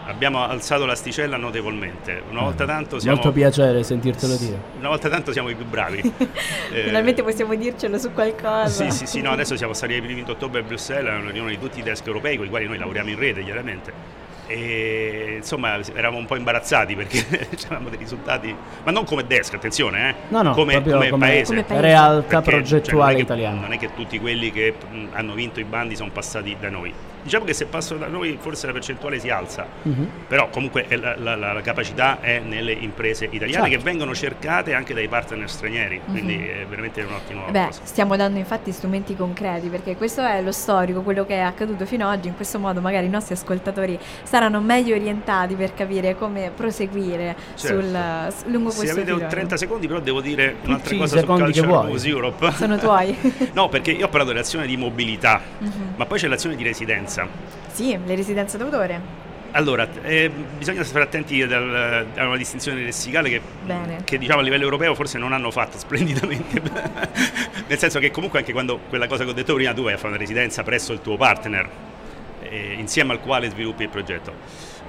Abbiamo 0.08 0.42
alzato 0.44 0.86
l'asticella 0.86 1.36
notevolmente. 1.38 2.22
Una 2.32 2.42
volta 2.42 2.66
tanto 2.66 2.98
siamo, 2.98 3.18
Molto 3.18 3.32
piacere 3.34 3.84
sentirtelo 3.84 4.36
dire. 4.38 4.58
una 4.80 4.88
volta 4.88 5.10
tanto 5.10 5.32
siamo 5.34 5.50
i 5.50 5.56
più 5.56 5.66
bravi. 5.66 6.02
Eh, 6.70 6.84
Finalmente 6.84 7.24
possiamo 7.24 7.56
dircelo 7.56 7.98
su 7.98 8.12
qualcosa. 8.12 8.68
Sì, 8.68 8.92
sì, 8.92 9.06
sì, 9.06 9.22
no, 9.22 9.32
adesso 9.32 9.56
siamo 9.56 9.72
stati 9.74 9.94
ai 9.94 10.02
primi 10.02 10.22
di 10.24 10.30
ottobre 10.30 10.60
a 10.60 10.64
Bruxelles, 10.64 11.06
è 11.12 11.16
una 11.16 11.26
riunione 11.32 11.52
di 11.52 11.60
tutti 11.60 11.80
i 11.80 11.84
desk 11.84 12.06
europei 12.06 12.36
con 12.38 12.46
i 12.46 12.50
quali 12.50 12.66
noi 12.68 12.78
lavoriamo 12.78 13.10
in 13.10 13.18
rete, 13.18 13.42
chiaramente. 13.44 13.94
E 14.48 15.36
insomma 15.38 15.78
eravamo 15.94 16.18
un 16.20 16.26
po' 16.26 16.36
imbarazzati 16.36 16.96
perché 16.96 17.26
avevamo 17.68 17.90
dei 17.90 17.98
risultati, 17.98 18.54
ma 18.84 18.92
non 18.92 19.06
come 19.06 19.26
desk, 19.26 19.54
attenzione, 19.56 20.10
eh? 20.10 20.16
No, 20.30 20.42
no, 20.42 20.52
come, 20.54 20.82
come 20.84 21.10
come, 21.10 21.26
paese. 21.26 21.46
Come 21.54 21.64
paese. 21.64 21.82
realtà 21.82 22.42
Perché, 22.42 22.50
progettuale 22.58 22.84
cioè, 22.84 22.96
non 22.98 23.10
è 23.12 23.16
che- 23.16 23.22
italiana. 23.22 23.62
Non 23.62 23.72
è 23.74 23.78
che 23.78 23.90
tutti 23.96 24.20
quelli 24.20 24.52
che 24.52 24.74
mh, 24.90 25.06
hanno 25.14 25.34
vinto 25.34 25.60
i 25.62 25.64
bandi 25.66 25.96
sono 25.96 26.12
passati 26.12 26.56
da 26.60 26.70
noi. 26.70 26.94
Diciamo 27.24 27.46
che 27.46 27.54
se 27.54 27.66
passano 27.66 28.00
da 28.00 28.08
noi 28.08 28.38
forse 28.40 28.68
la 28.68 28.74
percentuale 28.74 29.20
si 29.20 29.30
alza, 29.30 29.66
Mhm. 29.84 30.10
però 30.28 30.50
comunque 30.50 30.86
la, 30.90 31.16
la- 31.18 31.36
la- 31.36 31.62
capacità 31.62 32.20
è 32.22 32.40
nelle 32.40 32.72
imprese 32.72 33.26
italiane 33.26 33.70
Certo. 33.70 33.78
che 33.78 33.84
vengono 33.84 34.14
cercate 34.16 34.74
anche 34.74 34.94
dai 34.94 35.08
partner 35.08 35.50
stranieri, 35.50 36.00
quindi 36.06 36.36
è 36.48 36.66
veramente 36.70 37.02
un'ottima 37.02 37.44
Beh, 37.50 37.66
cosa. 37.66 37.82
stiamo 37.84 38.16
dando 38.16 38.38
infatti 38.40 38.72
strumenti 38.72 39.16
concreti 39.16 39.68
perché 39.68 39.96
questo 39.98 40.22
è 40.26 40.42
lo 40.42 40.52
storico, 40.52 41.02
quello 41.02 41.26
che 41.26 41.36
è 41.36 41.40
accaduto 41.40 41.86
fino 41.86 42.08
ad 42.08 42.18
oggi. 42.20 42.28
In 42.30 42.36
questo 42.36 42.60
modo 42.60 42.80
magari 42.80 43.08
i 43.08 43.10
nostri 43.10 43.34
ascoltatori 43.34 43.98
saranno 44.24 44.62
meglio 44.62 44.96
orientati 44.96 45.56
per 45.56 45.74
capire 45.74 46.16
come 46.16 46.52
proseguire 46.56 47.36
Certo. 47.56 47.82
sul, 47.82 48.52
lungo 48.52 48.70
Se 48.70 48.78
questo 48.78 48.96
avete 48.96 49.12
filone. 49.12 49.28
30 49.28 49.58
secondi 49.58 49.88
però 49.88 50.00
devo 50.00 50.22
dire 50.22 50.56
un'altra 50.64 50.94
i 50.96 50.98
cosa 50.98 51.20
su 51.20 51.26
Culture. 51.26 51.68
Moves 51.68 52.06
Europe. 52.06 52.52
Sono 52.54 52.78
tuoi. 52.78 53.18
no, 53.54 53.68
perché 53.70 53.92
io 53.92 54.06
ho 54.06 54.10
parlato 54.10 54.32
dell'azione 54.32 54.66
di 54.68 54.78
mobilità, 54.78 55.42
Mhm. 55.60 55.94
ma 55.98 56.06
poi 56.06 56.20
c'è 56.20 56.28
l'azione 56.28 56.56
di 56.56 56.64
residenza. 56.64 57.07
Sì, 57.72 57.98
le 58.06 58.16
residenze 58.16 58.58
d'autore. 58.58 59.26
Allora, 59.52 59.88
eh, 60.04 60.30
bisogna 60.30 60.84
stare 60.84 61.06
attenti 61.06 61.42
a 61.42 61.58
una 62.28 62.38
distinzione 62.38 62.82
lessicale 62.84 63.30
che, 63.30 63.42
che, 64.04 64.18
diciamo 64.18 64.40
a 64.40 64.44
livello 64.44 64.66
europeo 64.66 64.94
forse 64.94 65.18
non 65.18 65.32
hanno 65.32 65.52
fatto 65.52 65.78
splendidamente. 65.78 66.62
Nel 67.68 67.78
senso 67.78 68.00
che 68.00 68.12
comunque 68.12 68.40
anche 68.40 68.52
quando 68.52 68.80
quella 68.90 69.08
cosa 69.08 69.24
che 69.24 69.32
ho 69.32 69.34
detto 69.34 69.56
prima 69.56 69.74
tu 69.74 69.84
vai 69.84 69.94
a 69.94 69.98
fare 69.98 70.10
una 70.10 70.18
residenza 70.18 70.64
presso 70.64 70.94
il 70.94 71.02
tuo 71.02 71.18
partner, 71.18 71.68
eh, 72.44 72.74
insieme 72.78 73.14
al 73.14 73.22
quale 73.22 73.50
sviluppi 73.50 73.84
il 73.84 73.90
progetto. 73.90 74.34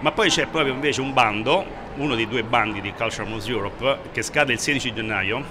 Ma 0.01 0.12
poi 0.12 0.29
c'è 0.29 0.47
proprio 0.47 0.75
invece 0.75 1.01
un 1.01 1.12
bando, 1.12 1.64
uno 1.97 2.14
dei 2.14 2.29
due 2.29 2.43
bandi 2.43 2.81
di 2.81 2.93
Cultural 2.93 3.29
Moves 3.29 3.49
Europe, 3.49 3.99
che 4.12 4.23
scade 4.23 4.53
il 4.53 4.59
16 4.59 4.93
gennaio, 4.93 5.45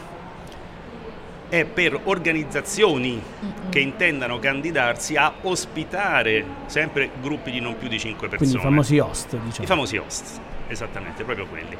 è 1.50 1.66
per 1.66 2.00
organizzazioni 2.04 3.22
che 3.70 3.80
intendano 3.80 4.40
candidarsi 4.40 5.16
a 5.16 5.34
ospitare 5.42 6.46
sempre 6.66 7.10
gruppi 7.22 7.52
di 7.52 7.60
non 7.60 7.78
più 7.78 7.88
di 7.88 8.00
5 8.00 8.28
persone. 8.28 8.38
Quindi 8.38 8.58
i 8.58 8.70
famosi 8.70 9.00
host, 9.00 9.38
diciamo. 9.38 9.64
I 9.64 9.68
famosi 9.68 9.98
host, 9.98 10.40
esattamente, 10.68 11.24
proprio 11.24 11.46
quelli. 11.48 11.78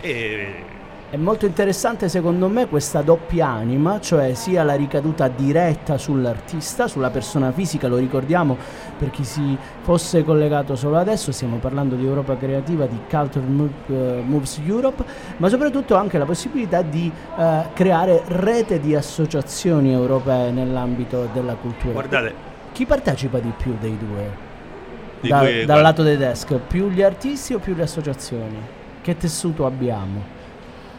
E 0.00 0.64
È 1.08 1.16
molto 1.16 1.46
interessante 1.46 2.08
secondo 2.08 2.48
me 2.48 2.66
questa 2.66 3.00
doppia 3.00 3.46
anima, 3.46 4.00
cioè 4.00 4.34
sia 4.34 4.64
la 4.64 4.74
ricaduta 4.74 5.28
diretta 5.28 5.98
sull'artista, 5.98 6.88
sulla 6.88 7.10
persona 7.10 7.52
fisica, 7.52 7.86
lo 7.86 7.96
ricordiamo 7.96 8.56
per 8.98 9.10
chi 9.10 9.22
si 9.22 9.56
fosse 9.82 10.24
collegato 10.24 10.74
solo 10.74 10.96
adesso, 10.96 11.30
stiamo 11.30 11.58
parlando 11.58 11.94
di 11.94 12.04
Europa 12.04 12.36
Creativa, 12.36 12.86
di 12.86 12.98
Culture 13.08 13.46
eh, 13.86 14.22
Moves 14.26 14.60
Europe, 14.66 15.04
ma 15.36 15.48
soprattutto 15.48 15.94
anche 15.94 16.18
la 16.18 16.24
possibilità 16.24 16.82
di 16.82 17.10
eh, 17.38 17.62
creare 17.72 18.22
rete 18.26 18.80
di 18.80 18.96
associazioni 18.96 19.92
europee 19.92 20.50
nell'ambito 20.50 21.28
della 21.32 21.54
cultura. 21.54 21.92
guardate, 21.92 22.34
Chi 22.72 22.84
partecipa 22.84 23.38
di 23.38 23.52
più 23.56 23.76
dei 23.78 23.96
due? 23.96 24.44
Da- 25.20 25.38
cui- 25.38 25.64
dal 25.64 25.64
guarda, 25.66 25.80
lato 25.82 26.02
dei 26.02 26.16
desk, 26.16 26.58
più 26.58 26.88
gli 26.90 27.02
artisti 27.02 27.54
o 27.54 27.60
più 27.60 27.76
le 27.76 27.82
associazioni? 27.84 28.58
Che 29.00 29.16
tessuto 29.16 29.66
abbiamo? 29.66 30.34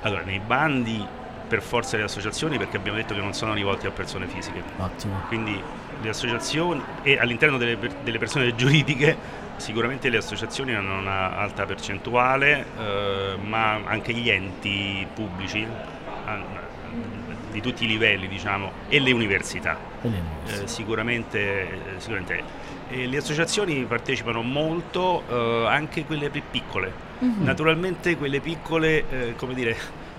Allora, 0.07 0.23
nei 0.23 0.39
bandi 0.39 1.05
per 1.47 1.61
forza 1.61 1.95
le 1.97 2.03
associazioni 2.03 2.57
perché 2.57 2.77
abbiamo 2.77 2.97
detto 2.97 3.13
che 3.13 3.21
non 3.21 3.33
sono 3.33 3.53
rivolti 3.53 3.87
a 3.87 3.91
persone 3.91 4.27
fisiche. 4.27 4.61
Ottimo. 4.77 5.21
Quindi 5.27 5.61
le 6.01 6.09
associazioni 6.09 6.81
e 7.03 7.17
all'interno 7.17 7.57
delle, 7.57 7.77
delle 8.03 8.17
persone 8.17 8.53
giuridiche 8.55 9.45
sicuramente 9.57 10.09
le 10.09 10.17
associazioni 10.17 10.75
hanno 10.75 10.99
una 10.99 11.37
alta 11.37 11.65
percentuale, 11.65 12.65
eh, 12.77 13.37
ma 13.41 13.79
anche 13.85 14.13
gli 14.13 14.29
enti 14.29 15.07
pubblici 15.13 15.65
han- 16.25 16.65
di 17.51 17.61
tutti 17.61 17.85
i 17.85 17.87
livelli, 17.87 18.27
diciamo, 18.27 18.71
e 18.87 18.99
le 18.99 19.11
università. 19.11 19.77
Elena. 20.01 20.23
Eh, 20.45 20.67
sicuramente, 20.67 21.39
eh, 21.39 21.69
sicuramente. 21.97 22.43
E 22.89 23.07
le 23.07 23.17
associazioni 23.17 23.83
partecipano 23.85 24.41
molto, 24.43 25.23
eh, 25.27 25.65
anche 25.67 26.05
quelle 26.05 26.29
più 26.29 26.43
piccole. 26.51 27.05
Mhm. 27.19 27.43
Naturalmente 27.43 28.15
quelle 28.15 28.39
piccole, 28.39 29.05
eh, 29.09 29.33
come 29.35 29.53
dire, 29.53 29.75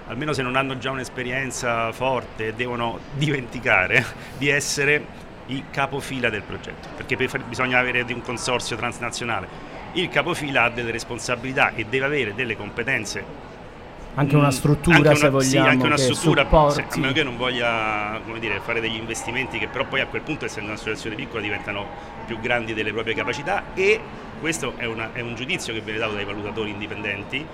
almeno 0.08 0.32
se 0.32 0.42
non 0.42 0.56
hanno 0.56 0.78
già 0.78 0.90
un'esperienza 0.90 1.92
forte, 1.92 2.54
devono 2.54 2.98
dimenticare 3.12 4.04
di 4.36 4.48
essere 4.48 5.26
i 5.46 5.64
capofila 5.70 6.28
del 6.28 6.42
progetto, 6.42 6.88
perché 6.96 7.16
per 7.16 7.42
bisogna 7.44 7.78
avere 7.78 8.02
un 8.12 8.22
consorzio 8.22 8.76
transnazionale. 8.76 9.48
Il 9.92 10.08
capofila 10.08 10.64
ha 10.64 10.70
delle 10.70 10.90
responsabilità 10.90 11.72
e 11.74 11.84
deve 11.88 12.04
avere 12.04 12.34
delle 12.34 12.56
competenze 12.56 13.46
Anche 14.14 14.34
una 14.34 14.48
Mm, 14.48 14.50
struttura, 14.50 14.96
anche 14.96 15.14
se 15.14 15.26
una- 15.28 15.40
sì, 15.40 15.48
vogliamo, 15.50 15.68
anche 15.70 15.86
una 15.86 15.96
struttura, 15.96 16.70
se- 16.70 16.82
a 16.82 16.98
meno 16.98 17.12
che 17.12 17.22
non 17.22 17.36
voglia 17.36 18.20
come 18.26 18.40
dire, 18.40 18.58
fare 18.58 18.80
degli 18.80 18.96
investimenti 18.96 19.58
che 19.58 19.68
però 19.68 19.84
poi 19.84 20.00
a 20.00 20.06
quel 20.06 20.22
punto, 20.22 20.44
essendo 20.44 20.70
un'associazione 20.70 21.14
piccola, 21.14 21.40
diventano 21.40 21.86
più 22.26 22.40
grandi 22.40 22.74
delle 22.74 22.92
proprie 22.92 23.14
capacità 23.14 23.62
e 23.74 24.00
questo 24.40 24.74
è, 24.76 24.84
una- 24.86 25.10
è 25.12 25.20
un 25.20 25.34
giudizio 25.34 25.72
che 25.72 25.80
viene 25.80 25.98
dato 25.98 26.12
dai 26.14 26.24
valutatori 26.24 26.70
indipendenti 26.70 27.44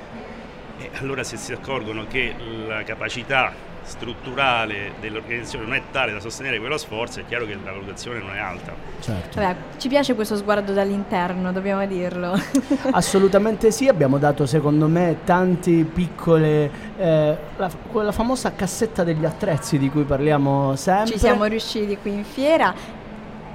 E 0.81 0.91
allora 0.95 1.23
se 1.23 1.37
si 1.37 1.53
accorgono 1.53 2.07
che 2.09 2.35
la 2.67 2.83
capacità 2.83 3.53
strutturale 3.85 4.93
dell'organizzazione 5.01 5.65
non 5.65 5.75
è 5.75 5.83
tale 5.93 6.13
da 6.13 6.19
sostenere 6.19 6.59
quello 6.59 6.77
sforzo, 6.79 7.21
è 7.21 7.25
chiaro 7.27 7.47
che 7.47 7.57
la 7.63 7.71
valutazione 7.71 8.19
non 8.19 8.35
è 8.35 8.39
alta. 8.39 8.75
Certo. 9.01 9.41
Vabbè, 9.41 9.57
ci 9.79 9.89
piace 9.89 10.15
questo 10.15 10.37
sguardo 10.37 10.73
dall'interno, 10.73 11.53
dobbiamo 11.53 11.87
dirlo. 11.87 12.33
Assolutamente 12.91 13.71
sì, 13.71 13.87
abbiamo 13.87 14.19
dato 14.19 14.47
secondo 14.47 14.89
me 14.89 15.19
tanti 15.25 15.85
piccole, 15.85 16.71
eh, 16.97 17.37
la, 17.57 17.71
quella 17.93 18.11
famosa 18.13 18.53
cassetta 18.53 19.05
degli 19.05 19.25
attrezzi 19.25 19.79
di 19.79 19.89
cui 19.91 20.03
parliamo 20.03 20.75
sempre. 20.77 21.13
Ci 21.13 21.19
siamo 21.19 21.45
riusciti 21.45 21.97
qui 21.99 22.13
in 22.15 22.25
fiera. 22.25 23.03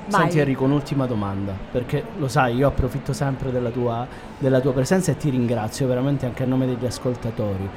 Vai. 0.10 0.22
Senti 0.22 0.40
Enrico, 0.40 0.64
un'ultima 0.64 1.06
domanda, 1.06 1.54
perché 1.72 2.04
lo 2.18 2.28
sai, 2.28 2.56
io 2.56 2.68
approfitto 2.68 3.14
sempre 3.14 3.52
della 3.52 3.70
tua, 3.70 4.08
della 4.40 4.60
tua 4.60 4.74
presenza 4.74 5.12
e 5.12 5.18
ti 5.18 5.30
ringrazio 5.30 5.88
veramente 5.88 6.26
anche 6.26 6.44
a 6.44 6.46
nome 6.48 6.66
degli 6.66 6.86
ascoltatori. 6.86 7.70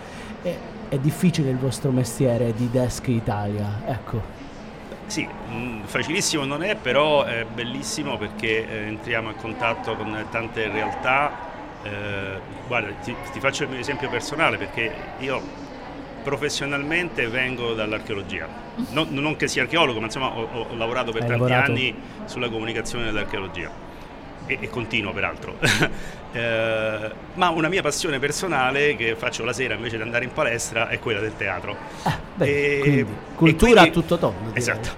E 0.42 0.58
è 0.88 0.98
difficile 0.98 1.50
il 1.50 1.58
vostro 1.58 1.90
mestiere 1.90 2.54
di 2.54 2.70
Desk 2.70 3.08
Italia, 3.08 3.82
ecco. 3.84 4.40
Sì, 5.06 5.28
mm, 5.50 5.82
facilissimo 5.82 6.44
non 6.44 6.62
è, 6.62 6.74
però 6.74 7.24
è 7.24 7.44
bellissimo 7.44 8.16
perché 8.16 8.66
eh, 8.66 8.86
entriamo 8.86 9.28
in 9.28 9.36
contatto 9.36 9.94
con 9.94 10.26
tante 10.30 10.68
realtà. 10.68 11.50
Eh, 11.82 12.40
guarda, 12.66 12.92
ti, 13.02 13.14
ti, 13.30 13.40
faccio 13.40 13.64
il 13.64 13.68
mio 13.68 13.78
esempio 13.78 14.08
personale 14.08 14.56
perché 14.56 14.90
io 15.18 15.42
professionalmente 16.22 17.28
vengo 17.28 17.74
dall'archeologia. 17.74 18.48
Non, 18.90 19.08
non 19.10 19.36
che 19.36 19.48
sia 19.48 19.62
archeologo, 19.62 19.98
ma 19.98 20.06
insomma 20.06 20.28
ho, 20.28 20.66
ho 20.70 20.76
lavorato 20.76 21.12
per 21.12 21.22
Hai 21.22 21.28
tanti 21.28 21.42
lavorato? 21.42 21.70
anni 21.70 21.94
sulla 22.24 22.48
comunicazione 22.48 23.04
dell'archeologia 23.04 23.70
e, 24.46 24.58
e 24.60 24.68
continuo 24.68 25.12
peraltro. 25.12 25.56
eh, 26.32 27.10
ma 27.34 27.48
una 27.50 27.68
mia 27.68 27.82
passione 27.82 28.18
personale 28.18 28.96
che 28.96 29.14
faccio 29.16 29.44
la 29.44 29.52
sera 29.52 29.74
invece 29.74 29.96
di 29.96 30.02
andare 30.02 30.24
in 30.24 30.32
palestra 30.32 30.88
è 30.88 30.98
quella 30.98 31.20
del 31.20 31.36
teatro. 31.36 31.76
Ah, 32.02 32.18
beh, 32.34 32.46
e, 32.46 32.78
quindi, 32.80 33.06
cultura 33.34 33.70
quindi, 33.72 33.88
a 33.88 33.92
tutto 33.92 34.18
tondo. 34.18 34.54
Esatto. 34.54 34.90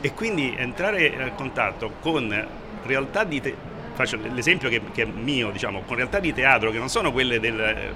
E 0.00 0.12
quindi 0.14 0.54
entrare 0.56 1.06
in 1.06 1.32
contatto 1.34 1.92
con 2.00 2.46
realtà 2.84 3.24
di 3.24 3.40
te- 3.40 3.54
faccio 3.94 4.18
l'esempio 4.32 4.68
che, 4.68 4.80
che, 4.92 5.02
è 5.02 5.06
mio, 5.06 5.50
diciamo, 5.50 5.82
con 5.86 5.96
realtà 5.96 6.18
di 6.18 6.32
teatro 6.32 6.70
che 6.70 6.78
non 6.78 6.88
sono 6.88 7.12
quelle 7.12 7.38
del, 7.38 7.94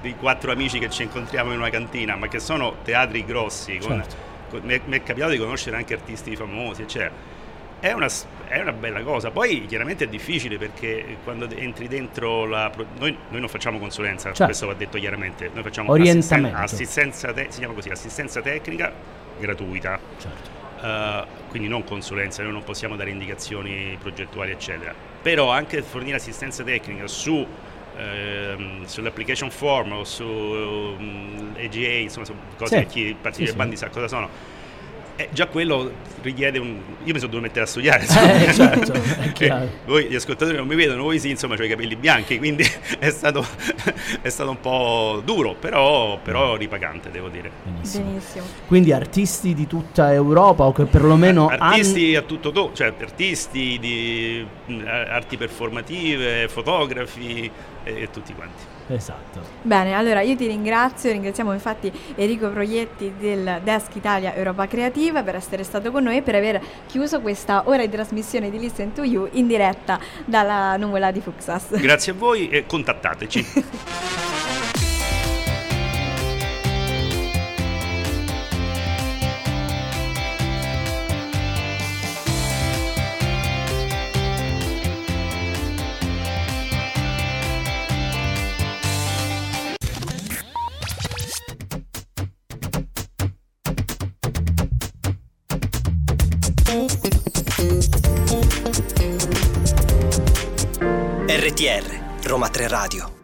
dei 0.00 0.14
quattro 0.16 0.52
amici 0.52 0.78
che 0.78 0.90
ci 0.90 1.02
incontriamo 1.02 1.52
in 1.52 1.58
una 1.58 1.70
cantina, 1.70 2.16
ma 2.16 2.28
che 2.28 2.38
sono 2.38 2.76
teatri 2.82 3.24
grossi. 3.24 3.78
Con, 3.78 4.02
certo. 4.02 4.16
con, 4.50 4.60
mi, 4.62 4.74
è, 4.74 4.80
mi, 4.84 4.96
è, 4.96 5.02
capitato 5.02 5.32
di 5.32 5.38
conoscere 5.38 5.76
anche 5.76 5.94
artisti 5.94 6.36
famosi, 6.36 6.82
eccetera 6.82 7.36
è 7.80 7.92
una, 7.92 8.08
è 8.46 8.60
una, 8.60 8.72
bella 8.72 9.02
cosa. 9.02 9.30
Poi 9.30 9.66
chiaramente 9.66 10.04
è 10.04 10.08
difficile 10.08 10.58
perché 10.58 11.18
quando 11.22 11.48
entri 11.50 11.88
dentro 11.88 12.44
la... 12.44 12.70
Noi, 12.98 13.16
noi 13.28 13.40
non 13.40 13.48
facciamo 13.48 13.78
consulenza, 13.78 14.28
certo. 14.28 14.44
questo 14.44 14.66
va 14.66 14.74
detto 14.74 14.98
chiaramente, 14.98 15.50
noi 15.52 15.62
facciamo 15.62 15.92
Orientamento. 15.92 16.58
assistenza, 16.58 17.32
te, 17.32 17.46
si 17.50 17.58
chiama 17.58 17.74
così, 17.74 17.90
assistenza 17.90 18.40
tecnica 18.40 18.92
gratuita. 19.38 19.98
Certo. 20.18 20.56
Uh, 20.80 21.26
quindi 21.48 21.66
non 21.66 21.82
consulenza, 21.82 22.42
noi 22.44 22.52
non 22.52 22.62
possiamo 22.62 22.94
dare 22.94 23.10
indicazioni 23.10 23.96
progettuali 24.00 24.52
eccetera, 24.52 24.94
però 25.20 25.50
anche 25.50 25.82
fornire 25.82 26.16
assistenza 26.16 26.62
tecnica 26.62 27.08
su 27.08 27.44
ehm, 27.98 28.84
sull'application 28.84 29.50
form 29.50 29.92
o 29.92 30.04
su 30.04 30.24
um, 30.24 31.52
EGA, 31.56 31.88
insomma, 31.88 32.24
su 32.24 32.34
cose 32.56 32.78
sì. 32.78 32.82
che 32.82 32.86
chi 32.86 33.16
partecipa 33.20 33.44
sì, 33.46 33.50
ai 33.50 33.56
bandi 33.56 33.76
sa 33.76 33.88
cosa 33.88 34.08
sono 34.08 34.56
eh, 35.18 35.28
già 35.32 35.48
quello 35.48 35.90
richiede 36.22 36.60
un... 36.60 36.78
Io 37.02 37.12
mi 37.12 37.18
sono 37.18 37.32
dovuto 37.32 37.40
mettere 37.40 37.64
a 37.64 37.66
studiare. 37.66 38.04
Eh, 38.04 38.06
certo, 38.54 38.92
eh, 39.42 39.68
voi 39.84 40.04
gli 40.04 40.14
ascoltatori 40.14 40.56
non 40.56 40.68
mi 40.68 40.76
vedono, 40.76 41.02
voi 41.02 41.18
sì, 41.18 41.30
insomma, 41.30 41.56
ho 41.58 41.62
i 41.64 41.68
capelli 41.68 41.96
bianchi, 41.96 42.38
quindi 42.38 42.64
è 43.00 43.10
stato, 43.10 43.44
è 44.20 44.28
stato 44.28 44.50
un 44.50 44.60
po' 44.60 45.20
duro, 45.24 45.56
però, 45.58 46.20
però 46.22 46.54
ripagante, 46.54 47.10
devo 47.10 47.28
dire. 47.28 47.50
Benissimo. 47.64 48.04
Benissimo. 48.04 48.44
Quindi 48.68 48.92
artisti 48.92 49.54
di 49.54 49.66
tutta 49.66 50.12
Europa 50.12 50.62
o 50.62 50.72
che 50.72 50.84
perlomeno... 50.84 51.48
Artisti 51.48 52.14
han... 52.14 52.22
a 52.22 52.24
tutto 52.24 52.52
to, 52.52 52.70
cioè 52.72 52.94
artisti 53.00 53.76
di 53.80 54.46
arti 54.86 55.36
performative, 55.36 56.46
fotografi 56.46 57.50
e, 57.82 58.02
e 58.02 58.10
tutti 58.12 58.32
quanti. 58.34 58.76
Esatto. 58.88 59.40
Bene, 59.62 59.94
allora 59.94 60.20
io 60.22 60.34
ti 60.36 60.46
ringrazio, 60.46 61.10
ringraziamo 61.12 61.52
infatti 61.52 61.92
Enrico 62.14 62.48
Proietti 62.48 63.14
del 63.18 63.60
Desk 63.62 63.94
Italia 63.94 64.34
Europa 64.34 64.66
Creativa 64.66 65.22
per 65.22 65.34
essere 65.34 65.62
stato 65.62 65.90
con 65.90 66.02
noi 66.02 66.18
e 66.18 66.22
per 66.22 66.34
aver 66.34 66.60
chiuso 66.86 67.20
questa 67.20 67.62
ora 67.66 67.84
di 67.84 67.90
trasmissione 67.90 68.50
di 68.50 68.58
Listen 68.58 68.92
to 68.92 69.02
You 69.02 69.28
in 69.32 69.46
diretta 69.46 69.98
dalla 70.24 70.76
nuvola 70.76 71.10
di 71.10 71.20
Fuxas. 71.20 71.78
Grazie 71.78 72.12
a 72.12 72.14
voi 72.14 72.48
e 72.48 72.66
contattateci. 72.66 74.56
RTR 101.48 102.24
Roma 102.24 102.50
3 102.50 102.68
Radio 102.68 103.17